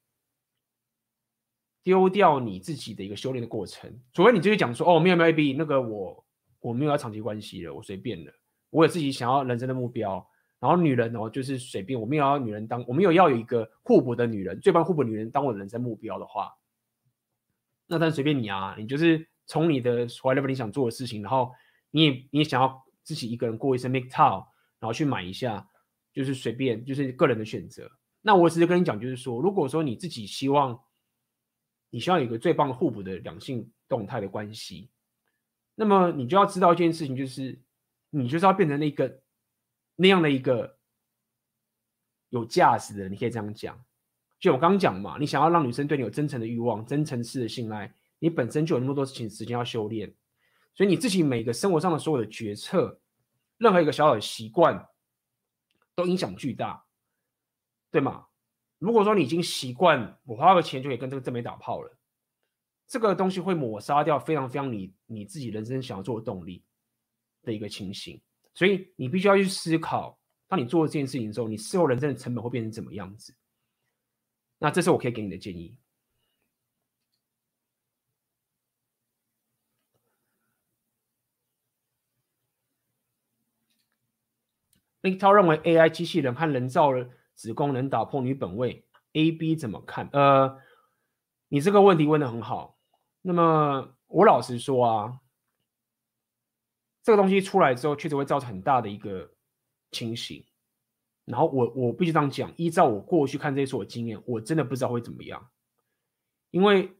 [1.83, 3.93] 丢掉你自己的一个修炼的过程。
[4.13, 6.25] 除非你就是讲说，哦，没有没有 AB，那个我
[6.61, 8.31] 我没有要长期关系了，我随便了，
[8.69, 10.25] 我有自己想要人生的目标。
[10.59, 16.51] 然后女人哦，就是随便，我没有要女人当，我没有要有一个互补的女人，最棒互补女人当我的人生目标的话，
[17.85, 21.51] 那当然随便你啊，你就是从你的 whatever 你想做的事情，然后
[21.91, 24.47] 你也你也想要自己一个人过一生，make town，
[24.79, 25.69] 然后去买一下，
[26.11, 27.87] 就是随便，就是个人的选择。
[28.23, 30.79] 那我只是跟你讲，就是说，如果说你自己希望，
[31.91, 34.89] 你希望有一个最棒的互补的两性动态的关系，
[35.75, 37.61] 那么你就要知道一件事情，就是
[38.09, 39.21] 你就是要变成那个。
[39.97, 40.77] 那样的一个
[42.29, 43.77] 有价值的，你可以这样讲。
[44.39, 50.15] 就我刚刚讲嘛，你想要让女生对你有真诚的欲望、真诚式的信赖，你本身就有那么多事情时间要修炼，
[50.75, 53.01] 所以你自己每个生活上的所有的决策，
[53.57, 54.87] 任何一个小小的习惯，
[55.95, 56.85] 都影响巨大，
[57.89, 58.27] 对吗？
[58.77, 61.97] 如果说你已经习惯我花个钱就可以跟这个正妹打炮了，
[62.87, 66.63] 这个东西会抹杀掉非常非常你你自己人生想要做的动力
[67.41, 68.21] 的一个情形。
[68.57, 70.17] 所以你必须要去思考，
[70.47, 73.35] 当你做这件事情之后，你事后人生的成本会变成怎么样子？
[74.57, 75.77] 那这是我可以给你的建议。
[85.03, 90.09] MGTOW 认为 AI 机器人和人造的子宫能打破女本位，AB 怎么看？
[90.11, 90.59] 呃，
[91.49, 92.79] 你这个问题问的很好。
[93.21, 95.19] 那么我老实说啊。
[97.07, 99.31] 这个东西出来之后，确实会造成很大的一个
[99.91, 100.43] 情形。
[101.23, 105.49] 然后我我必须这样讲，依照我过去看这些所有经验，我真的不知道会怎么样。
[106.51, 106.91] 因为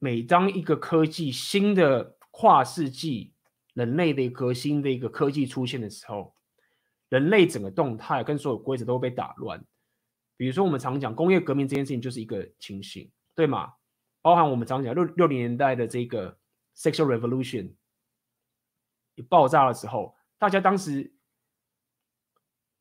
[0.00, 3.32] 每当一个科技新的跨世纪
[3.74, 6.34] 人类的革新的一个科技出现的时候，
[7.08, 9.64] 人类整个动态跟所有规则都会被打乱。
[10.36, 13.72] 比如说我们常讲工业革命这件事情就是一个情形，对吗？
[14.20, 16.36] 包含我们常讲六六零年代的这个
[16.76, 17.72] sexual revolution。
[19.14, 21.12] 一爆炸的时候，大家当时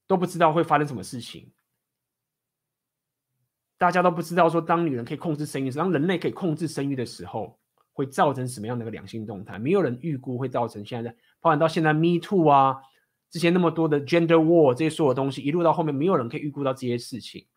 [0.08, 1.52] 都不知道会发生什么事情，
[3.78, 7.60] 大家都不知道说，当女人可以控制生育，当人类可以控制生育的时候，
[7.94, 9.60] 会造成什么样的一个良性动态？
[9.60, 12.82] 没有人预估会造成现在，包含到现在 Me Too 啊，
[13.30, 17.48] 之前那么多的 Gender War 这些所有东西，一路到后面，没有人可以预估到这些事情。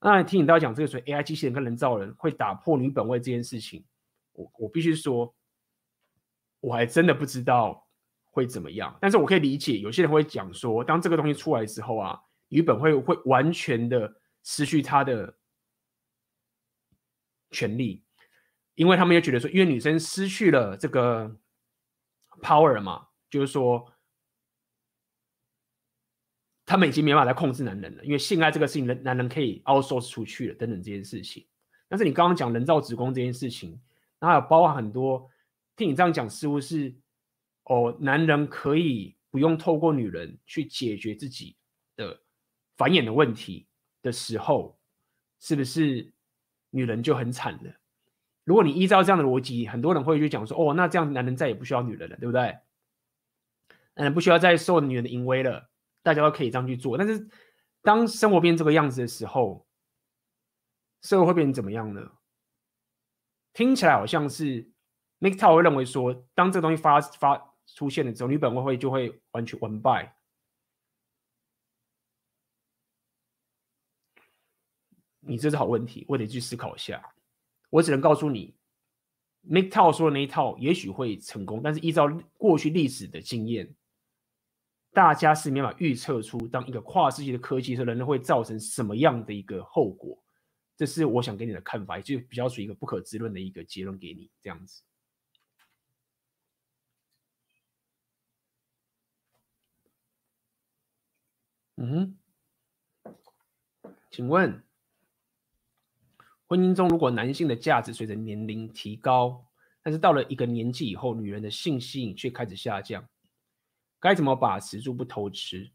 [0.00, 3.84] 那听你大家讲这个，所以 AI 机器人跟人造人会打破女本位这件事情，
[4.32, 5.34] 我我必须说。
[6.60, 7.86] 我还真的不知道
[8.30, 14.14] 会怎么样，但是我可以理解，有些人会讲说，当这个东西出来之后啊，女本会会完全的
[14.44, 15.34] 失去她的
[17.50, 18.04] 权利，
[18.74, 21.34] 因为他们也觉得说，因为女生失去了这个
[22.42, 23.90] power 嘛，就是说，
[26.66, 31.46] 他们已经没办法来控制男人了，因为性爱这个事情，人男人可以 outsource 出去了等等这件事情。
[31.88, 33.80] 但是你刚刚讲人造子宫这件事情，
[34.20, 35.28] 那还有包含很多。
[35.80, 36.94] 听你这样讲，似乎是
[37.64, 41.56] 哦，男人可以不用透过女人去解决自己
[41.96, 42.20] 的
[42.76, 43.66] 繁衍的问题
[44.02, 44.78] 的时候，
[45.38, 46.12] 是不是
[46.68, 47.74] 女人就很惨了？
[48.44, 52.42] 如果你依照这样的逻辑，很多人会去讲说，哦，那这样男人再也不需要女人了，对不对？
[53.94, 55.70] 男人不需要再受女人的淫威了，
[56.02, 56.98] 大家都可以这样去做。
[56.98, 57.26] 但是
[57.80, 59.66] 当生活变这个样子的时候，
[61.00, 62.12] 社会会变成怎么样呢？
[63.54, 64.70] 听起来好像是。
[65.20, 70.16] MGTOW 会认为说，当这个东西发发出现的时候，女本位会就会完全完败。
[75.20, 77.14] 你这是好问题，我得去思考一下。
[77.68, 78.56] 我只能告诉你
[79.48, 83.72] ，MGTOW 说的那一套也许会成功，但是依照过去历史的经验，
[84.92, 90.20] 大家是没法预测出当一个跨世纪的科技的时候，人类会造成什么样的一个后果。
[90.76, 94.82] 这是我想给你的看法，就比较属于一个不可知论的一个结论给你这样子。
[101.82, 102.14] 嗯，
[104.10, 104.62] 请问，
[106.46, 109.46] 婚姻中如果男性的价值随着年龄提高，
[109.82, 113.08] 但是到了一个年纪以后，女人的性吸引却开始下降，
[113.98, 115.70] 该怎么把持住不偷吃？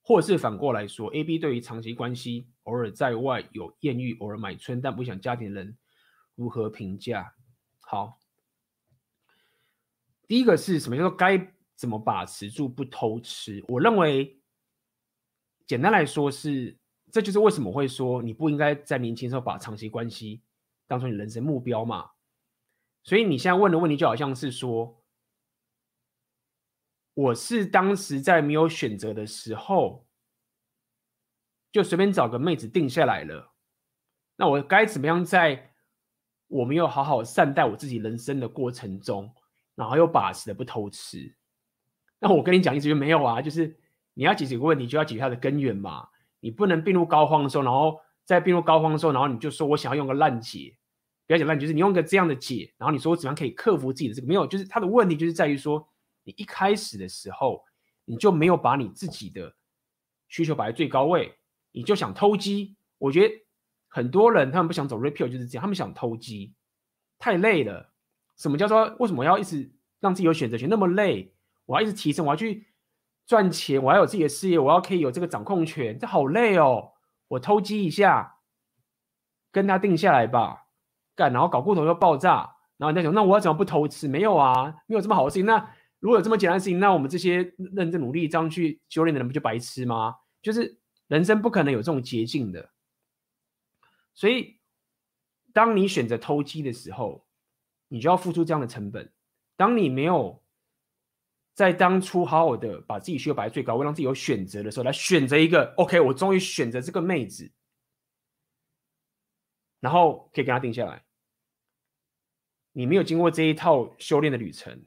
[0.00, 5.76] 或者是反过来说，A、B 对于长期关系偶尔在外有艳遇、偶尔买春但不想家庭人
[6.34, 7.34] 如何评价？
[7.80, 8.18] 好，
[10.26, 13.62] 第一个是什么叫做该怎么把持住不偷吃？
[13.68, 14.38] 我认为。
[15.66, 16.76] 简单来说是，
[17.10, 20.42] 这就是为什么会说你不应该在年轻时候把长期关系
[20.86, 22.10] 当成你人生目标嘛。
[23.02, 25.02] 所以你现在问的问题就好像是说，
[27.14, 30.06] 我是当时在没有选择的时候，
[31.72, 33.52] 就随便找个妹子定下来了。
[34.36, 35.74] 那我该怎么样在
[36.46, 39.34] 我没有好好善待我自己人生的过程中，
[39.74, 41.36] 然后又把持的不偷吃？
[42.18, 43.81] 那我跟你讲，一直就没有啊，就是。
[44.14, 46.08] 你要解决一个问题，就要解决它的根源嘛。
[46.40, 50.76] 你不能病入膏肓的时候，然后在病入膏肓的时候，然后你就说我想要用个烂解，
[51.26, 55.88] 不要讲烂解，就是你用个这样的解，然后你说我怎样可以克服自己的这个没有，就是它的问题就是在于说，
[56.24, 57.62] 你一开始的时候
[58.04, 59.54] 你就没有把你自己的
[60.26, 61.32] 需求摆在最高位，
[61.70, 62.74] 你就想偷鸡。
[62.98, 63.34] 我觉得
[63.86, 66.52] 很多人他们不想走 red pill 就是这样，他们想偷鸡，
[67.18, 67.92] 太累了。
[68.36, 69.70] 什么叫做为什么要一直
[70.00, 70.68] 让自己有选择权？
[70.68, 71.32] 那么累，
[71.66, 72.66] 我要一直提升，我要去。
[73.26, 76.92] 赚钱，我要有自己的事业，我要可以有这个掌控权，这好累哦。
[77.28, 78.40] 我偷鸡一下，
[79.50, 80.66] 跟他定下来吧，
[81.14, 84.06] 干，然后搞过头又爆炸，然后你再想，那我要怎么不偷吃？
[84.06, 85.46] 没有啊，没有这么好的事情。
[85.46, 90.16] 那如果有这么简单的事情，那我们这些认真努力这样去修炼的人不就白痴吗？
[90.42, 92.70] 就是人生不可能有这种捷径的。
[94.12, 94.58] 所以，
[95.54, 97.24] 当你选择偷鸡的时候，
[97.88, 99.10] 你就要付出这样的成本。
[99.56, 100.41] 当你没有。
[101.54, 107.52] 在当初好好的把自己需求摆最高位，让自己有选择的时候，来选择一个 OK，我终于选择这个妹子，
[109.80, 111.04] 然后可以跟她定下来。
[112.72, 114.82] 你没有经过这一套修炼的旅程，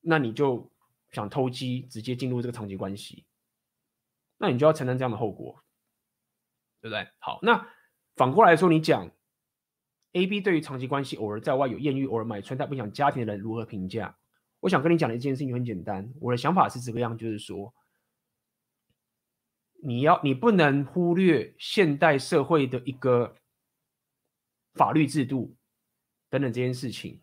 [0.00, 0.68] 那你就
[1.12, 3.24] 想偷鸡，直接进入这个长期关系，
[4.38, 5.62] 那你就要承担这样的后果，
[6.80, 7.06] 对不对？
[7.20, 7.68] 好，那
[8.16, 9.08] 反过来说，你讲
[10.14, 14.18] A、B 对于长期关系偶尔在外有艳遇、偶尔买春但不想家庭的人如何评价？
[14.60, 17.72] 我想跟你讲的一件事情很简单，我的想法是这个样，就是说，
[19.82, 23.36] 你要你不能忽略现代社会的一个
[24.74, 25.54] 法律制度
[26.28, 27.20] 等等这件事情。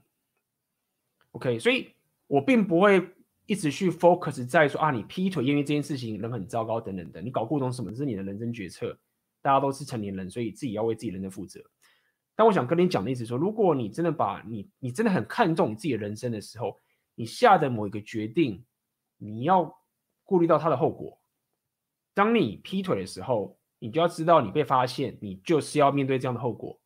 [1.32, 1.94] OK，所以
[2.28, 3.10] 我并不会
[3.48, 8.98] 一直去 focus 在说啊，你劈腿因为这件事情人很糟糕等等的，你搞不懂什么，这是你的人生决策，
[9.42, 11.60] 大家都是成年人，所以自己要为自己人生负责。
[12.36, 16.80] 但我想跟你讲的意思说，如果你真的把你你真的很看重你自己的人生的时候，
[17.16, 18.66] 你下的某一个决定，
[19.18, 19.84] 你要
[20.24, 21.20] 顾虑到它的后果。
[22.14, 26.80] 当你劈腿的时候，你就要知道你被发现，你就是要面对这样的后果。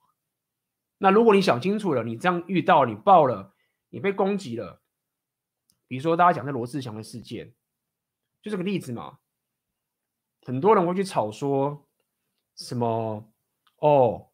[0.98, 3.54] 那如果你想清楚了，你这样遇到，你爆了，
[3.90, 4.82] 你被攻击了，
[5.88, 7.54] 比如说大家讲的罗志祥的事件，
[8.42, 9.20] 就这个例子嘛。
[10.44, 11.88] 很多人会去吵说
[12.56, 13.32] 什么
[13.78, 14.30] 哦。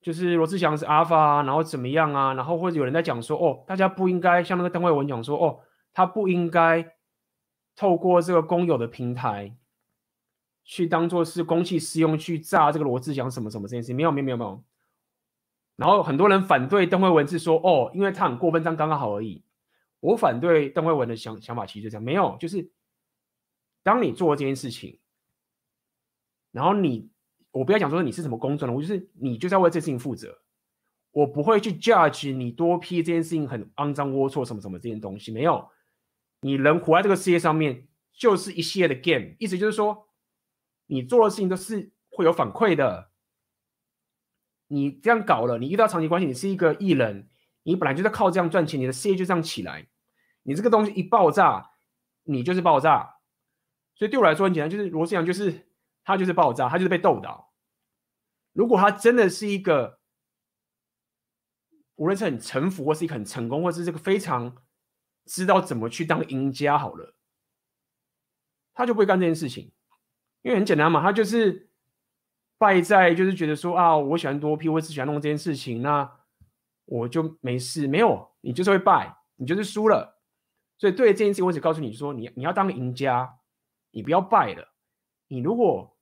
[0.00, 2.32] 就是罗志祥是阿 l 啊，然后怎么样啊？
[2.32, 5.60] 然后或者有人在讲说，哦，大家不应该像那个邓慧文讲说，哦，
[5.92, 6.96] 他不应该
[7.76, 9.54] 透过这个公有的平台
[10.64, 14.64] 去当做是公器私用去炸这个罗志祥什么什么这件事，没有没有没有没有。
[15.76, 19.44] 然后很多人反对邓慧文是说，哦，因为他很过分，这样刚刚好而已。
[20.00, 22.70] 我反对邓慧文的想想法其实就这样，没有，就是
[23.82, 24.98] 当你做这件事情，
[26.52, 27.10] 然后你。
[27.52, 30.42] 我不要讲说你是什么公众人物，我就是你就是要为这事情负责。
[31.12, 35.68] 我不会去 judge 你多批这件事情很肮脏龌龊什么什么这件东西，没有。
[36.42, 40.06] 你人活在这个世界上面，就是一系列的 game，意思就是说，
[40.86, 43.10] 你做的事情都是会有反馈的。
[44.68, 47.28] 你这样搞了，你遇到长期关系，你是一个艺人，
[47.64, 49.88] 你本来就在靠这样赚钱，你的事业就这样起来。
[50.44, 51.72] 你这个东西一爆炸，
[52.22, 53.16] 你就是爆炸。
[53.96, 55.69] 所以对我来说很简单，就是罗志祥就是。
[56.10, 57.52] 他就是爆炸，他就是被逗倒。
[58.52, 60.00] 如果他真的是一个，
[61.94, 64.56] 无论是很臣服，或是一个很成功，或是这个非常
[65.26, 67.14] 知道怎么去当赢家，好了，
[68.74, 69.72] 他就不会干这件事情。
[70.42, 71.70] 因为很简单嘛，他就是
[72.56, 76.10] 败在就是觉得说啊，我喜欢多 P，我只喜欢弄这件事情，那
[76.86, 77.86] 我就没事。
[77.86, 80.22] 没有，你就是会败，你就是输了。
[80.78, 83.38] 所以对这件事情，我只告诉你说，你你要当赢家，
[83.90, 84.72] 你不要败了。
[85.28, 85.96] 你如果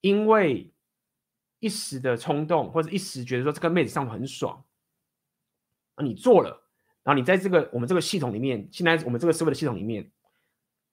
[0.00, 0.72] 因为
[1.58, 4.64] 一时的冲动，或者一时觉得说这个妹子上很爽，
[5.96, 6.50] 啊，你做了，
[7.02, 10.10] 然后你在这个我们这个系统里面，现在我们这个社会的系统里面，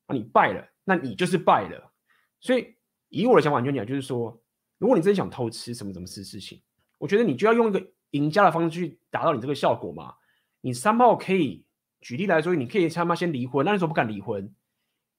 [0.07, 1.91] 啊，你败了，那你就是败了。
[2.39, 2.75] 所以
[3.09, 4.41] 以我的想法，就讲就是说，
[4.77, 6.61] 如果你真想偷吃什么什么事事情，
[6.97, 10.15] 我觉得你就要用一个赢家的方式去达到你这个效果嘛。
[10.61, 11.63] 你三炮可以
[12.01, 14.43] 举例来说，你可以他妈先离婚，那你说不敢离婚？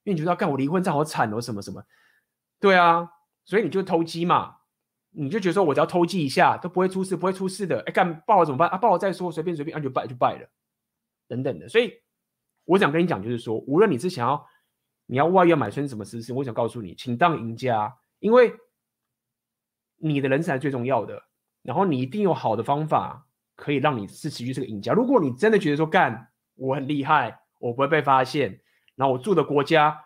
[0.02, 1.84] 因为你觉得干我离婚这好惨哦，什么什么？
[2.58, 3.10] 对啊，
[3.47, 4.56] 所以你就偷鸡嘛。
[5.18, 7.81] 你就觉得说，我只要偷鸡一下都不会出事，不会出事的。
[7.86, 8.68] 哎，干爆了怎么办？
[8.68, 10.47] 啊，爆了再说，随便随便，那、啊、就败就败了，
[11.27, 11.66] 等等的。
[11.70, 11.90] 所以
[12.66, 14.47] 我想跟你讲，就是说，无论你是想要
[15.06, 18.52] 你要外遇买春什么事情，我想告诉你，请当赢家，因为
[19.97, 21.23] 你的人才最重要的。
[21.62, 24.93] 然后你一定有好的方法可以让你是持续是个赢家。
[24.93, 28.60] 如果你真的觉得说干我很厉害，我不会被发现，
[28.97, 30.05] 然后我住的国家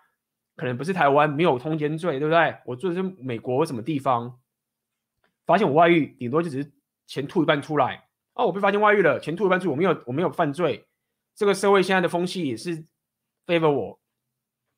[0.56, 2.56] 可能不是台湾，没有通奸罪，对不对？
[2.66, 4.38] 我住的是美国什么地方？
[5.46, 6.72] 发现我外遇，顶多就只是
[7.06, 8.46] 钱吐一半出来哦。
[8.46, 10.86] 我被发现外遇了，钱吐一半出，我没有，我没有犯罪。
[11.34, 12.84] 这个社会现在的风气也是
[13.46, 14.00] favor 我。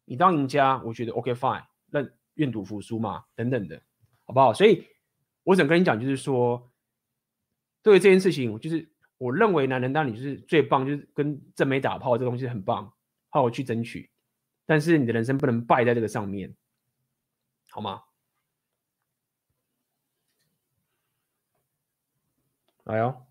[0.04, 2.00] 你当赢家，我觉得 OK fine，那
[2.34, 3.82] 愿赌服输嘛，等等的，
[4.24, 4.52] 好不好？
[4.54, 4.86] 所以
[5.44, 6.70] 我想跟你讲，就是说，
[7.82, 8.88] 对于这件事情，就是
[9.18, 12.92] 我认为男人当你就是最棒，就是跟正美打炮这东西很棒，
[13.30, 14.10] 好，我去争取。
[14.66, 16.55] 但是你的人生不能败在这个上面，
[17.70, 18.02] 好吗？
[22.84, 23.26] 来哦，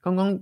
[0.00, 0.38] 刚刚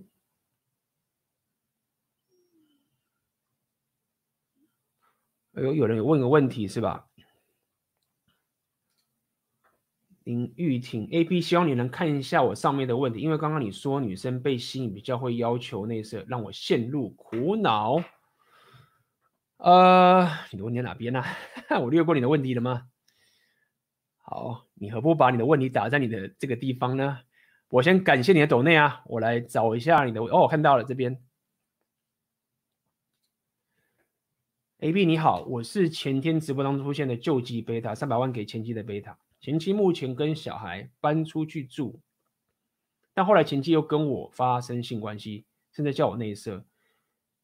[5.52, 7.08] 有有人有问个问题是吧？
[10.26, 18.02] 林玉婷 AP，希望你能看一下我上面的问题，因为刚刚你说女生被吸引比较会要求内射，让我陷入苦恼。
[19.58, 21.22] 呃，你的问题在哪边呢？
[21.80, 22.88] 我略过你的问题了吗？
[24.16, 27.20] 好，你何不把你的问题打在你的这个地方呢？
[27.68, 31.22] 我先感谢你的抖内啊，我来找一下你的哦，我看到了这边。
[34.80, 42.00] AB 你好，我是前天直播当中出现的救济贝塔，三百万给前妻的贝塔，前妻目前跟小孩搬出去住，
[43.14, 46.64] 但后来前妻又跟我发生性关系，现在叫我内射。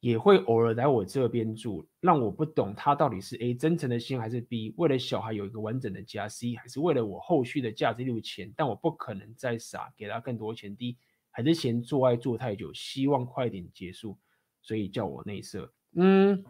[0.01, 10.77] 也会偶尔来我这边住，让我不懂他到底是 A 真诚的心还是 B 为了小孩有一个完整的家，C 还是为了我后续的价值六钱，但我不可能再傻给他更多钱。
[10.77, 10.99] D
[11.31, 14.19] 还是嫌做爱做太久，希望快点结束，
[14.61, 15.73] 所以叫我内射。
[15.93, 16.45] 嗯，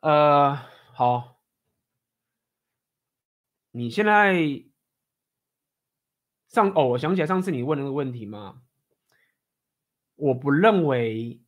[0.00, 0.54] 呃，
[0.92, 1.40] 好，
[3.74, 4.62] 你现在
[6.48, 8.62] 上哦，我想起来上次你问那个问题吗？
[10.14, 11.40] 我不认为。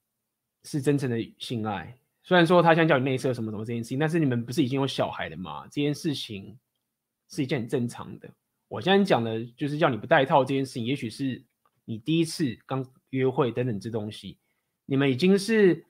[0.68, 5.62] 是真诚的性爱，虽然说他想叫你内射什么什么这件事情，但是你们不是已经有小孩了吗？
[5.68, 6.58] 这件事情
[7.28, 8.28] 是一件很正常的。
[8.66, 11.40] 我现在讲的就是叫你不带套这件事情，也许是
[11.84, 14.40] 你第一次刚约会等等这东西，
[14.86, 15.86] 你们已经是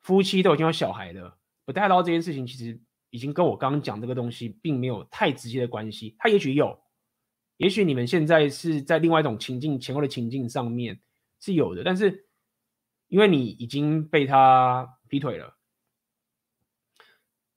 [0.00, 2.78] 夫妻都已经有小孩了，不带套这件事情其实
[3.10, 6.14] 已经跟我刚刚讲这个东西并没有太直接的关系。
[6.18, 6.78] 他也许有，
[7.56, 11.00] 也许你们现在是在另外一种情境前后的情境上面
[11.40, 12.26] 是有的，但是。
[13.10, 15.56] 因为你已经被他劈腿了，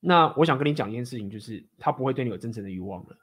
[0.00, 3.18] 那我想跟你讲一件事情，就是他不会对你有真诚的欲望了，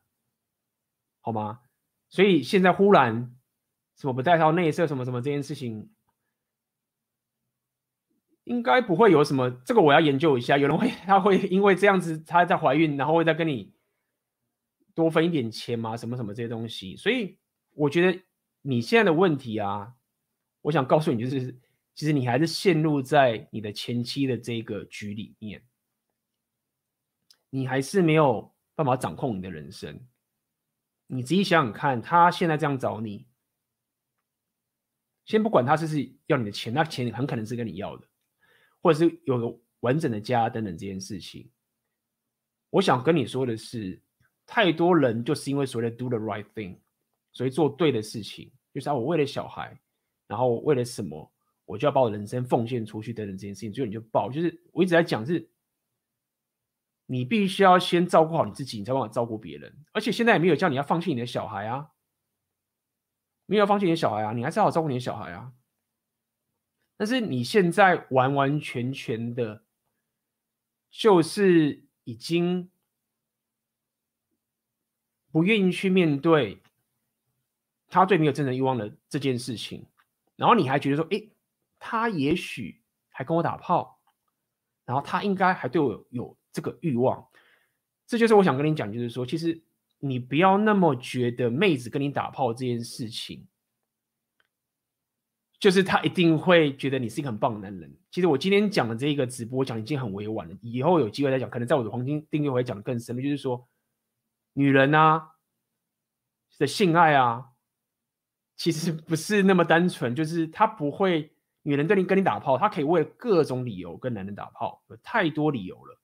[1.21, 1.61] 好吗？
[2.07, 3.35] 所以现在忽然
[3.97, 5.89] 什么不带套内射什么什么这件事情，
[8.43, 9.49] 应该不会有什么。
[9.65, 10.57] 这个我要研究一下。
[10.57, 13.73] 有人会他会因为这样子他在怀孕，然后会再跟你
[14.93, 15.95] 多分一点钱吗？
[15.97, 16.95] 什么什么这些东西？
[16.95, 17.37] 所以
[17.75, 18.21] 我觉得
[18.61, 19.93] 你现在的问题啊，
[20.61, 21.59] 我想告诉你就是。
[21.95, 25.61] 其实你还是陷入在你的前妻的这个局里面，
[27.49, 29.99] 你还是没有办法掌控你的人生。
[31.07, 33.27] 你仔细想想看，他现在这样找你，
[35.25, 38.07] 先不管他是不是要你的钱，那钱很可能是跟你要的，
[38.81, 41.49] 或者是有个完整的家等等这件事情。
[42.69, 44.01] 我想跟你说的是，
[44.45, 46.77] 太多人就是因为所谓的 do the right thing，
[47.31, 49.79] 所以做对的事情，就是啊，我为了小孩，
[50.27, 51.31] 然后为了什么？
[51.65, 54.31] 我就要把我人生奉献出去等等这件事情，最后你就爆。
[54.31, 55.47] 就是我一直在讲，是，
[57.05, 59.71] 你必须要先照顾好你自己，你才办法照顾别人。
[59.91, 61.91] 而且现在也没有叫你要放弃你的小孩啊，
[63.45, 65.53] 没有放弃你的小孩啊，你还是要照顾你的小孩啊。
[66.99, 69.63] 但是你现在完完全全的，
[70.91, 72.69] 就是已经
[75.31, 76.61] 不愿意去面对
[77.87, 79.85] 他对你有真正欲望的这件事情，
[80.35, 81.23] 然后你还觉得说，哎，
[81.79, 84.01] 他也许还跟我打炮，
[84.83, 87.25] 然后他应该还对我，有这个欲望，
[88.05, 89.63] 这就是我想跟你讲，就是说，其实
[89.99, 93.47] 你不要那么觉得妹子跟你打炮这件事情。
[95.59, 97.93] 就是他一定会觉得你是一个很棒的男人。
[98.09, 103.67] 其实我今天讲的这一个直播讲已经很委婉了，以后有机会再讲，可能在我的黄金订阅会讲得更深，就是说，
[104.53, 105.31] 女人啊
[106.57, 107.49] 的性爱啊，
[108.55, 111.33] 其实不是那么单纯，就是她不会，
[111.63, 115.99] 女人对你跟你打炮，她可以为各种理由跟男人打炮，有太多理由了，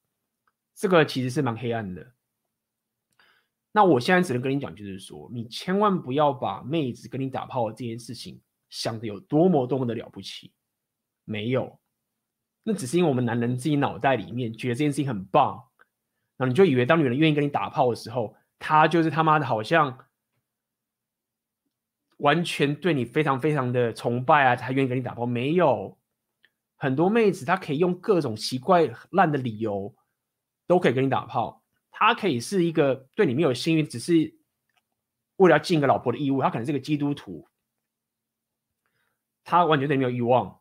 [0.75, 2.11] 这个其实是蛮黑暗的。
[3.71, 8.41] 那我现在只能跟你讲，就是说，你千万不要把妹子跟你打炮这件事情。
[8.75, 10.51] 想的有多么多么的了不起，
[11.23, 11.79] 没有，
[12.61, 15.63] 那只是因为我们男人自己脑袋里面觉得这件事情很棒，
[16.35, 19.97] 然后你就以为当女人愿意跟你打炮的时候，她就是他妈的好像
[22.17, 25.25] 完全对你非常非常的崇拜啊，才愿意跟你打炮。
[25.25, 25.97] 没有，
[26.75, 29.95] 很多妹子她可以用各种奇怪烂的理由
[30.67, 34.35] 都可以跟你打炮，她可以是一个对你没有性欲，只是
[35.37, 37.47] 为了要尽一个老婆的义务，她可能是个基督徒。
[39.45, 40.59] 他完全对你没有欲望，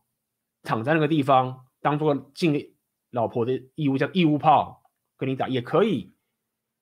[0.63, 2.77] 躺在那个地方当做尽
[3.11, 4.85] 老婆的义务，叫义务炮
[5.17, 6.15] 跟你打也可以。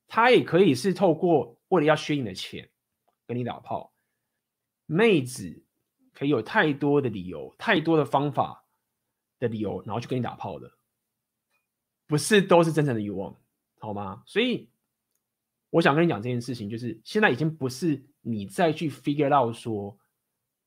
[0.09, 2.69] 他也可以是透过为了要削你的钱
[3.27, 3.95] 跟你打炮。
[4.85, 5.65] 妹子
[6.13, 8.65] 可以有太多的理由，太多的方法
[9.39, 10.73] 的理由，然后去跟你打炮的，
[12.07, 13.35] 不是都是真正的欲望，
[13.79, 14.25] 好吗？
[14.27, 14.69] 所以
[15.71, 19.97] 我想跟你讲这件事情，就是现在已经不是你再去 figure out 说。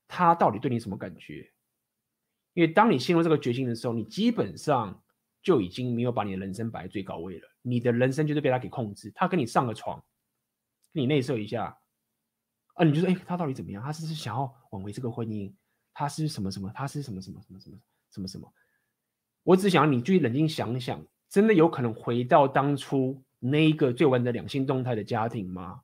[0.08, 1.52] 他到底对你什么感觉？
[2.54, 5.04] 因为当你陷入这个绝境的时候，你基本上
[5.42, 7.48] 就已经没有把你的人生摆在最高位了。
[7.62, 9.12] 你的人生就是被他给控制。
[9.14, 10.02] 他跟你上个床，
[10.94, 11.78] 跟你内射一下，
[12.76, 13.84] 啊，你就说，哎，他到底怎么样？
[13.84, 15.54] 他是不是想要挽回这个婚姻？
[15.94, 16.72] 他是什么什么？
[16.74, 17.78] 他是什么什么什么什么
[18.12, 18.54] 什么什么？
[19.44, 25.82] 我只想要你去冷静想想，真的有可能回到当初那一个最完整两性动态的家庭吗？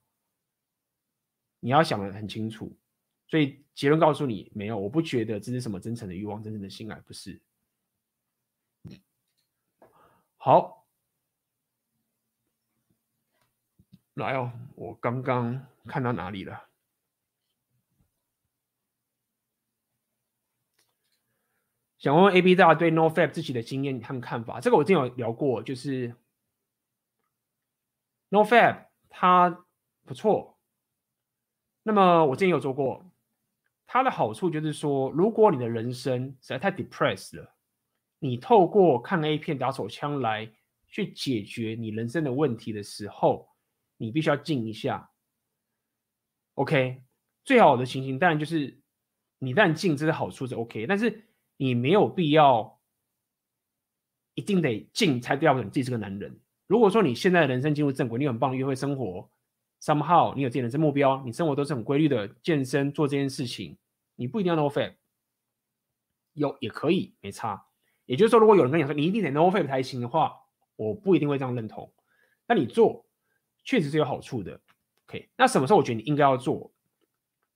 [1.59, 2.75] 你要想得很清楚。
[3.31, 7.41] 所以结论告诉你，没有，我不觉得这是什么真诚的欲望，真正的性爱不是。
[10.35, 10.85] 好，
[14.15, 16.67] 来哦，我刚刚看到哪里了？
[21.99, 26.13] 想问问 AB 大家对 No Fab 自己的经验和看法，这个我之前有聊过，就是
[28.27, 29.65] No Fab 它
[30.03, 30.57] 不错。
[31.83, 33.05] 那么我之前有做过。
[33.93, 37.53] 它的好处就是说，如果你的人生实在太 depressed 了，
[38.19, 40.49] 你透过看 A 片打手枪来
[40.87, 43.49] 去解决你人生的问题的时候，
[43.97, 45.11] 你必须要静一下。
[46.53, 47.03] OK，
[47.43, 48.79] 最好的情形当然就是
[49.39, 51.25] 你当然静，这是好处是 OK，但是
[51.57, 52.79] 你没有必要
[54.35, 56.39] 一定得静才代表你自己是个男人。
[56.65, 59.29] 如果说你现在的人生进入正轨，你很棒约会生活
[59.81, 63.77] ，somehow 你有自己的人生目标，你生活都是很规律的健身做这件事情。
[64.15, 64.93] 你不一定要 NoFap，
[66.33, 67.65] 有也可以没差。
[68.05, 70.35] 也就是说，如果有人跟你说你一定得 NoFap 才行的话，
[70.75, 71.91] 我不一定会这样认同。
[72.47, 73.05] 那你做
[73.63, 74.59] 确实是有好处的。
[75.07, 76.71] OK，那什么时候我觉得你应该要做？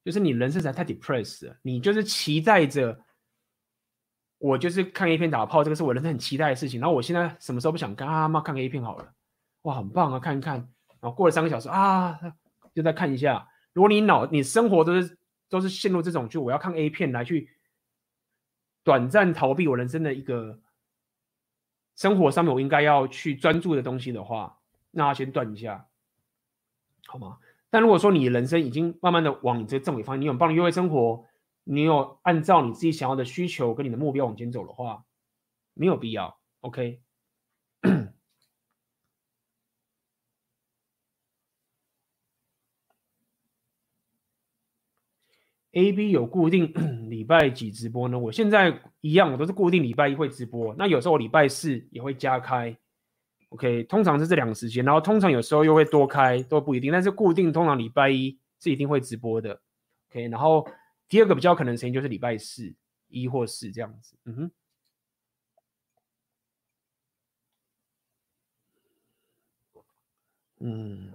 [0.03, 2.99] 就是你人生实在太 depressed，你就是期待着
[4.37, 6.79] 我就是看 A 片打炮，这个是我人生很期待的事情。
[6.79, 8.27] 然后我现在什么时候不想干啊？
[8.27, 9.13] 妈看个 A 片好了，
[9.63, 10.71] 哇，很棒啊，看一看。
[11.05, 12.19] 然后过了三个小时啊，
[12.73, 13.47] 就再看一下。
[13.73, 15.17] 如果你脑你生活都是。
[15.47, 17.51] 都是陷入这种，就我要看 A 片来去
[18.83, 20.59] 短暂逃避我人生的一个
[21.95, 24.57] 生活上面我应该要去专注的东西的话，
[24.89, 25.87] 那先断一下，
[27.05, 27.37] 好吗？
[27.69, 31.23] 但如果说你人生已经慢慢的往这个正轨方向，你有很棒的约会生活，
[31.63, 35.05] 你有按照你自己想要的需求跟你的目标往前走的话，
[35.75, 37.01] 没有必要，OK。
[45.75, 46.71] A B 有固定
[47.09, 48.17] 礼拜几直播呢？
[48.17, 50.73] 我现在一样，我都是固定礼拜一会直播。
[50.75, 52.73] 那有时候我礼拜四也会加开
[53.49, 54.85] ，OK，通常是这两个时间。
[54.85, 56.93] 然后通常有时候又会多开，都不一定。
[56.93, 59.61] 但是固定通常礼拜一是一定会直播的
[60.09, 60.29] ，OK。
[60.29, 60.65] 然后
[61.09, 62.73] 第二个比较可能时间就是礼拜四
[63.09, 64.15] 一或四这样子。
[64.23, 64.51] 嗯哼，
[70.59, 71.11] 嗯，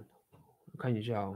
[0.77, 1.35] 看一下哦。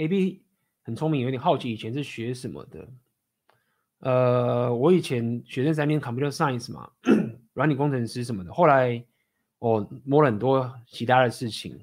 [0.00, 0.42] A B
[0.82, 2.88] 很聪明，有点好奇以前是学什么的。
[3.98, 6.90] 呃，我以前学生在念 computer science 嘛，
[7.52, 8.50] 软体工程师什么的。
[8.50, 9.04] 后来
[9.58, 11.78] 我摸了很多其他的事情，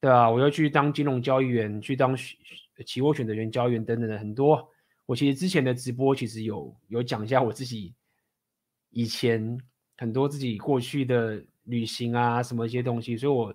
[0.00, 2.16] 对啊，我又去当金融交易员，去当
[2.86, 4.68] 期货选择权交易员等等的很多。
[5.04, 7.92] 我其实之前的直播其实有有讲一下我自己
[8.90, 9.58] 以前
[9.96, 13.52] 很多自己过去的旅行啊什么一些东西，所以我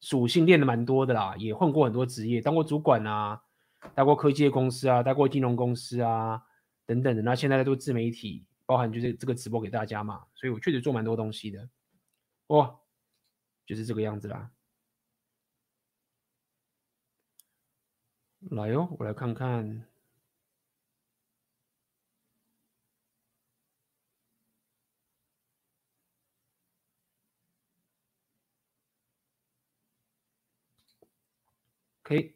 [0.00, 3.42] 属性练的蛮多的啦，也换过很多职业，当过主管啊，
[3.94, 6.42] 待过科技公司啊，待过金融公司啊。
[6.86, 11.68] 等等的，那现在在做自媒体，包含就是这个直播给大家嘛，所以我确实做蛮多东西的，
[12.48, 12.80] 哦，
[13.64, 14.50] 就是这个样子啦。
[18.40, 19.89] 来哟，我来看看。
[32.10, 32.34] OK。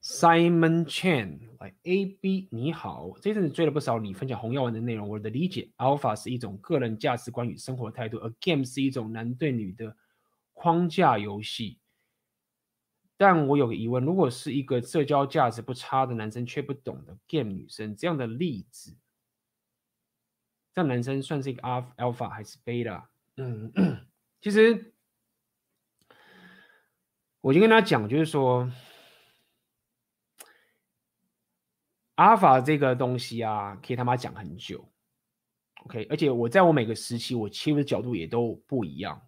[0.00, 5.08] Simon Chan 来，AB 你好，这阵子追了不少你分享红药丸的内容。
[5.08, 9.96] 我的理解，Alpha 是一种个人价值观与生活态度，而 Game 是一种男对女的
[10.52, 11.78] 框架游戏。
[13.16, 18.96] 但我有个疑问，如果是一个社交价值不差的男生却不懂得 Game 女生这样的例子，
[20.74, 23.04] 这样男生算是一个 Alpha 还是 Beta？
[23.36, 23.72] 嗯，
[24.42, 24.91] 其实
[27.42, 28.72] 我就跟他讲，就是说。
[32.16, 34.86] 阿尔法这个东西啊，可以他妈讲很久
[35.86, 39.20] ，OK，而且我在我每个时期，我切入的角度也都不一样。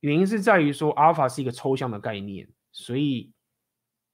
[0.00, 3.32] 原因是在于说，阿尔法是一个抽象的概念，所以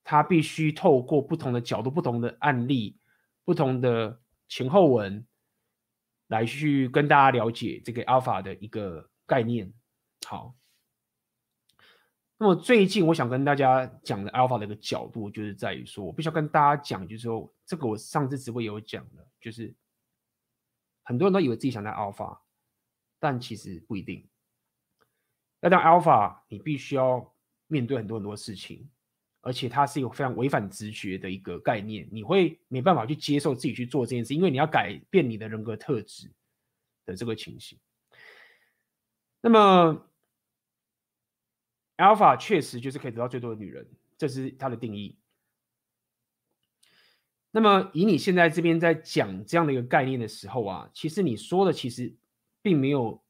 [0.05, 2.97] 它必须透过不同的角度、不同的案例、
[3.45, 5.27] 不同的前后文，
[6.29, 9.71] 来去跟大家了解这个阿尔法的一个概念。
[10.25, 10.55] 好。
[12.39, 19.75] 那么最近我想跟大家讲的 Alpha 的一个角度，就是在于说，我必须要跟大家讲，就是说，这个我上次直播也有讲的，就是
[21.03, 22.39] 很多人都以为自己想当 Alpha，
[23.19, 24.29] 但其实不一定。
[25.61, 27.35] 要当 Alpha，你必须要
[27.69, 28.87] 面对很多很多事情，
[29.41, 36.31] 而且它是一个非常违反直觉的一个概念，你会没办法去接受自己去做这件事，因为你要改变你的人格特质
[37.07, 37.79] 的这个情形。
[39.41, 40.07] 那么。
[41.97, 45.19] Alpha 确实就是可以得到最多的女人，这是它的定义。
[47.51, 52.15] 那么以你现在这边在讲这样的一个概念的时候啊，其实你说的其实
[52.61, 53.23] 并没有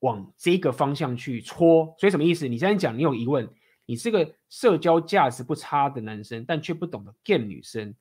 [0.00, 1.94] 往这个方向去戳。
[1.98, 2.46] 所以什么意思？
[2.46, 3.48] 你现在讲你有疑问，
[3.86, 7.94] 你是个社交价值不差的男生，但却不懂得 game 女生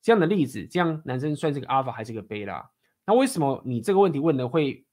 [0.00, 2.64] 这样的例子，这样男生算是个 Alpha 还是个 Beta？
[3.04, 4.86] 那为什么你这个问题问的会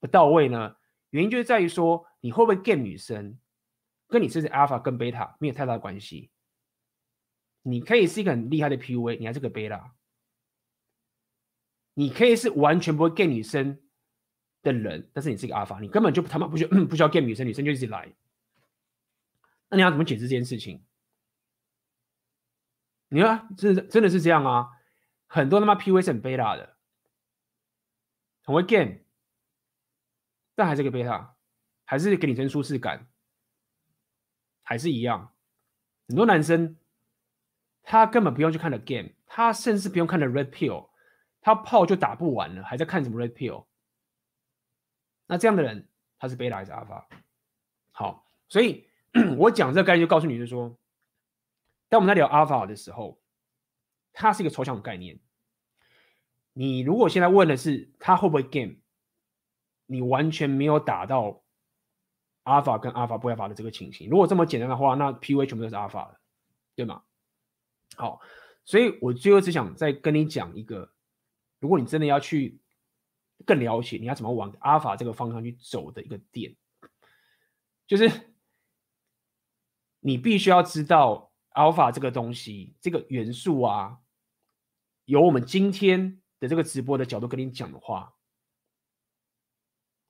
[0.00, 0.74] 不到位呢？
[1.10, 3.38] 原因就是在于说你会不会 game 女生？
[4.14, 6.30] 跟你是不是 alpha 跟 beta 没有太大的关系。
[7.62, 9.90] 你可以是一个很厉害的 PUA，你还是个 beta。
[11.94, 13.80] 你可以是完全不会 game 女生
[14.62, 18.14] 的人，但是你是一个 alpha，你根本就他妈不需不需要 game 女生，女生就一直来。
[19.68, 20.84] 那你要怎么解释这件事情？
[23.08, 24.70] 你看，真的真的是这样啊！
[25.26, 26.76] 很多他妈 PUA 是很 beta 的，
[28.44, 28.98] 很会 game，
[30.54, 31.30] 但还是个 beta，
[31.84, 33.08] 还是给女生舒适感。
[34.64, 35.32] 还是一样，
[36.08, 36.76] 很多男生
[37.82, 40.88] 他根本不用去看的 game，他甚至不用看的 red pill，
[41.40, 43.66] 他炮就打不完了，还在看什么 red pill？
[45.26, 45.88] 那这样的人
[46.18, 47.04] 他是 beta 还是 alpha？
[47.92, 48.88] 好，所以
[49.38, 50.76] 我讲这个概念就告诉你，就是说，
[51.88, 53.20] 当我们在聊 alpha 的时候，
[54.12, 55.20] 它是一个抽象的概念。
[56.54, 58.76] 你如果现在问的是他会不会 game，
[59.86, 61.43] 你完全没有打到。
[62.44, 66.20] 阿尔法跟阿尔法不阿尔法的这个情形，如果这么简单的话，那 PUA 全部都是阿尔法的，
[66.74, 67.02] 对吗？
[67.96, 68.20] 好，
[68.64, 70.92] 所以我最后只想再跟你讲一个，
[71.58, 72.60] 如果你真的要去
[73.44, 76.54] 更了解你要怎么往阿尔法这个方向去走的一个点，
[77.86, 78.10] 就是
[80.00, 84.00] 你必须要知道阿尔法这个东西，这个元素啊，
[85.06, 88.14] 由我们今天的这个直播的角度跟你讲的话，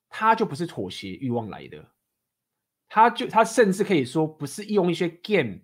[0.09, 1.94] 它就不是妥协欲望来的。
[2.89, 5.59] 他就他甚至可以说，不是用一些 game，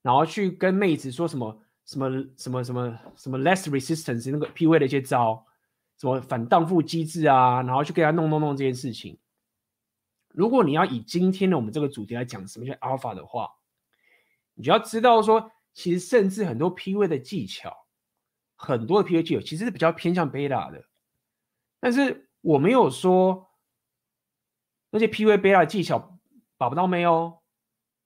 [0.00, 5.44] 然后去跟妹子说什么什么什么什么什么 less resistance 那个 PUA 的一些招，
[5.98, 9.18] 什么反荡妇机制啊，然后去给他弄弄弄这件事情。
[10.28, 13.50] 如果你要以今天的我们这个主题来讲什么叫 alpha 的话，
[14.54, 17.76] 你就要知道说，其实甚至很多 PUA 的技巧，
[18.56, 20.84] 很多的 PUA 技巧其实是比较偏向 beta 的，
[21.78, 23.50] 但是我没有说
[24.90, 26.09] 那些 PUA beta 技巧。
[26.60, 27.38] 保不到妹哦，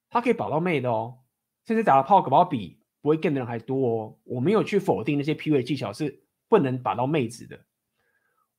[0.08, 1.18] 他可以保到妹的哦，
[1.66, 4.16] 甚至打了炮可不好比不会 g 的人还多哦。
[4.22, 7.58] 我没有去否定那些 PUA 技巧是不能把到妹子的。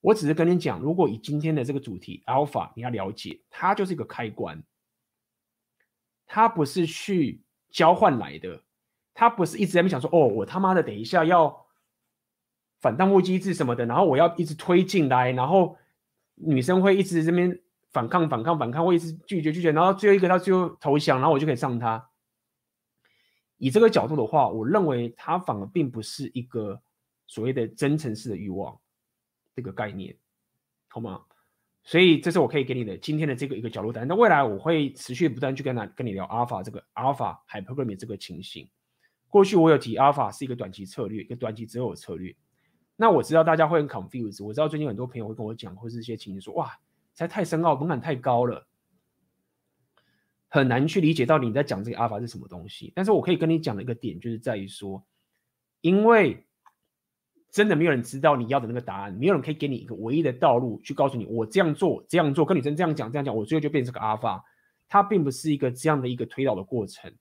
[0.02, 4.62] 我只是跟你讲，如果以今天的这个主题 Alpha，你要了解，它就是一个开关，
[6.28, 8.64] 它不是去交换来的，
[9.14, 11.66] 它不是一直在那想说，哦，我他妈的等一下要
[12.82, 15.78] 反荡过机制什么的，然后我要一直推进来，然后
[16.34, 17.62] 女生会一直这边
[17.96, 22.10] 反抗反抗反抗，我一直拒绝拒绝，然后最后一个他最后投降，然后我就可以上他。
[23.56, 26.82] 以这个角度的话，我认为他反而并不是一个
[27.26, 28.78] 所谓的真诚式的欲望
[29.56, 30.14] 这个概念，
[30.90, 31.22] 好吗？
[31.84, 34.08] 所以这是我可以给你的今天的这个一个角度答案。
[34.10, 38.70] 那未来我会持续不断去跟他跟你聊阿尔法这个阿尔法 hypergamy 这个情形。
[39.30, 42.36] 过去我有提阿尔法是一个短期策略，一个短期择偶策略。
[42.98, 46.78] 那我知道大家会很 confused，我知道最近很多朋友会跟我讲，或是一些情形说，哇，
[47.16, 48.68] 才太深奥，门槛太高了。
[50.48, 55.04] 很难去理解到你在讲这个阿尔法是什么东西，但是我可以跟你讲的一个点，就是在于说，
[55.82, 56.46] 因为
[57.50, 64.44] 真的没有人知道你要的那个答案，没有人可以给你一个唯一的道路去告诉你，我这样做这样做，跟女生这样讲这样讲，我最后就变成个阿尔法。
[64.88, 67.12] 它并不是一个这样的一个推导的过程，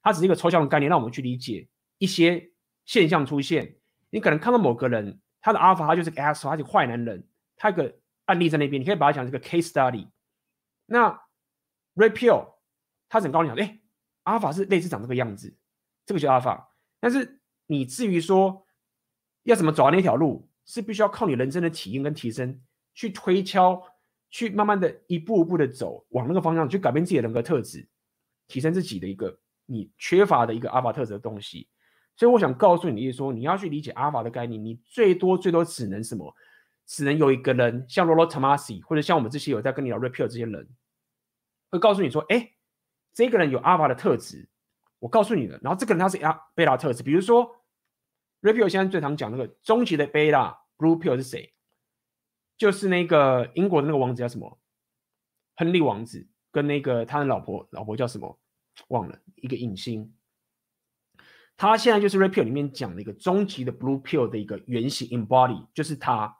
[0.00, 1.66] 它只是一个抽象的概念，让我们去理解
[1.98, 2.50] 一些
[2.84, 3.74] 现象出现。
[4.10, 7.26] 你可能看到某个人，他的阿尔法他就是个 asshole，他是个坏男人，
[7.56, 7.96] 他有个
[8.26, 10.08] 案例在那边，你可以把它讲这个 case study。
[10.86, 11.10] 那
[11.94, 12.54] Red Pill。
[13.06, 13.80] 他只能告诉你讲，哎，
[14.24, 15.56] 阿尔法是类似长这个样子，
[16.04, 16.74] 这个叫阿尔法。
[16.98, 18.66] 但是你至于说
[19.44, 22.60] 要怎么走到那条路，是必须要靠你人生的体验跟提升，
[22.92, 23.80] 去推敲，
[24.30, 27.86] 去慢慢的一步一步的走，往那个方向去改变自己的人格特质，
[28.48, 31.68] 提升自己的一个你缺乏的一个阿尔法特质的东西。
[32.16, 36.34] 所以我想告诉你就是说，你要去理解阿尔法的概念，你最多最多只能什么？
[36.86, 40.68] 只能有一个人，像 Rollo Tomassi 或者像我们这些有在跟你聊 repeal 这些人，
[41.70, 42.50] 会告诉你说，哎。
[43.16, 44.48] 这个人有阿法的特质，
[44.98, 45.56] 我告诉你了。
[45.62, 47.48] 然后这个人他是阿贝拉特质，比如说
[48.42, 51.54] repeal 现在最常讲那个终极的贝拉 Blue Pill 是谁？
[52.58, 54.58] 就是那个英国的那个王子叫什么？
[55.54, 58.36] 亨利王子跟那个他的老婆，老婆叫什么？
[58.88, 60.12] 忘了，一个影星。
[61.56, 66.36] 他现在就是 repeal 里面讲的一个终极的 Blue Pill 的一个原型 embody，就是他。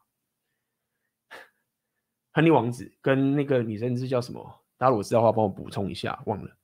[2.35, 4.61] 亨利王子跟那个女生是叫什么？
[4.77, 6.57] 大家如果知道的话，帮我补充一下，忘了。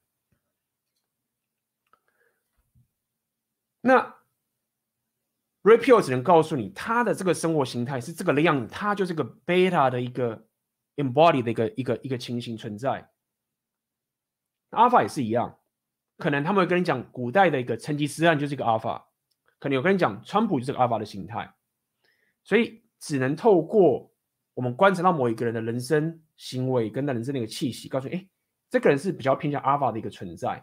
[3.81, 4.17] 那
[5.63, 10.45] Red Pill 只能告诉你，他的这个生活形态是这个样子，他就是个 Beta 的一个
[10.97, 13.11] embody 的一个一个一个情形存在。
[14.71, 15.61] Alpha 也是一样，
[16.19, 19.05] 可能他们会跟你讲，古代的一个成吉思汗就是一个 Alpha，
[19.61, 21.55] 可能有跟你讲，川普就是个 Alpha 的形态。
[22.43, 24.10] 所以只能透过
[24.61, 28.29] 我们观察到某一个人的人生行为跟他人生的一个气息，告诉你，哎，
[28.69, 30.63] 这个人是比较偏向 Alpha 的一个存在，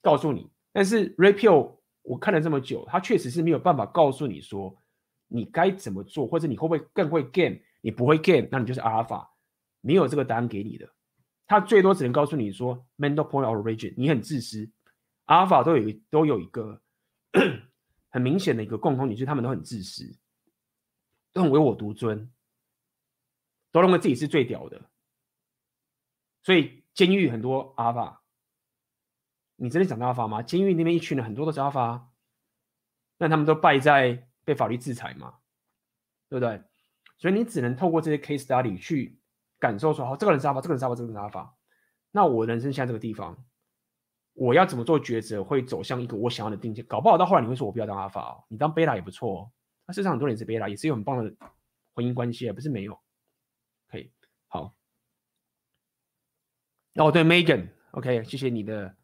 [0.00, 0.50] 告诉你。
[0.72, 4.74] 但是 Red Pill 我看了这么久，他确实是没有办法告诉你说
[5.28, 7.58] 你该怎么做，或者你会不会更会 game？
[7.82, 9.30] 你不会 game，那你就是阿尔法，
[9.82, 10.88] 没有这个答案给你的。
[11.46, 14.70] 他最多只能告诉你说 mental point of origin，你很自私。
[15.26, 16.80] 阿尔法都有都有一个
[18.08, 20.16] 很明显的一个共同点，就是他们都很自私，
[21.34, 22.30] 都很唯我独尊，
[23.72, 24.80] 都认为自己是最屌的。
[26.42, 28.20] 所以监狱很多阿尔法。
[29.56, 30.42] 你真的讲阿法吗？
[30.42, 32.10] 监狱那边一群人很多都是阿法，
[33.18, 35.38] 那他们都败在被法律制裁嘛，
[36.28, 36.60] 对不对？
[37.18, 39.20] 所以你只能透过这些 case study 去
[39.60, 41.56] 感受说，好，这个人是阿法，这个人是阿法，这个人是阿法。
[42.10, 43.44] 那我人生现在这个地方，
[44.32, 46.82] 我要怎么做抉择，会走向一个我想要的定界？
[46.82, 49.52] 搞不好到后来你会说，我不要当阿法哦，你当贝塔也不错哦。
[49.86, 51.32] 那事实上很多人是贝塔，也是有很棒的
[51.94, 53.00] 婚姻关系啊，不是没有。
[53.88, 54.10] 可以，
[54.48, 54.74] 好。
[56.94, 58.94] 哦，对，Megan，OK，谢谢你的。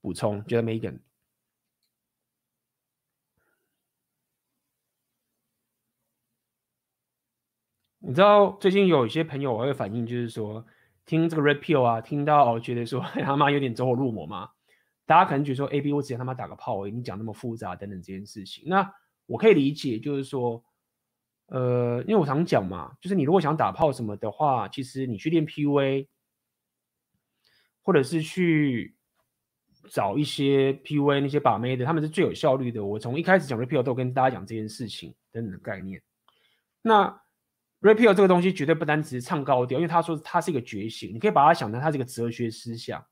[0.00, 0.98] 补充，觉得 Megan，
[8.00, 10.66] 你知道最近有一些朋友会反映，就是说
[11.06, 14.50] 听这个 Red Pill 啊，听到哦觉得说他妈有点走火入魔嘛。
[15.06, 18.92] 大家可能觉得说 A B 我直接他妈打个炮，你讲那么复杂等等这件事情，那
[19.24, 20.62] 我可以理解，就是说，
[21.46, 26.08] 呃，因为我常讲嘛，就是你如果想打炮什么的话，其实你去练 PUA，
[27.84, 28.96] 或者是去。
[29.90, 32.82] 找一些 PUA 那些把妹的，他们是最有效率的。
[32.82, 36.00] 我从一开始讲 Repeal 都跟大家讲这件事情等等的概念。
[36.80, 37.20] 那
[37.82, 43.04] Repeal 这个东西绝对不单只是唱高调，因为他说它是一个觉醒，你可以把它想成它是一个哲学思想。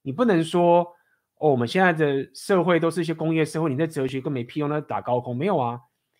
[0.00, 0.90] 你不能说
[1.36, 5.78] 哦，我们现在的社会都是一些工业社会，你在哲学更没屁用，那打高空没有啊？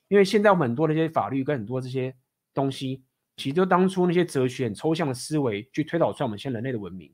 [0.09, 2.15] 因为现在我们很多那些法律跟很多这些
[2.53, 3.03] 东西，
[3.39, 7.11] 其实就当初那些哲学很抽象的思维去推导出来我们现在人类的文明。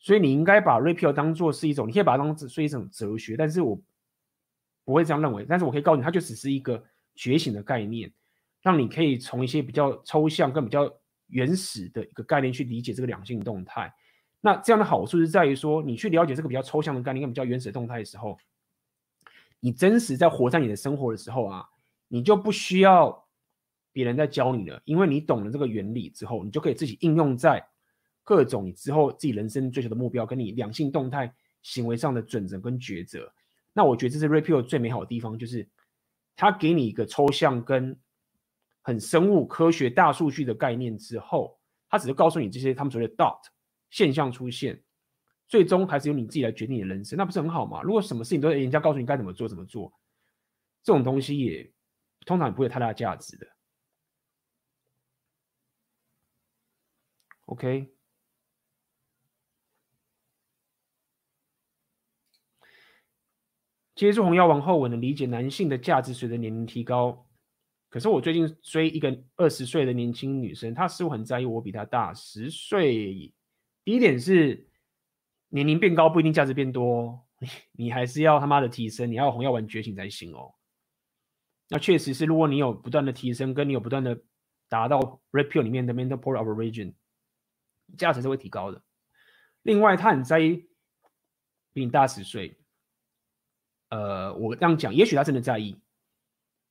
[0.00, 3.78] 所以你应该把 Red Pill 当做是一种，你可以把它当做是一种哲学，但是我
[4.84, 5.44] 不会这样认为。
[5.46, 6.82] 但是我可以告诉你，它就只是一个
[7.14, 8.10] 觉醒的概念，
[8.62, 10.90] 让你可以从一些比较抽象跟比较
[11.26, 13.92] 原始的一个概念去理解这个两性动态。
[14.40, 18.38] 那这样的好处是在于说，你去了解这个比较抽象的概念跟比较原始的动态的时候，
[19.60, 21.68] 你真实在活在你的生活的时候啊，
[22.08, 23.26] 你就不需要
[23.92, 27.62] 别人在教你了，因为你懂了这个原理之后，你就可以自己应用在
[28.30, 33.28] 各种你之后自己人生追求的目标跟你两性动态行为上的准则跟抉择。
[33.72, 35.68] 那我觉得这是 Repeal 最美好的地方，就是
[36.36, 37.98] 它给你一个抽象跟
[38.82, 41.58] 很生物科学大数据的概念之后，
[41.88, 43.40] 它只是告诉你这些他们所谓的 dot
[43.90, 44.80] 现象出现，
[45.48, 47.82] 最终还是由你自己来决定你的人生，那不是很好吗？
[47.82, 49.92] 如果什么事情都是人家告诉你该怎么做怎么做，
[50.84, 51.68] 这种东西也
[52.24, 53.46] 通常不会有太大价值的。
[57.46, 57.92] OK，
[64.00, 67.28] 接触红药王后，我能理解男性的价值随着年龄提高。
[67.90, 73.30] 可是我最近追一个二十岁的年轻女生，她似乎很在意我比她大十岁。
[73.84, 74.66] 第一点是
[75.50, 77.26] 年龄变高不一定价值变多，
[77.76, 80.54] 你还是要他妈的提升，你要红药丸觉醒才行哦。
[81.68, 84.18] 那确实是，如果你有不断的提升，跟你有不断的
[84.70, 86.94] 达到 repeal 里面的 Mental Port of Origin，
[87.98, 88.82] 价值是会提高的。
[89.60, 90.70] 另外，他很在意
[91.74, 92.56] 比你大十岁，
[93.90, 95.78] 呃，我这样讲，也许他真的在意。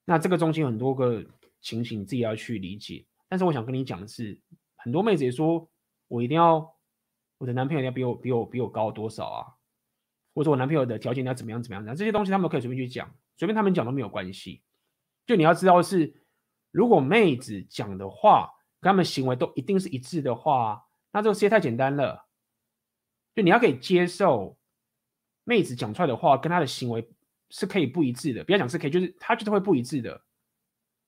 [0.05, 1.23] 那这个中间很多个
[1.61, 3.05] 情形，你自己要去理解。
[3.29, 4.41] 但是我想跟你讲的是，
[4.75, 5.69] 很多妹子也说
[6.07, 6.75] 我一定要。
[7.41, 9.47] 我的男朋友要比我比我比我高多少啊？
[10.33, 11.95] 或者我男朋友的条件要怎么样怎么样？
[11.95, 14.61] 这些东西他们可以随便去讲，随便他们讲都没有关系。
[15.25, 16.21] 就你要知道是，
[16.71, 18.51] 如果妹子讲的话
[18.81, 22.27] 跟他们行为都一定是一致的话，那这个世界太简单了。
[23.33, 24.57] 就你要可以接受
[25.49, 27.09] 妹子讲出来的话跟她的行为
[27.49, 30.21] 是可以不一致的，不要讲是可以，就是她就是会不一致的，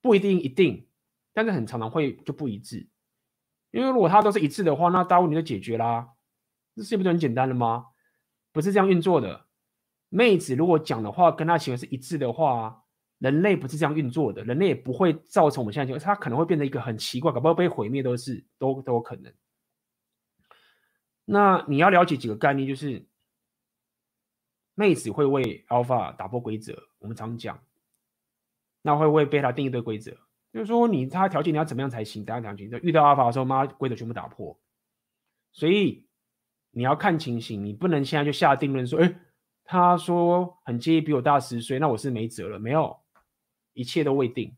[0.02, 0.88] 不一定一定，
[1.32, 2.90] 但是很常常会就不一致。
[3.70, 6.10] 因为如果她都是一致的话，那大问题就解决啦。
[6.76, 7.86] 这事情不是很简单的吗？
[8.52, 9.46] 不是这样运作的。
[10.10, 12.84] 妹子如果讲的话跟她行为是一致的话，
[13.20, 19.32] 人类不是这样运作的，人类也不会造成我们现在情况，它可能会变成一个很奇怪，搞不好被毁灭都是都都有可能。
[21.26, 23.06] 那你要了解几个概念，就是
[24.76, 27.62] 妹子会为 Alpha 打破规则，我们常讲，
[28.82, 30.12] 那会为贝塔定一堆规则，
[30.54, 32.78] 就是说你他条件你要怎么样才行，大家讲清楚。
[32.84, 34.60] 遇到 Alpha 的时候，妈规则全部打破，
[35.52, 36.08] 所以。
[36.74, 39.20] 你要看情形，你不能现在就下定论说，哎，
[39.66, 42.58] 他说很介意比我大十岁，那我是没辙了。
[42.58, 42.98] 没有，
[43.74, 44.56] 一切都未定。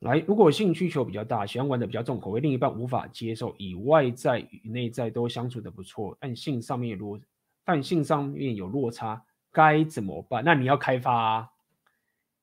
[0.00, 7.20] 来，如果性需求比较大，喜欢玩的比较重口味，另一半无法接受，以外在与内在都相处的不错，但性上面有落，
[7.64, 10.44] 但性上面有落差，该怎么办？
[10.44, 11.50] 那你要开发啊，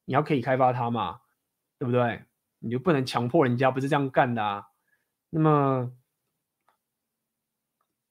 [0.06, 1.20] 你要可以开发他嘛，
[1.78, 2.24] 对不对？
[2.60, 4.68] 你就不能强迫人家，不是这样干的啊。
[5.30, 5.92] 那么。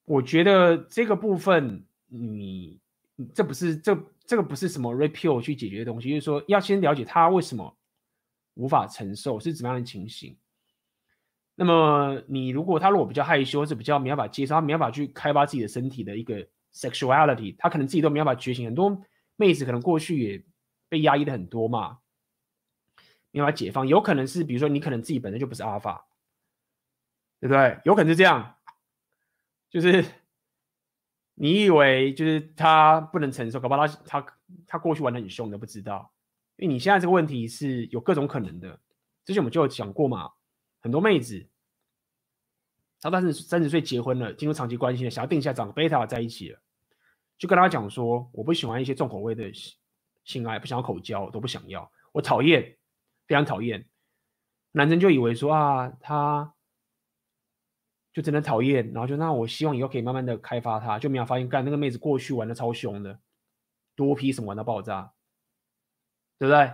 [0.06, 2.80] 我觉得这个部分你，
[3.32, 3.96] 这不是这
[4.26, 7.76] 这个不是什么 repeal 去解决的东西，就是说要先了解他为什么
[8.54, 10.36] 无法承受是怎么样的情形。
[11.54, 18.64] 那么你如果他如果比较害羞，或者比较没办法接受，他没办法去开发自己的身体的一个 sexuality，他可能自己都没办法觉醒。
[18.64, 19.02] 很多
[19.36, 20.44] 妹子可能过去也
[20.88, 21.98] 被压抑的很多嘛，
[23.30, 26.02] 没办法解放，有可能是比如说你可能自己本身就不是 Alpha，
[27.40, 27.78] 对不对？
[27.84, 28.56] 有可能是这样。
[29.68, 30.04] 就是
[31.34, 34.26] 你以为就是他不能承受，搞不好他他
[34.66, 36.12] 他过去玩的很凶的，不知道。
[36.60, 38.78] 因为你现在这个问题是有各种可能的。
[39.24, 40.30] 之前我们就有讲过嘛，
[40.80, 41.48] 很多妹子，
[43.00, 46.60] 她三十三十岁结婚了，进入长期关系了，想要定下长贝塔在一起了，
[47.38, 49.50] 就跟他讲说，我不喜欢一些重口味的
[50.24, 52.76] 性爱，不想要口交，都不想要，我讨厌，
[53.26, 53.88] 非常讨厌。
[54.72, 56.54] 男生就以为说啊，他。
[58.12, 63.20] 就真的讨厌，然后就那我希望以后可以慢慢的开发他，就没有发现干那个妹子过去玩的超凶的，
[63.94, 65.12] 多批什么玩到爆炸，
[66.40, 66.72] 对不对？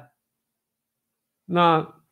[1.45, 2.03] 那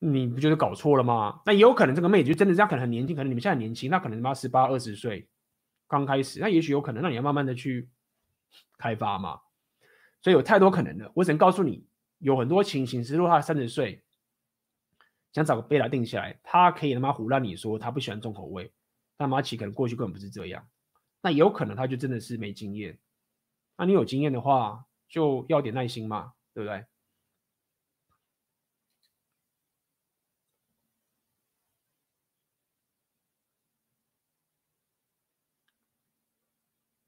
[0.00, 1.40] 你不就是搞错了吗？
[1.46, 5.28] 那也有可能这个妹子就真的这样，可能很年轻，可能你们现在很年轻，那可能他妈十八二十岁
[5.86, 7.88] 刚开始，那也许有可能，那你要慢慢的去
[8.76, 9.40] 开发嘛。
[10.20, 11.86] 所以有太多可能的，我只能告诉你，
[12.18, 14.04] 有很多情形是，如果他三十岁。
[15.34, 18.72] 想找个贝拉定下来，他可以他妈胡乱你说他不喜欢重口味，
[19.14, 20.66] 但马奇可能过去根本不是这样，
[21.20, 22.98] 那也有可能他就真的是没经验。
[23.76, 26.84] 那你有经验的话，就要点耐心嘛对不对？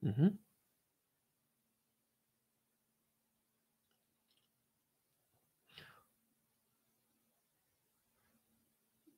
[0.02, 0.38] 嗯哼。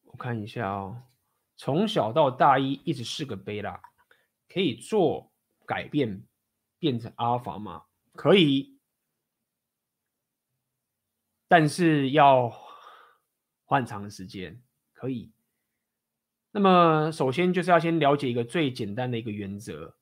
[0.05, 1.03] 我看一下啊
[1.57, 3.81] 从小到大一一直是个贝拉
[4.49, 5.33] 可以做
[5.67, 6.27] 改变
[6.79, 7.85] 变成阿尔法吗？
[8.15, 8.72] 可以
[11.53, 12.49] 但是要
[13.67, 14.59] 花很长的时间。
[14.95, 15.31] 可以。
[16.51, 19.95] 那么首先就是要先了解一个最简单的一个原则，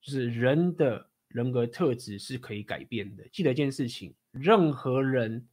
[0.00, 3.22] 就是人的人格特质是可以改变的。
[3.30, 5.46] 记得一件事情，任何人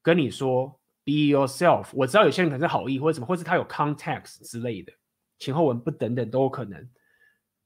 [0.00, 4.90] 跟你说 “be yourself”，我知道有些人可能是好意或者什么，或者他有 context 之类的，
[5.38, 6.88] 前后文不等等都有可能。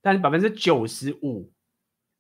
[0.01, 1.53] 但是百分之九十五，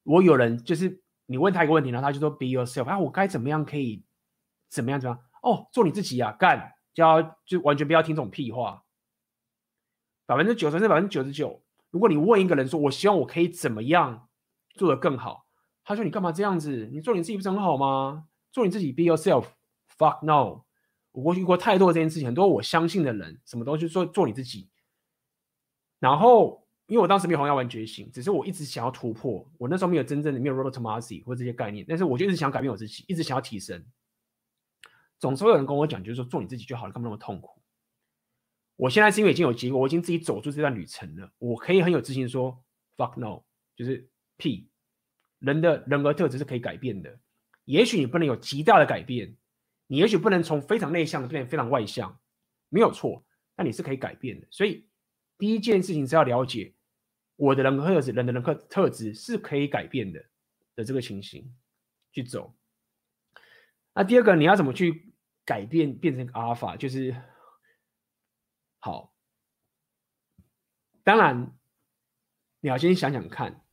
[0.04, 4.04] 我有人就是你问他一个问题，然后他就说 “be yourself”，啊，我该怎么样可以
[4.72, 5.24] 怎么样怎么样？
[5.42, 8.82] 哦，做你自己呀，干，就要就完全不要听这种屁话。
[10.24, 14.28] 百分之九十甚至百分之九十九，如果你问一个人说：“我希望我可以怎么样
[14.74, 15.46] 做得更好？”
[15.84, 16.88] 他说：“你干嘛这样子？
[16.90, 18.28] 你做你自己不是很好吗？
[18.50, 19.46] 做你自己，be yourself。”
[19.98, 20.62] Fuck no！
[21.10, 24.70] 我过去过太多这件事情，很多我相信的人，什么东西做做你自己。
[25.98, 29.46] 然后，因为我当时没有红药丸觉醒，只是我一直想要突破。
[29.58, 33.84] 我那时候没有真正的没有 Rollo Tomassi 或这些概念，但是我就一直想改变我自己，一直想要提升。
[35.22, 37.62] 总是会有人跟我讲，就是说做你自己就好了，干嘛那么痛苦？
[38.74, 42.60] 我现在是因为已经有结果，我已经自己走出这段旅程了，我可以很有自信说
[42.96, 43.44] ，fuck no，
[43.76, 44.68] 就是屁。
[45.38, 47.20] 人的人格特质是可以改变的，
[47.66, 49.36] 也许你不能有极大的改变，
[49.86, 52.18] 你也许不能从非常内向变成非常外向，
[52.68, 53.24] 没有错，
[53.54, 54.48] 但你是可以改变的。
[54.50, 54.88] 所以
[55.38, 56.74] 第一件事情是要了解
[57.36, 60.24] 我的人格特质，人的人格特质是可以改变的
[60.74, 61.54] 的这个情形
[62.10, 62.52] 去走。
[63.94, 65.11] 那第二个，你要怎么去
[65.44, 67.14] 改变变成阿尔法，就是。
[68.84, 69.14] 好，
[71.04, 71.56] 当然
[72.58, 73.64] 你要先想想看，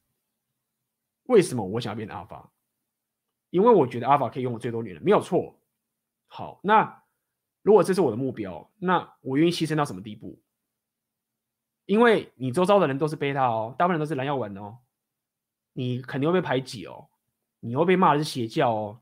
[1.23, 2.51] 为什么我想要变成阿尔法？
[3.49, 5.59] 因为我觉得阿尔法可以用我最多女人，没有错。
[6.27, 7.03] 好，那
[7.63, 10.39] 如果这是我的目标，那我愿意牺牲到什么地步？
[11.85, 14.77] 因为你周遭的人都是贝塔哦，大部分人都是蓝药丸哦，
[15.73, 17.09] 你肯定会被排挤哦，
[17.61, 19.01] 你会被骂的是邪教哦，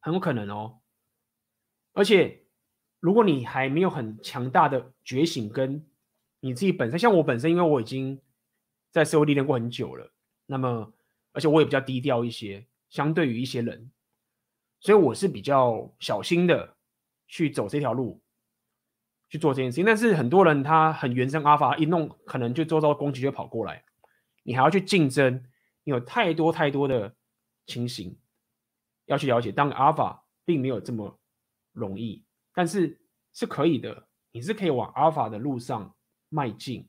[0.00, 0.80] 很有可能哦，
[1.94, 2.42] 而且。
[3.00, 5.84] 如果你还没有很强大的觉醒，跟
[6.40, 8.18] 你自己本身，像我本身，因为我已经
[8.90, 10.10] 在社会历练过很久了，
[10.46, 10.90] 那么
[11.32, 13.90] 而且我也比较低调一些，相对于一些人，
[14.80, 16.78] 所以我是比较小心的
[17.28, 18.22] 去走这条路，
[19.28, 19.84] 去做这件事情。
[19.84, 23.84] 但是很多人他很原生阿法，一弄可能就周遭攻击就跑过来，
[24.44, 25.44] 你还要去竞争，
[25.82, 27.14] 你有太多太多的
[27.66, 28.16] 情形
[29.04, 29.52] 要去了解。
[29.52, 31.18] 当阿法并没有这么
[31.74, 32.24] 容易。
[32.54, 32.98] 但是
[33.34, 35.94] 是可以的，你是可以往阿尔法的路上
[36.28, 36.88] 迈进，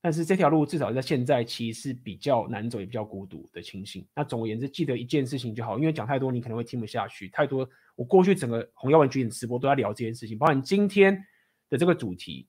[0.00, 4.06] 但是这条路至少在现在其实是比较难走，也比较孤独的情形。
[4.14, 7.28] 那总而言之，记得一件事情就好，因为讲太多你可能会听不下去。
[7.28, 11.24] 太多，我过去整个红药丸觉醒直播都在聊这件事情，包含今天
[11.68, 12.48] 的这个主题，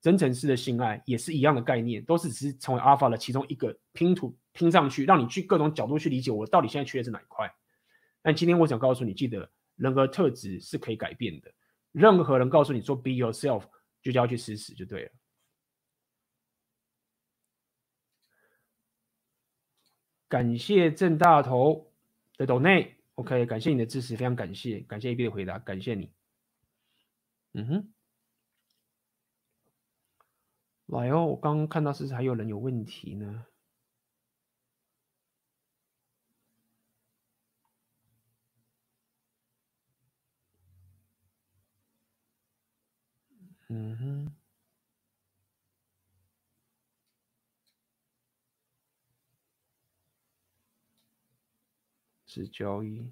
[0.00, 7.50] 真诚式的性爱也是一样的概念，都是只是成为阿尔法的其中一个拼图拼上去，让你去各种角度去理解我到底现在缺的是哪一块。
[8.22, 9.50] 但今天我想告诉你，记得。
[9.76, 11.52] 人格特质是可以改变的。
[11.92, 13.64] 任何人告诉你说 “be yourself”，
[14.02, 15.12] 就叫去试试就对了。
[20.28, 21.92] 感谢郑大头
[22.36, 26.12] 的 donate，OK，感谢你的支持，非常感谢，感谢 AB 的回答，感谢你。
[27.52, 27.92] 嗯哼，
[30.86, 33.46] 来哦，我刚刚看到是不是还有人有问题呢？
[43.70, 44.36] 嗯哼，
[52.26, 53.10] 是交易。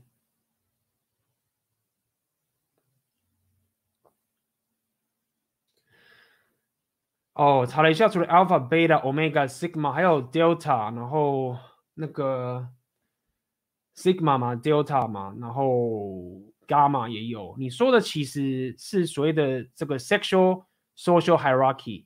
[7.37, 11.57] 哦，查了一下，除了 Alpha、Beta、Omega、Sigma，还有 Delta，然后
[11.95, 12.69] 那个
[13.97, 16.54] Sigma 嘛，Delta 嘛，然后。
[16.67, 20.65] 伽马也有，你说的其实是所谓的这个 sexual
[20.97, 22.05] social hierarchy，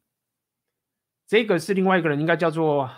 [1.26, 2.90] 这个是另外一个人应该叫做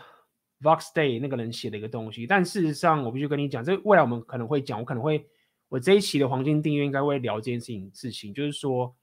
[0.60, 2.26] Vox Day 那个人写的一个东西。
[2.26, 5.26] 但事实上，我必须跟你讲，这未来我们可能会讲，我可能会
[5.68, 7.90] 我这一期的黄金订阅应该会聊这件事情。
[7.92, 8.94] 事情就是说，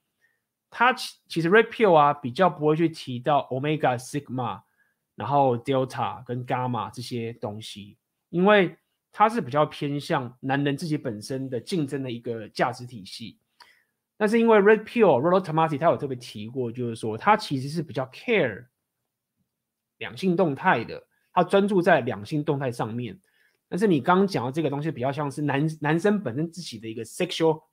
[0.70, 4.62] 他其其实 Red Pill 啊比较不会去提到 Omega Sigma，
[5.14, 7.96] 然后 Delta 跟 Gamma 这些东西，
[8.30, 8.76] 因为。
[9.18, 13.36] 它是比较偏向男人自己本身的竞争的一个价值体系，
[14.16, 18.66] 但是因为 Red Pill Rollo Tomassi 他有特别提过，就是说他其实是比较 care
[19.96, 23.18] 两性动态的，他专注在两性动态上面。
[23.68, 27.64] 但是你刚刚讲的这个东西比较像是男男生本身自己的一个 sexual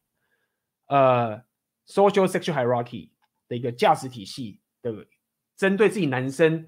[0.87, 1.37] 呃
[1.85, 3.11] social sexual hierarchy
[3.47, 4.91] 的一个价值体系的，
[5.55, 6.67] 针对自己男生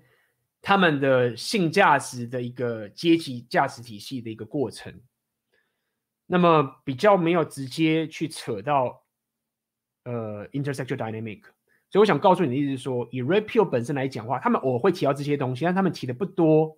[0.67, 4.93] 他们的性价值的一个阶级价值体系的一个过程。
[6.25, 9.01] 那么比较没有直接去扯到
[10.03, 11.41] 呃 intersectional dynamic，
[11.89, 16.77] 所以我想告诉你的意思是说，以 Red Pill 本身来讲的话，他们偶尔会提到这些东西，但他们提的不多。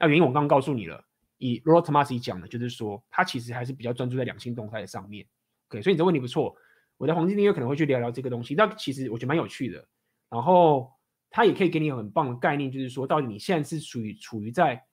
[0.00, 1.04] 那原因我刚刚告诉你了。
[1.38, 5.24] 以 rothmasi 讲的，就是说他其实还是比较专注在两性动态的上面。
[5.68, 6.56] OK，所以你的问题不错。
[6.96, 9.86] 我在黄金订阅可能会去聊聊这个东西，那其实我觉得蛮有趣的。
[10.28, 10.92] 然后
[11.30, 14.84] 他也可以给你很棒的概念，就是说到底你现在是属于处于在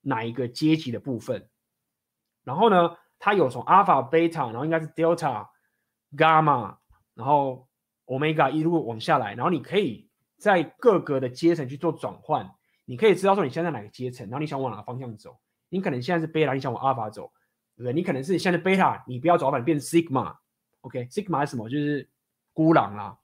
[0.00, 1.48] 哪一个阶级的部分。
[2.44, 5.48] 然后呢，它有从 Alpha、Beta，然后应该是 Delta、
[6.16, 6.76] Gamma，
[7.14, 7.68] 然后
[8.06, 10.08] Omega 一路往下来，然后你可以
[10.38, 12.50] 在各个的阶层去做转换。
[12.86, 15.38] 你可以知道说你现在哪个阶层，然后你想往哪个方向走。
[15.68, 17.30] 你可能现在是贝塔，你想往阿尔法走，
[17.76, 17.92] 对不对？
[17.92, 21.68] 你可能是现在贝塔，你不要走反，变成 sigma，OK？sigma 是什么？
[21.68, 22.08] 就是
[22.52, 23.16] 孤狼啦。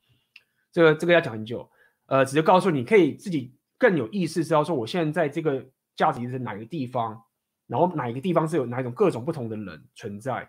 [0.70, 1.68] 这个这个要讲很久，
[2.07, 5.65] 呃，只是告诉你可以自己更有意识知道说，我现在在这个
[5.95, 7.23] 价值是哪个地方，
[7.66, 10.49] 然后哪一个地方是有哪一种各种不同的人存在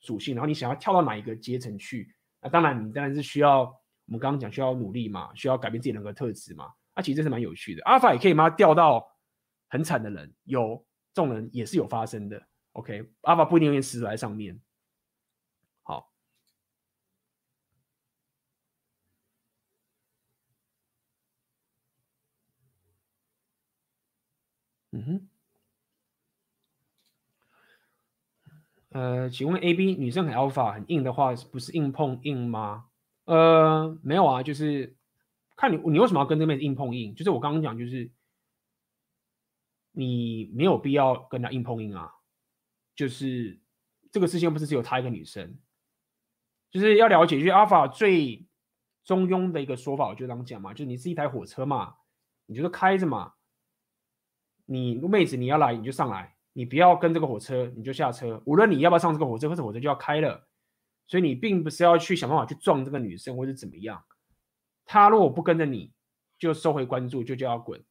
[0.00, 2.14] 属性，然后你想要跳到哪一个阶层去？
[2.40, 6.70] 那当然，你当然是需要我们刚刚讲需要努力嘛，需要改变自己人格特质嘛。
[6.94, 7.82] 那、其实这是蛮有趣的。
[7.84, 9.06] 阿尔法也可以把它调到
[9.68, 10.84] 很惨的人，有。
[11.14, 12.40] 这种人也是有发生的
[12.74, 14.60] ，OK，阿尔法不一定会死在上面。
[15.82, 16.12] 好，
[24.98, 25.28] 嗯哼，
[28.90, 32.86] 呃，请问 AB 女生很 Alpha 很硬的话，不是硬碰硬吗？
[33.24, 34.96] 呃，没有啊，就是
[35.56, 37.14] 看你你为什么要跟这妹子硬碰硬？
[37.14, 38.10] 就是我刚刚讲，就是。
[39.92, 42.12] 你没有必要跟她硬碰硬啊，
[42.94, 43.58] 就是
[44.12, 45.58] 这个事情不是只有她一个女生，
[46.70, 48.46] 就是要了解，就是阿法最
[49.02, 51.96] 中庸的一个说法，我就这样讲嘛，就是你是一台火车嘛，
[52.46, 53.32] 你就是开着嘛，
[54.70, 60.46] 你妹子你要来你就上来，你不要跟这个火车你就下车，无论你要不要上这个火车，或者火车就要开了，
[61.06, 64.04] 所以你并不是要去想办法去撞这个女生或者怎么样，
[64.84, 65.92] 她如果不跟着你
[66.38, 67.82] 就收回关注，就叫她滚。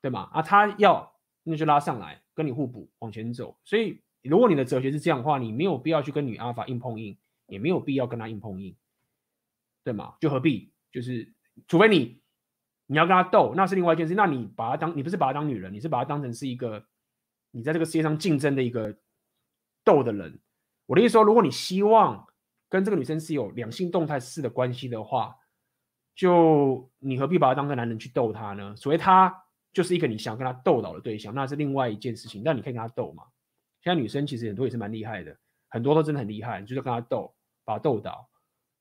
[0.00, 0.28] 对吗？
[0.32, 1.14] 啊，他要
[1.44, 3.56] 那就拉上来跟你互补往前走。
[3.62, 8.76] 所以如果你的哲学是这样的话，你没有必要去跟女阿法硬碰硬，也没有必要跟他硬碰硬，
[9.84, 10.14] 对吗？
[10.20, 10.72] 就何必？
[10.92, 11.32] 就是
[11.66, 12.21] 除非你
[12.86, 14.14] 你要跟他斗，那是另外一件事。
[14.14, 16.84] 那你把他当你不是把他当女人，你是把他当成是一个
[17.50, 18.96] 你在这个世界上竞争的一个
[19.84, 20.40] 斗的人。
[20.86, 22.26] 我的意思说，如果你希望
[22.68, 25.36] 跟这个女生是有两性动态式的关系的话，
[26.14, 28.74] 就你何必把他当个男人去斗他呢？
[28.76, 29.40] 所谓他。
[29.74, 32.42] 就是一个你想跟他斗倒的对象，那是另外一件事情。
[32.44, 33.24] 但你可以跟他斗嘛？
[33.80, 35.34] 现在女生其实很多也是蛮厉害的，
[35.70, 37.34] 很多都真的很厉害，你就是跟他斗，
[37.64, 38.28] 把他斗倒。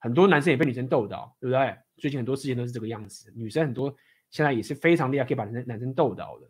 [0.02, 1.78] 很多男生也被女生逗到，对不对？
[1.98, 3.32] 最近很多事情都是这个样子。
[3.34, 3.96] 女生很多
[4.30, 6.50] 现在也是非常厉害，可以把男生男生逗到的。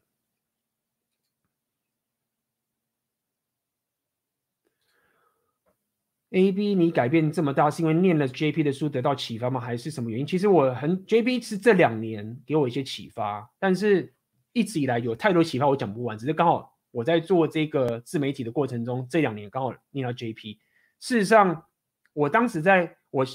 [6.32, 9.60] AB，你改变这么大，是因为念了 JP 的书得到启发吗？
[9.60, 10.26] 还是什么原因？
[10.26, 14.14] 其实我很 JP 是这两年给我一些启发，但是。
[14.54, 16.18] 一直以来有太多启发，我讲不完。
[16.18, 20.58] 只是刚好我在做这个自媒体的过程中，这两年刚好念到 JP。
[21.00, 21.68] 事实上，
[22.12, 23.26] 我当时在我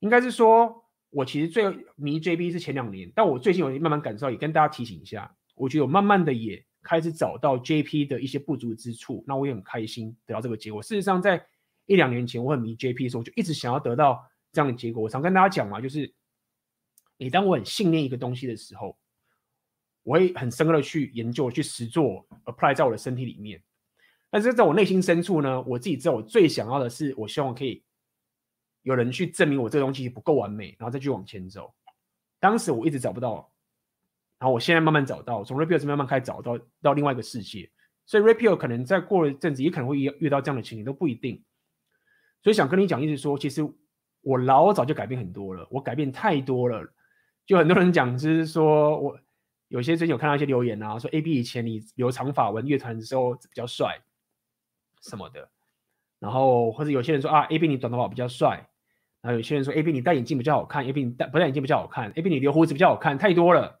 [0.00, 1.64] 应该是说，我其实最
[1.94, 9.22] 迷 JP 是前两年，但我最近有慢慢感受到，也跟大家提醒一下，我觉得我慢慢的也开始找到 JP 的一些不足之处。
[9.26, 10.82] 那我也很开心得到这个结果。
[10.82, 11.46] 事实上，在
[11.86, 15.02] 一两年前我很迷 JP 的时候，我就一直想要得到这样的结果。
[15.02, 16.12] 我常跟大家讲嘛，就是
[17.16, 18.98] 每当我很信念一个东西的时候。
[20.04, 23.62] 我会很深刻的去研究、去实做，apply 在我的身体里面。
[24.30, 27.84] 但是在我内心深处呢，我自己知道我最想要的是，我希望可以
[28.82, 31.72] 有人去证明我这个东西不够完美，然后再去往前走。
[32.38, 33.50] 当时我一直找不到，
[34.38, 37.70] 然后我现在慢慢找到，从 Red Pill 慢慢开始找到到另外一个世界。
[38.06, 41.42] 所以 Red Pill 可能再过一阵子，也可能会遇遇到这样的情形，都不一定。
[42.42, 43.62] 所以想跟你讲，意思说，其实
[44.20, 46.92] 我老早就改变很多了，我改变太多了。
[47.46, 49.18] 就很多人讲，就是说我。
[49.68, 53.98] 有些最近有看到一些留言啊，说 A B 以前你留长发玩乐团的时候比较帅
[55.00, 55.48] 什么的，
[56.18, 58.68] 然后或者有些人说啊 A B 你短头发比较帅，
[59.22, 63.80] 然后有些人说 A B 你戴眼镜比较好看，A B 你戴不戴眼镜比较好看，A B 你留胡子比较好看，太多了。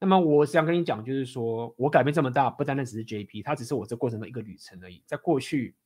[0.00, 5.00] 那么我想跟你讲，就是说我改变这么大，不单单只是 J P，它只是我这过程的一个旅程而已。
[5.06, 5.76] 在过去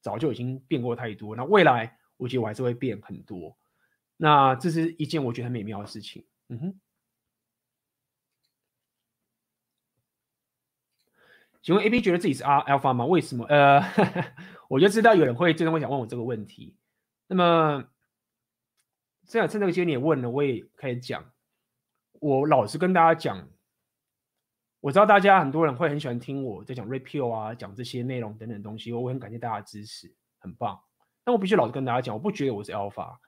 [0.00, 3.56] 早就已经变过太多，那未来我觉得我还是会变很多。
[4.16, 6.26] 那这是一件我觉得很美妙的事情。
[6.48, 6.80] 嗯哼。
[11.62, 13.04] 请问 A B 觉得自己是 R Alpha 吗？
[13.04, 13.44] 为什么？
[13.44, 13.80] 呃，
[14.68, 16.74] 我就知道有人会经常会想问我这个问题。
[17.28, 17.84] 那么
[19.30, 21.24] 这样趁这个机会你也问了，我也可以讲。
[22.14, 23.48] 我老实跟大家讲，
[24.80, 30.76] 我知道大家很多人会很喜欢听我在讲 Red Pill 啊，讲这些内容等等东西，我很感谢大家的支持，很棒。
[31.22, 33.18] 但我必须老实跟大家讲，我不觉得我是 Alpha。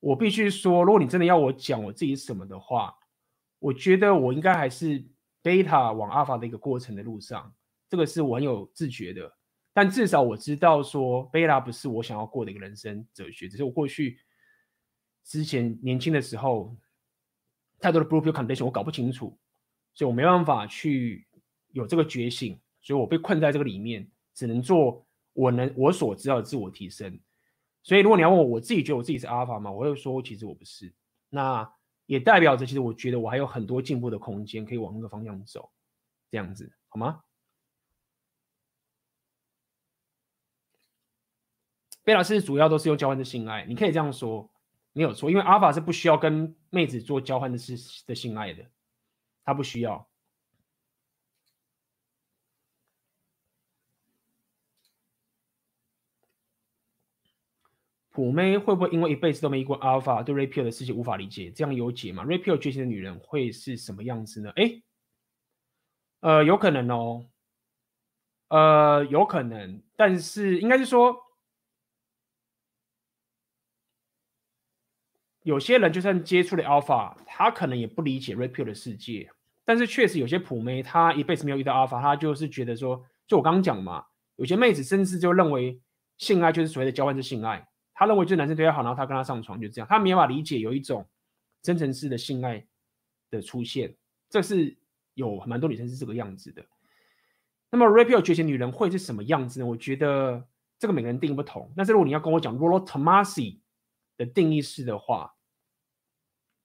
[0.00, 2.92] 我必须说，如果你真的要我讲我自己什么的话，
[3.60, 5.06] 我觉得我应该还是
[5.44, 7.54] Beta 往 Alpha 的一个过程的路上，
[7.88, 9.32] 这个是我很有自觉的。
[9.72, 14.18] 但至少我知道说 Beta 不是我想要过的一个人生哲学，只是我过去
[15.26, 16.74] 之前年轻的时候。
[17.78, 19.38] 太多的 Blue Pill condition 我搞不清楚，
[19.92, 21.28] 所以我没办法去
[21.72, 27.20] 有这个觉醒，所以我被困在这个里面，只能做我能我所知道的自我提升。
[27.82, 29.70] 所以如果你要问我，我自己觉得我自己是 Alpha 吗？
[29.70, 30.90] 我会说其实我不是。
[31.28, 31.70] 那
[32.06, 35.70] 也代表着其实我觉得我还有很多进步的空间，可以往那个方向走，
[36.30, 37.22] 这样子好吗？
[42.02, 44.50] 贝老师主要都是用交换的性爱，你可以这样说。
[44.96, 48.64] 没有错，因为阿法是不需要跟妹子做交换的是的性爱的，
[49.44, 50.08] 他不需要。
[58.08, 61.50] 普妹会不会因为一辈子都没遇过阿尔法，对 Rapio 的事情无法理解？
[61.50, 64.50] 这样有解吗？Red Pill 觉醒的女人会是什么样子呢？
[64.56, 64.80] 哎，
[66.20, 67.26] 呃，有可能哦，
[68.48, 71.25] 呃，有可能，但是应该是说。
[75.46, 79.30] 有些人就算接触了 Alpha，他可能也不理解 REPEL 的世界。
[79.64, 84.04] 但是确实有些普妹，她一辈子没有遇到 Alpha，她就是觉得说，就我刚刚讲嘛，
[84.34, 85.80] 有些妹子甚至就认为
[86.18, 87.64] 性爱就是所谓的交换式性爱，
[87.94, 91.06] 她认为就男生对她好，然后她跟他上床就这样，她没办法理解有一种
[91.62, 92.66] 真诚式的性爱
[93.30, 93.94] 的出现，
[94.28, 94.76] 这是
[95.14, 96.66] 有蛮多女生是这个样子的。
[97.70, 99.66] 那么 REPEL 觉醒女人会是什么样子呢？
[99.66, 100.44] 我觉得
[100.76, 101.72] 这个每个人定义不同。
[101.76, 103.60] 但是如果你要跟我讲 Rollo Tomassi
[104.16, 105.32] 的定义式的话，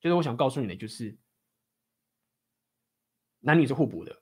[0.02, 1.18] 就是我想告诉你的，就是
[3.39, 4.21] 男女是互补的。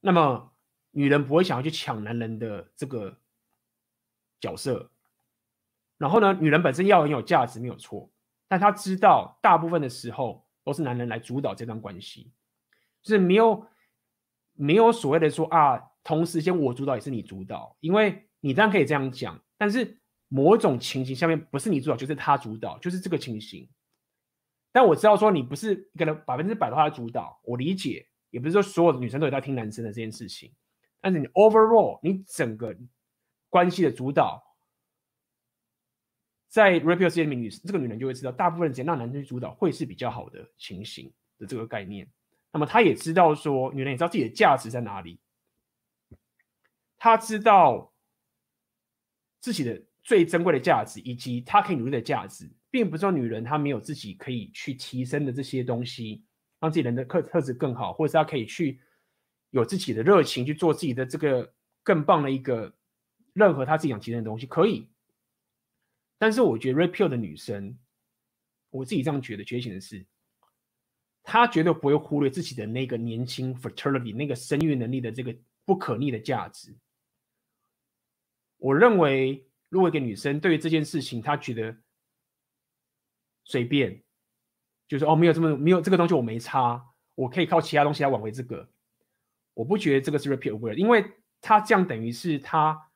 [0.00, 0.52] 那么
[0.92, 3.20] 女人不会想要去抢男人的这个
[4.40, 4.90] 角色。
[5.98, 8.10] 然后呢，女人本身要很有价值，没有错。
[8.46, 12.32] 但她知道，大部分的时候都是男人来主导这段关系，
[13.02, 13.66] 就是没有
[14.52, 19.98] 没有所谓的说啊，同时间我主导也是你主导，因为你当然可以这样讲，但是
[20.28, 23.68] 某种情形下面不是你主导就是他主导，就是这个情形。
[24.76, 30.52] 但我知道说你不是可能百分之百的话主导，我理解，也不是说所有的女生都有在听男生的这件事情。
[31.00, 32.76] 但是你 overall 你整个
[33.48, 34.54] 关系的主导，
[36.46, 42.06] 在 Red Pill 世界里面，女这个女人就会知道，大部分时间让男生去主导会是比较好的情形的这个概念。
[42.52, 45.18] 那么她也知道说，女人也知道自己的价值在哪里，
[46.98, 47.90] 她知道
[49.40, 52.50] 自己的最珍贵的价值，以及她可以努力的价值。
[52.76, 56.22] 并不是说女人她没有自己可以去提升的这些东西，
[56.60, 58.78] 让自己人的特特质更好，或者是她可以去
[59.48, 61.50] 有自己的热情去做自己的这个
[61.82, 62.70] 更棒的一个
[63.32, 64.90] 任何她自己想提升的东西，可以。
[66.18, 67.78] 但是我觉得 Red Pill 的女生，
[68.68, 70.04] 我自己这样觉得，觉醒的是，
[71.22, 76.76] 她绝对不会忽略自己的那个年轻 fertility 那个生育能力的这个不可逆的价值。
[78.58, 81.74] 我认为，如果一个女生对于这件事情，她觉得。
[83.48, 84.02] 随便，
[84.88, 86.84] 就是哦，没有这么没有这个东西，我没差，
[87.14, 88.68] 我可以靠其他东西来挽回这个。
[89.54, 92.90] 我不觉得这个是 repeat over，因为他这样等于是他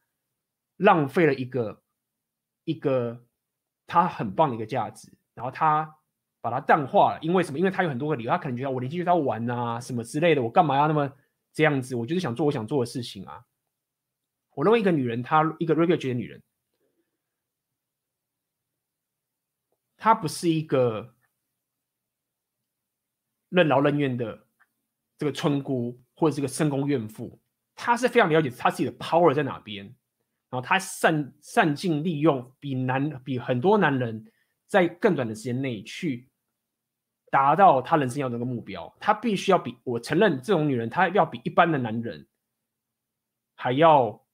[0.77, 1.83] 浪费了一个
[2.65, 3.25] 一个
[3.87, 5.97] 他很棒的一个价值，然后他
[6.41, 7.21] 把它淡化了。
[7.23, 7.59] 因为什么？
[7.59, 11.11] 因为他有很多个理由，他可能觉得我年轻就是要玩啊，什么之类的，我干嘛要那么
[11.53, 11.95] 这样子？
[11.95, 13.45] 我就是想做我想做的事情啊。
[14.57, 16.43] 我认为一个女人，她一个 repeat 级的女人。
[20.03, 21.15] 她不是一个
[23.51, 24.47] 任劳任怨的
[25.19, 27.39] 这个村姑，或者是个深宫怨妇，
[27.75, 29.85] 她是非常了解她自己的 power 在哪边，
[30.49, 34.25] 然后她善善尽利用，比男比很多男人
[34.67, 36.31] 在更短的时间内去
[37.31, 38.97] 达到她人生要的那个目标。
[38.99, 42.27] 她必须要比我承认，这种女人她要比一般的男人
[43.55, 44.27] 还要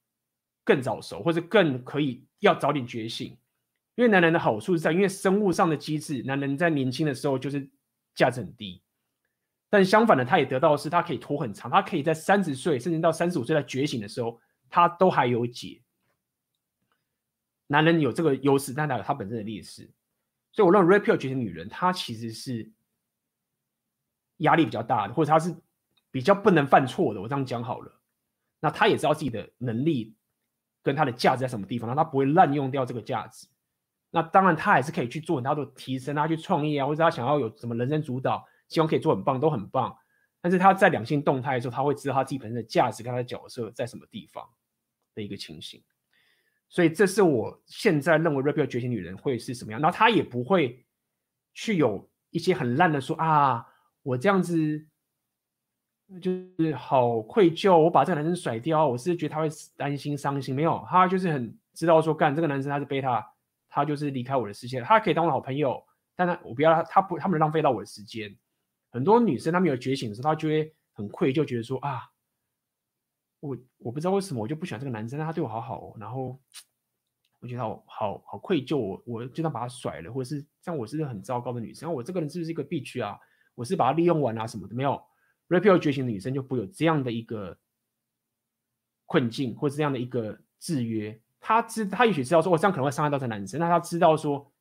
[0.63, 3.37] 更早熟，或者更可以要早点觉醒。
[3.97, 7.67] 因为男人的好处是在，因为生物上的机制，男人在年轻的时候就是
[8.13, 8.79] 价值很低，
[9.71, 15.81] 但相反的，他也得到的是，他可以拖很长，他可以在三十岁甚至到三十五岁在觉醒的时候，他都还有解。
[17.65, 19.89] 男人有这个优势，但他有他本身的劣势，
[20.51, 22.71] 所以我认为 Red Pill 觉醒女人，她其实是
[24.37, 25.55] 压力比较大的，或者她是
[26.11, 27.19] 比较不能犯错的。
[27.21, 27.99] 我这样讲好了，
[28.59, 30.15] 那她也知道自己的能力
[30.83, 33.47] 跟她的价值在什么地方，那她不会滥用掉这个价值。
[34.09, 39.95] 那当然他还是可以去做很多的提升，他去创业啊，或者他想要有什么人生主导，希望可以做很棒，都很棒。
[40.39, 44.47] 但是他在两性动态的时候，他会知道他自己本身的价值跟他的角色在什么地方
[45.13, 45.83] 的一个情形。
[46.69, 49.81] 所以这是我现在认为 Red Pill 觉醒女人会是什么样。
[49.81, 50.85] 然后他也不会
[51.53, 53.65] 去有一些很烂的说啊，
[54.03, 54.85] 我这样子
[56.21, 60.53] 就是好愧疚，我把这个男生甩掉，我是觉得他会担心伤心。
[60.53, 63.25] 没有，他就是很知道说，干这个男生他是贝塔，
[63.77, 68.35] 他就是离开我的世界，他可以当我好朋友，但他我不要他，他不他们浪费到我的时间。
[68.89, 72.01] 很多女生她没有觉醒的时候，她就会很愧疚，觉得说啊。
[73.39, 76.41] 我我不知道为什么我就不喜欢这个男生，他对我好好哦，然后
[77.39, 83.15] 我觉得好好好愧疚，我我就这样把他甩了，或者是这样我是个很糟糕的女生，我这个人是不是一个 B 区啊？
[83.53, 84.73] 我是把他利用完啊什么的？
[84.73, 84.99] 没有
[85.49, 87.55] ，Red Pill 觉醒的女生就不会有这样的一个
[89.05, 91.21] 困境，或者这样的一个制约。
[91.47, 94.51] 他知他也许知道说，我这样可能会伤害到这男生，那他知道说，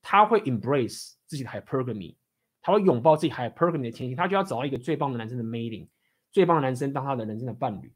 [0.00, 2.14] 他会 embrace 自己的 hypergamy，
[2.62, 5.88] 他会拥抱自己 hypergamy 的天性，他就要找到一个最棒的男生的 mating。
[6.30, 7.92] 最棒的男生当他的人生的伴侣，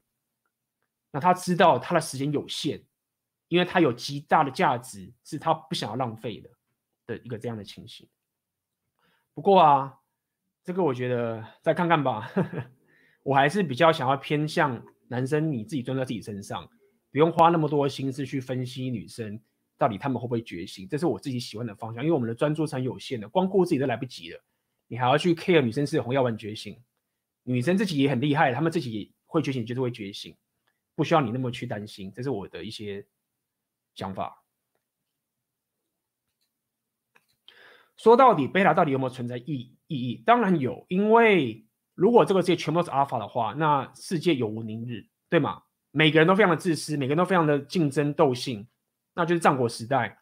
[1.13, 2.83] 那他知道他的时间有限，
[3.47, 6.51] 因为他有极大的价值，是他不想要浪费的
[7.07, 8.09] 的一个这样的情形。
[9.33, 9.97] 不过啊，
[10.65, 12.29] 这个我觉得再看看吧，
[13.23, 16.69] 我还是比较想要偏向男生，你自己专注在自己身上，
[17.11, 19.41] 不用花那么多心思去分析女生
[19.77, 22.03] 到底他们会不会觉醒，这是我自己喜欢的方向。
[22.05, 24.41] 因为我们的专注是很有限的，光顾自己都来不及了，
[24.87, 26.83] 你还要去 care 女生是红药丸觉醒。
[27.45, 30.37] 女生自己也很厉害，她们自己也会觉醒，就是会觉醒，
[30.95, 32.13] 不需要你那么去担心。
[32.15, 33.07] 这是我的一些
[33.95, 34.45] 想法。
[37.97, 40.23] 说到底，贝塔到底有没有存在意意义？
[40.27, 45.63] 当然有，因为如果这个世界全部是阿尔法的话，那世界永无宁日，对吗？
[45.91, 48.67] 每个人都非常的自私，每个人都非常的竞争斗性，
[49.15, 50.21] 那就是战国时代。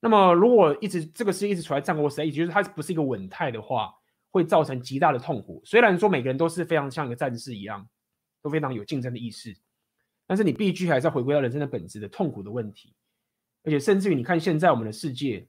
[0.00, 3.94] 那么如果一直这个世界一直处在战国时代，也就是它不是一个稳态的话。
[4.32, 5.60] 会造成极大的痛苦。
[5.64, 7.84] 虽然说每个人都是非常像一个战士一样，
[8.40, 9.56] 都非常有竞争的意识，
[10.24, 12.94] 但是你必须还是要回归到人生的本质的痛苦的问题。
[13.64, 15.48] 而且甚至于你看现在我们的世界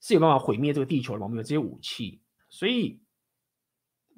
[0.00, 1.20] 是有办法毁灭这个地球的？
[1.22, 2.98] 我们有这些武器，所以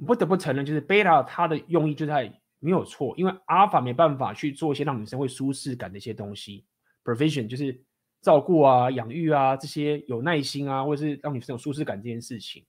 [0.06, 6.64] 不得不承认，就是贝塔它的用意就在没有错，因为阿尔法没办法去做一些让女生会舒适感的一些东西
[7.02, 7.82] ，provision 就是
[8.20, 12.64] 照顾啊、养育啊这些有耐心啊，或者是让女生有舒适感这件事情。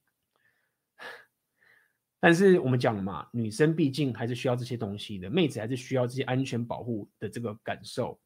[2.20, 8.20] 但是我们讲了嘛，女生毕竟还是需要这些东西的，妹子还是需要这些安全保护的这个感受，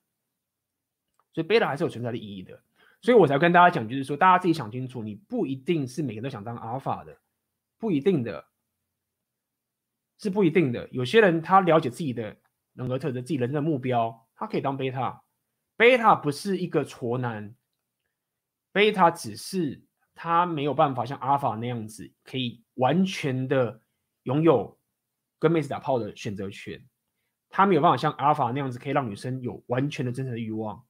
[1.34, 2.62] 所以贝塔还是有存在的意义的。
[3.02, 7.18] 所以我才跟大家讲，就是说大家自己想清楚，你不一定是每个都想当阿尔法的，
[7.78, 8.46] 不一定的，
[10.18, 10.88] 是不一定的。
[10.92, 12.38] 有些人他了解自己的
[12.74, 15.24] 人格特质，自己人生的目标，他可以当贝塔。
[15.76, 17.56] 贝塔不是一个挫男，
[18.72, 23.82] 贝塔只是他没有办法像阿尔法那样子，可以完全的。
[24.26, 24.80] 拥有
[25.38, 26.84] 跟妹子打炮的选择权，
[27.48, 30.84] 他没有办法像阿尔法那样子可以让女生有完全的真诚的欲望，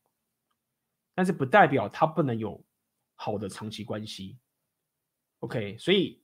[1.13, 2.63] 但是不代表他不能有
[3.15, 4.39] 好的长期关系。
[5.39, 6.23] OK，所以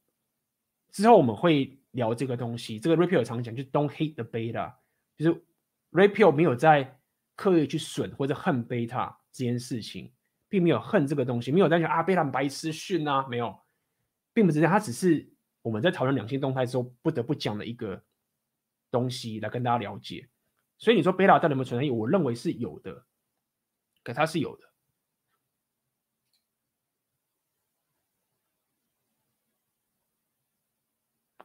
[0.93, 2.79] 之后我们会聊这个东西。
[2.79, 4.73] 这个 Red Pill 常讲就 Don't hate the beta，
[5.17, 5.45] 就是
[5.91, 6.99] REPEL 没有在
[7.35, 10.11] 刻意去损或者恨 beta 这件事情，
[10.49, 13.59] 并没有恨这个东西，没有在讲啊贝塔白痴训啊，没有，
[14.33, 15.29] 并不是这样，他只是。
[15.63, 18.03] 我们在讨论两性动态之后，不得不讲的一个
[18.89, 20.27] 东西来跟大家了解。
[20.79, 21.91] 所以你说贝塔到底有没有存在意义？
[21.91, 23.05] 我认为是有的，
[24.03, 24.70] 可它是有的。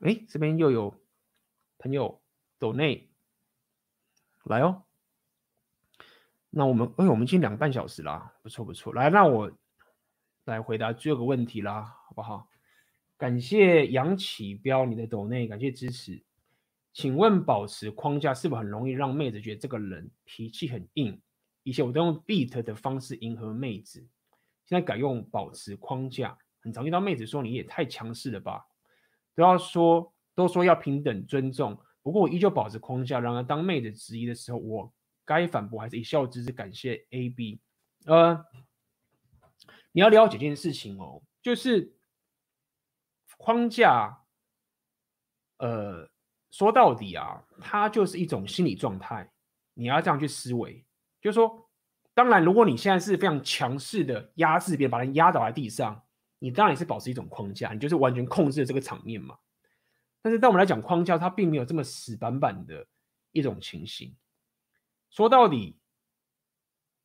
[0.01, 0.95] 哎，这边又有
[1.79, 2.23] 朋友
[2.59, 3.11] 抖内
[4.45, 4.85] 来哦。
[6.51, 8.93] 那我们，哎，我们已经两个半小时啦，不错不错。
[8.93, 9.51] 来，那我
[10.45, 12.49] 来回答最后个问题啦，好不好？
[13.19, 16.23] 感谢杨启彪你的抖内，感谢支持。
[16.93, 21.21] 请问保持框架是否很容易让妹子觉得这个人脾气很硬？
[21.63, 24.01] 以前我都用 beat 的方式迎合妹子，
[24.65, 26.39] 现在改用保持框架。
[26.61, 28.67] 很常遇到妹子说，你也太强势了吧？
[29.37, 33.21] 都要说都说要平等尊重，不过我依旧保持框架。
[33.21, 34.93] 然而当妹子质疑的时候，我
[35.25, 36.51] 该反驳还是一笑置之？
[36.51, 37.61] 感谢 AB。
[38.07, 38.45] 呃，
[39.93, 41.93] 你要了解这件事情哦，就是。
[43.39, 44.23] 框架，
[45.59, 46.09] 呃，
[46.51, 49.31] 说到底啊，它就是一种心理状态。
[49.75, 50.83] 你要这样去思维，
[51.21, 51.69] 就是说，
[52.15, 56.03] 当然，如果你现在是非常强势的压制别人，把人压倒在地上，
[56.39, 59.37] 你当然也是保持一种框架，你就是完全控制了这个场面嘛。
[60.23, 62.87] 但是，当我们来讲框架，它并没有这么死板板的
[63.33, 64.15] 一种情形。
[65.11, 65.79] 说到底，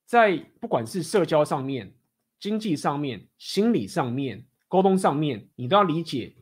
[0.05, 1.93] 在不管是社交上面、
[2.39, 6.35] 经济上面、心理上面、沟通上面，你都要理解，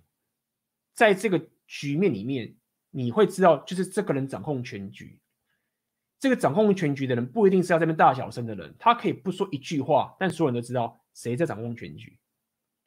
[0.94, 2.56] 在这个局面里面，
[2.92, 5.20] 你会知道，就是这个人掌控全局。
[6.18, 12.18] 这个掌控全局的人，不一定是要这边大小声的人，他可以不说一句话，但所有人都知道谁在掌控全局，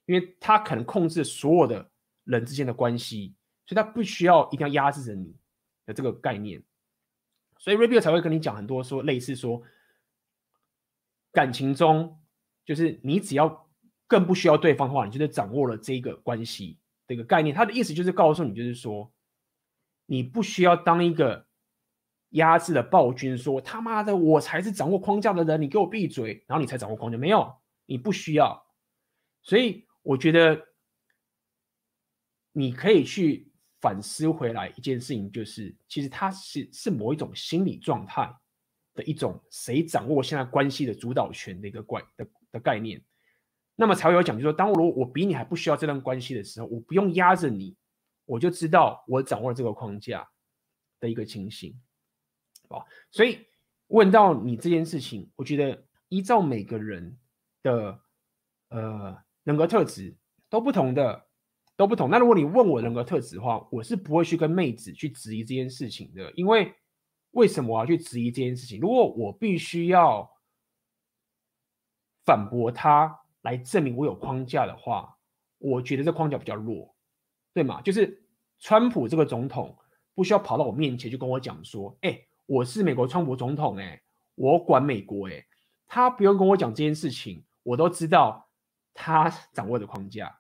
[0.07, 1.91] 因为他可能控制所有的
[2.25, 3.35] 人之间的关系，
[3.67, 5.35] 所以他不需要一定要压制着你
[5.87, 6.63] 的这个概念。
[7.59, 9.63] 所以 Ray Bill 才会跟你讲很多说类似说，
[11.31, 12.21] 感情中
[12.65, 13.69] 就是你只要
[14.09, 17.55] 更不需要对方的话，你就是掌握了这个关系这个概念。
[17.55, 19.13] 他的意思就是告诉你，就是说
[20.07, 21.47] 你不需要当一个
[22.31, 27.17] 压制的暴君，说他妈的我才是掌握框架的人，你给我闭嘴，然后你才掌握框架。
[27.17, 27.55] 没有，
[27.87, 28.67] 你不需要。
[29.43, 30.61] 所以我觉得
[32.53, 33.49] 你可以去。
[33.83, 38.33] 反思回来一件事情，就是其实它是是某一种心理状态
[38.95, 43.03] 的一种谁掌握现在关系的主导权的一个怪的的概念，
[43.75, 47.77] 那么才会有讲，就是说当我我比你还不需要这段关系的时候，我不用压着你，
[48.25, 50.31] 我就知道我掌握了这个框架
[51.01, 51.77] 的一个情形，
[52.69, 53.45] 啊，所以
[53.89, 57.19] 问到你这件事情，我觉得依照每个人
[57.65, 58.01] 的
[58.69, 60.17] 呃人格特质
[60.49, 61.27] 都不同的。
[61.75, 62.11] 都不同。
[62.11, 66.31] 那如果你问我人格特质的话，我是不会去跟妹子去质疑这件事情的。
[66.35, 66.73] 因为
[67.31, 68.79] 为什么我要去质疑这件事情？
[68.79, 70.31] 如果我必须要
[72.25, 75.17] 反驳他来证明我有框架的话，
[75.59, 76.95] 我觉得这框架比较弱，
[77.55, 77.81] 对吗？
[77.81, 78.23] 就是
[78.61, 79.75] 川普这个总统
[80.15, 84.01] 不需要跑到我面前就跟我讲说：“哎，我是美国川普总统，哎，
[84.35, 85.45] 我管美国，哎，
[85.87, 88.47] 他不用跟我讲这件事情，我都知道
[88.95, 90.39] 他掌握的框架。”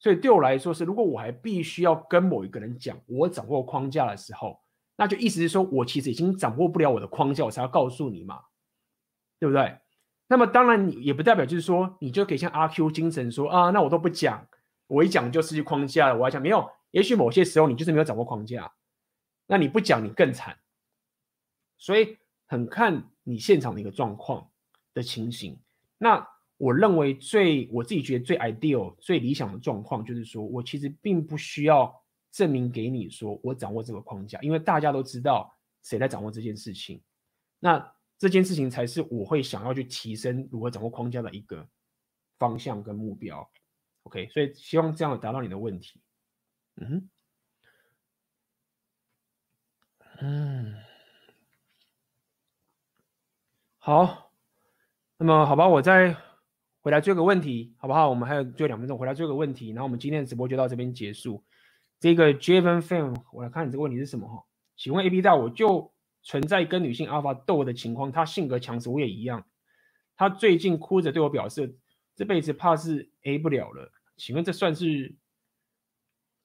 [0.00, 4.60] 所以对我来说是，如果我还必须要跟某一个人讲我掌握框架的时候，
[4.94, 8.44] 那就意思是说我其实已经掌握不了我的框架，我才要告诉你嘛，
[9.40, 9.76] 对不对？
[10.28, 14.46] 那么当然你也不代表就是说你就可以像阿 Q 精神说啊，那我都不讲，
[14.86, 16.16] 我一讲就失去框架了。
[16.16, 18.72] 我还讲没有，也许某些时候你就是没有掌握框架，
[19.48, 20.56] 那你不讲你更惨。
[21.76, 24.48] 所以很看你现场的一个状况
[24.94, 25.60] 的情形，
[25.98, 26.37] 那。
[26.58, 31.94] 我认为最我自己觉得最 ideal 最理想的状况，就是说我其实并不需要
[32.32, 37.00] 证明给你说我掌握这个框架，因为大家都知道谁在掌握这件事情。
[37.60, 41.64] 那这件事情才是我会想要去提升如何掌握框架的一个
[42.38, 43.48] 方向跟目标。
[44.02, 46.00] OK，所以希望这样达到你的问题。
[46.76, 47.08] 嗯，
[50.20, 50.74] 嗯，
[53.78, 54.32] 好，
[55.16, 56.27] 那么好吧，我在。
[56.88, 58.08] 回来最后个问题，好不好？
[58.08, 61.44] 我们还有最后两分钟，回来最后个问题，然后我们今天的直播就到这边结束。
[62.00, 64.42] 这个 Javen Fan，我来看你这个问题是什么哈？
[64.74, 65.92] 请问 AB 大，我就
[66.22, 69.46] 存在跟女性 Alpha 斗的情况，她性格强势，我也一样。
[70.16, 71.76] 她最近哭着对我表示，
[72.16, 73.92] 这辈子怕是 A 不了了。
[74.16, 75.14] 请问这算是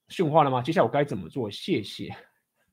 [0.09, 0.61] 训话了吗？
[0.61, 1.49] 接下来我该怎么做？
[1.49, 2.13] 谢谢。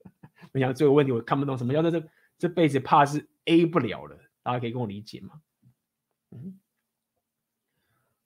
[0.51, 2.05] 我想这个问题我看不懂，什么叫做这
[2.37, 4.17] 这辈子怕是 A 不了了？
[4.43, 5.41] 大家可以跟我理解吗？
[6.31, 6.59] 嗯。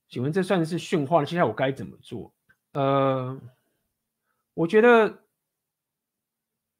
[0.07, 1.25] 请问这算是训话了？
[1.25, 2.33] 现在我该怎么做？
[2.73, 3.39] 呃，
[4.53, 5.23] 我觉得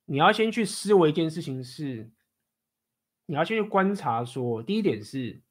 [0.05, 2.11] 你要先去思维一件事情是，
[3.25, 5.41] 你要先去观察说，第一点是，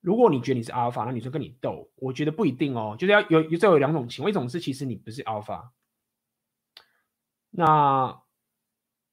[0.00, 5.72] 如果你觉得你是阿尔法，那女生跟你斗，我觉得不一定哦，就是要有有这有两种情况，一种是其实你不是阿尔法，
[7.50, 8.22] 那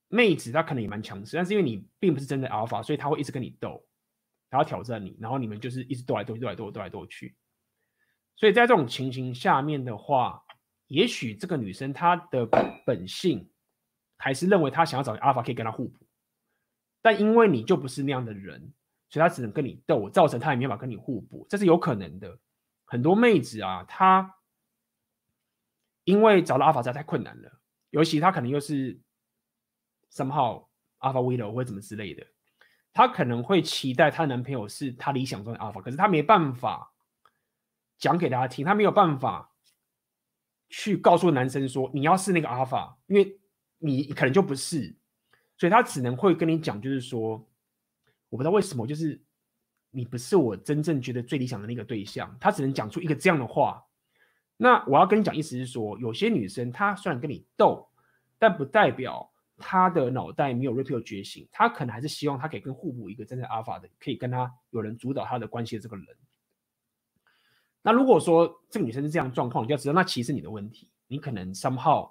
[0.07, 3.85] 妹子她可能也蛮强势，但是因为你并不是真的阿尔法，所以她会一直跟你斗，
[4.49, 7.35] 然后挑战你，然后你们就是一直斗来斗去，斗来斗去，斗来斗去。
[8.39, 10.41] 所以在这种情形下面的话，
[10.87, 12.45] 也许这个女生她的
[12.85, 13.49] 本性
[14.15, 16.07] 还是认为她想要找个阿尔法可以跟她互补，
[17.01, 18.71] 但因为你就不是那样的人，
[19.09, 22.39] 所以她只能跟你斗，造成她也没法跟你互补，这是有可能的。
[22.85, 24.33] 很多妹子啊，她
[26.05, 27.59] 因为找到阿尔法实在太困难了，
[27.89, 28.97] 尤其她可能又是
[30.13, 30.65] somehow
[30.99, 32.25] 阿尔法 widow 或者怎么之类的，
[32.93, 36.93] 她可能会期待她男朋友是她理想中的阿尔法，可是她没办法。
[37.99, 39.51] 讲给大家听，他没有办法
[40.69, 43.39] 去告诉男生说，你要是那个阿尔法，因为
[43.77, 44.95] 你可能就不是，
[45.57, 47.45] 所以他只能会跟你讲，就是说，
[48.29, 49.21] 我不知道为什么，就是
[49.91, 53.85] 你不是我真正觉得最理想的那个对象，他只能讲出一个这样的话。
[54.61, 57.89] 那我要跟你讲，意思是说，有些女生她虽然跟你斗，
[58.37, 66.05] 但不代表她的脑袋没有 Red Pill 觉醒，她可能还是希望她可以跟互补一个真正阿尔法的，可以跟她有人主导她的关系的这个人。
[67.89, 72.07] 那如果说这个女生是这样状况，你就要知道，那其实你的问题，你可能 somehow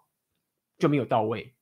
[0.76, 1.54] 就没有到位，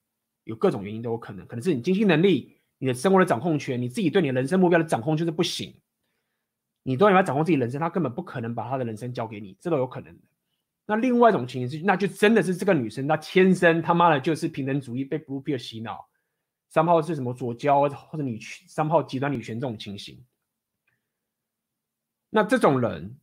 [0.45, 5.75] 有各种原因都有可能，可能是你经济能力，你的生活的掌控权，你自己对你的人生目标的掌控就是不行。
[6.83, 10.23] 你都要掌控自己人生，他根本不可能把他的人生交给你，这都有可能的。
[10.87, 16.09] 那另外一种情形是，那就真的是这个女生她天生他妈的就是平等主义被 Blue Pill 洗脑，
[16.71, 20.25] 三号是什么左交或者女三号极端女权这种情形。
[22.31, 23.19] 那这种人，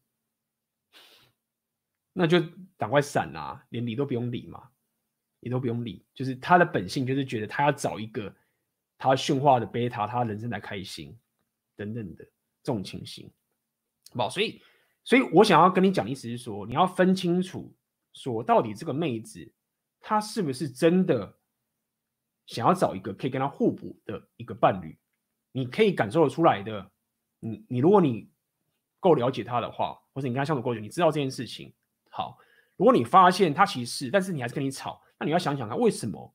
[2.13, 2.39] 那就
[2.77, 4.69] 赶快闪啊，连理都不用理嘛，
[5.39, 8.33] 你都不用理，就是他的本性就是觉得他要找一个
[8.97, 11.17] 他驯化的贝塔，他人生才开心
[11.75, 12.23] 等等的
[12.61, 13.29] 这种情形。
[14.15, 14.61] 好，所以，
[15.03, 17.75] 所以我想要跟你讲的，意思是说，你要分清楚，
[18.13, 19.51] 说到底这个妹子，
[19.99, 21.39] 她是不是真的
[22.45, 24.95] 想要找一个可以跟她互补的一个伴侣？
[25.51, 26.91] 你可以感受得出来的。
[27.39, 28.29] 你，你如果你
[28.99, 31.73] 够了解她的话，或者你跟她相处够久，你知道这件事情。
[32.15, 32.37] 好，
[32.77, 36.31] 如果你发现他其实，但是你还是跟你吵，那你要想想看，为什么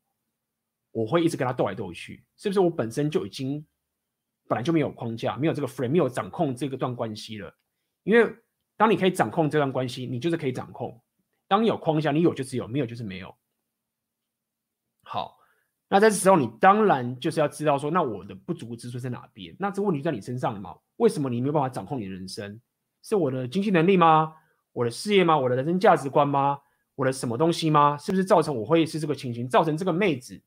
[0.90, 2.24] 我会一直跟他斗来斗去？
[2.36, 3.64] 是不是我本身就已经
[4.48, 7.56] 本来就没有框架，没有这个 frame，没有掌控这个段关系了？
[8.02, 8.34] 因为
[8.76, 11.00] 当你可以掌控这段关系，你就是可以掌控。
[11.46, 13.32] 当你有框架，你有就是有，没有就是没有。
[15.04, 15.38] 好，
[15.88, 19.54] 那在这时候，你当然就是要知道说，那我的不足之处在哪边？
[19.60, 20.76] 那这问题在你身上了嘛？
[20.96, 22.60] 为什么你没有办法掌控你的人生？
[23.02, 24.34] 是我的经济能力吗？
[24.78, 25.36] 我的事业吗？
[25.36, 26.60] 我的人生价值观吗？
[26.94, 27.98] 我的什么东西吗？
[27.98, 29.48] 是不是造成我会是这个情形？
[29.48, 30.40] 造成这个妹子，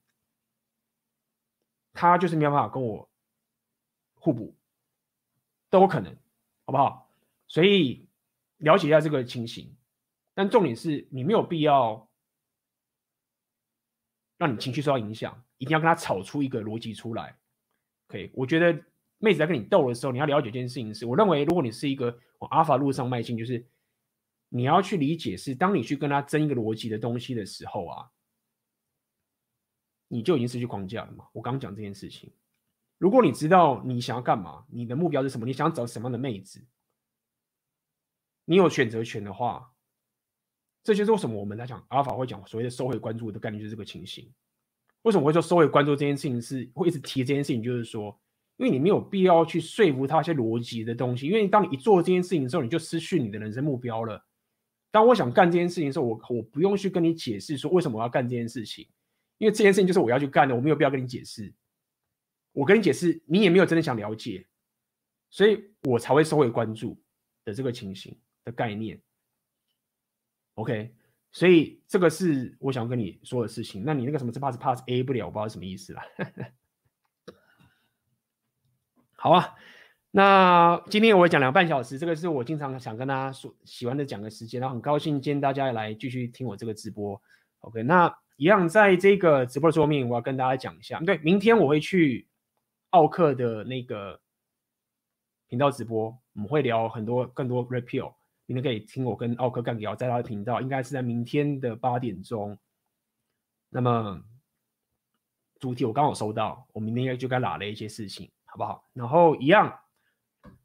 [1.91, 3.09] 她就是没有办法跟我
[4.13, 4.55] 互补，
[5.69, 6.15] 都有可能，
[6.65, 7.11] 好不好？
[7.49, 8.07] 所以
[8.55, 9.75] 了解一下这个情形，
[10.33, 12.09] 但重点是你没有必要
[14.37, 17.37] 让你情绪受到影响，一定要跟她吵出一个逻辑出来。
[18.07, 18.81] 可以，我觉得
[19.17, 23.65] 妹子在跟你斗的时候，你要了解一件事情是，我认为如果你是一个往阿尔法路上迈进，就是
[24.53, 28.11] 你要去理解是，当你去跟他争一个逻辑的东西的时候啊，
[30.09, 31.25] 你就已经失去框架了嘛。
[31.31, 32.29] 我刚讲这件事情，
[32.97, 36.61] 如果你知道你想要干嘛，你的目标是什么，你想找什么样的妹子。
[38.43, 39.73] 你有选择权的话，
[40.83, 44.29] 这就是为什么我们在讲阿尔法会讲所谓的收回关注的概率，就是这个情形。
[45.03, 47.63] 为什么会说收回关注这件事情是会一直提这件事情？
[47.63, 48.19] 就是说，
[48.57, 54.21] 因为你没有必要去说服他一些逻辑的东西，因为当你一做这件事情的时候，你就失去你的人生目标了。
[54.91, 58.87] 当我想干这件事情的时候，我我不用去跟你解释说为什么我要干这件事情，
[59.37, 61.51] 因为这件事情就是我要去干的，我没有必要跟你解释。
[62.51, 64.45] 我跟你解释，你也没有真的想了解，
[65.29, 67.01] 所以我才会收回关注
[67.45, 68.15] 的这个情形。
[68.43, 68.99] 的概念
[70.55, 70.95] ，OK，
[71.31, 73.83] 所以这个是我想跟你说的事情。
[73.85, 76.03] 那你那个什么 pass pass A 不了，我不知道什么意思啦。
[79.13, 79.53] 好啊，
[80.13, 87.19] 那今天我讲两个半小时，这个是我经常想跟大家说喜欢的讲的时间，然后很高兴今天大家也来继续听我这个直播。
[87.61, 92.27] OK，那一样在这个直播的桌面，我要跟大家讲一下，对，明天我会去
[92.89, 94.19] 奥克的那个
[95.47, 98.13] 频道直播，我们会聊很多更多 repeal。
[98.47, 102.57] 明天可以听我跟奥克干聊，在他的频道，应该是在明天的八点钟。
[103.69, 104.21] 那么
[105.57, 108.83] 主题我刚好收到，我明天应该就该拿了一些事情，好不好？
[108.91, 109.79] 然后一样，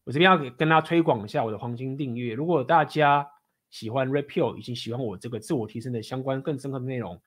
[0.07, 2.33] 我这边要跟大家推广一下我的黄金订阅。
[2.33, 3.29] 如果大家
[3.71, 7.21] 喜欢 Red Pill，以及喜欢我这个自我提升的相关更深刻的内容，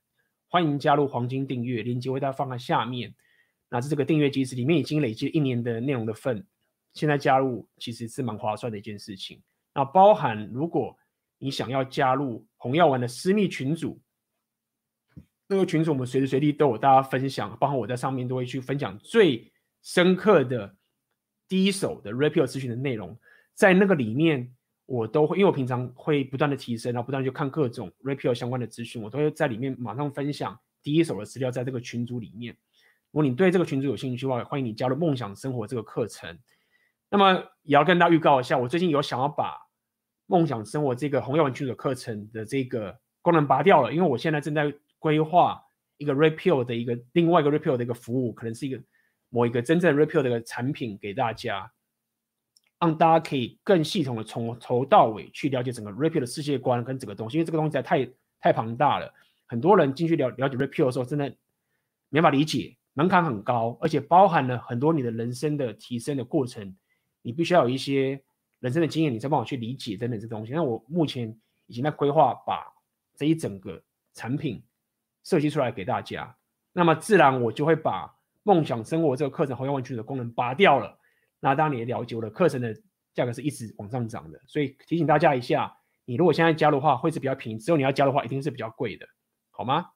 [0.47, 3.13] 欢迎加入黄金订阅，链接为大家放在下面。
[3.69, 6.47] 那这个订阅机制里面已经累积一年的内容的份，
[6.93, 9.41] 现在加入其实是蛮划算的一件事情。
[9.73, 10.97] 那包含，如果
[11.37, 13.99] 你想要加入红药丸的私密群组，
[15.47, 19.51] 那个群组我们随时随地都有大家分享，包括我在上面都会去分享最
[19.81, 20.73] 深刻的
[21.49, 23.17] 第一手的 Red Pill 咨询的内容，
[23.55, 24.49] 在那个里面
[24.85, 32.55] 我都会，因为我平常会不断的提升，然后不断去看各种 Red Pill 相关的资讯，我都会在里面马上分享第一手的资料，在这个群组里面。
[33.11, 36.37] 如果你对这个群组有兴趣的话，欢迎你加入梦想生活这个课程。
[37.09, 39.57] 那么也要跟大家预告一下，我最近有想要把
[40.27, 45.59] 梦想生活这个红药丸群组课程的这个功能拔掉了，因为我现在正在规划
[45.97, 48.79] 一个 Red Pill 的一个另外一个 Red Pill 的一个服务，可能是一个
[49.29, 51.71] 某一个真正 Red Pill 的产品给大家，
[52.79, 58.09] 让大家可以更系统的从头到尾去了解整个 Red Pill 的世界观跟整个东西，因为这个东西太
[58.39, 59.13] 太庞大了，
[59.47, 61.35] 很多人进去了了解 Red Pill 的时候，真的
[62.09, 66.75] 没法理解，门槛很高，而且包含了很多你的人生的提升的过程。
[67.21, 68.23] 你必须要有一些
[68.59, 70.53] 人生的经验，你才帮我去理解等等这东西。
[70.53, 72.65] 那我目前已经在规划，把
[73.17, 73.83] 这一整个
[74.13, 74.63] 产品
[75.23, 76.33] 设计出来给大家。
[76.71, 80.97] 那么自然我就会把梦想生活这个课程红药丸群的功能拔掉了。
[81.39, 82.75] 那当然你也了解，我的课程的
[83.13, 89.05] 价格是一直往上涨的，所以提醒大家一下，你如果现在加的话，会是比较便宜；只有你要加的话，一定是比较贵的，
[89.51, 89.87] 好吗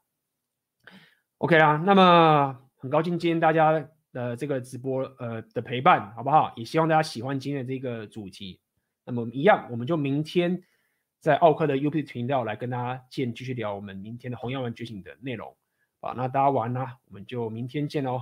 [1.40, 6.54] ？OK 啦，那么很高兴今天大家的这个直播呃的陪伴，好不好？
[6.56, 8.62] 也希望大家喜欢今天的这个主题。
[9.06, 10.64] 那么一样，我们就明天
[11.20, 15.56] 在奥克的 UP 频道来跟大家见，继续聊我们明天的红药丸觉醒的内容。
[16.00, 18.22] 好，那大家晚安啦，我们就明天见喽，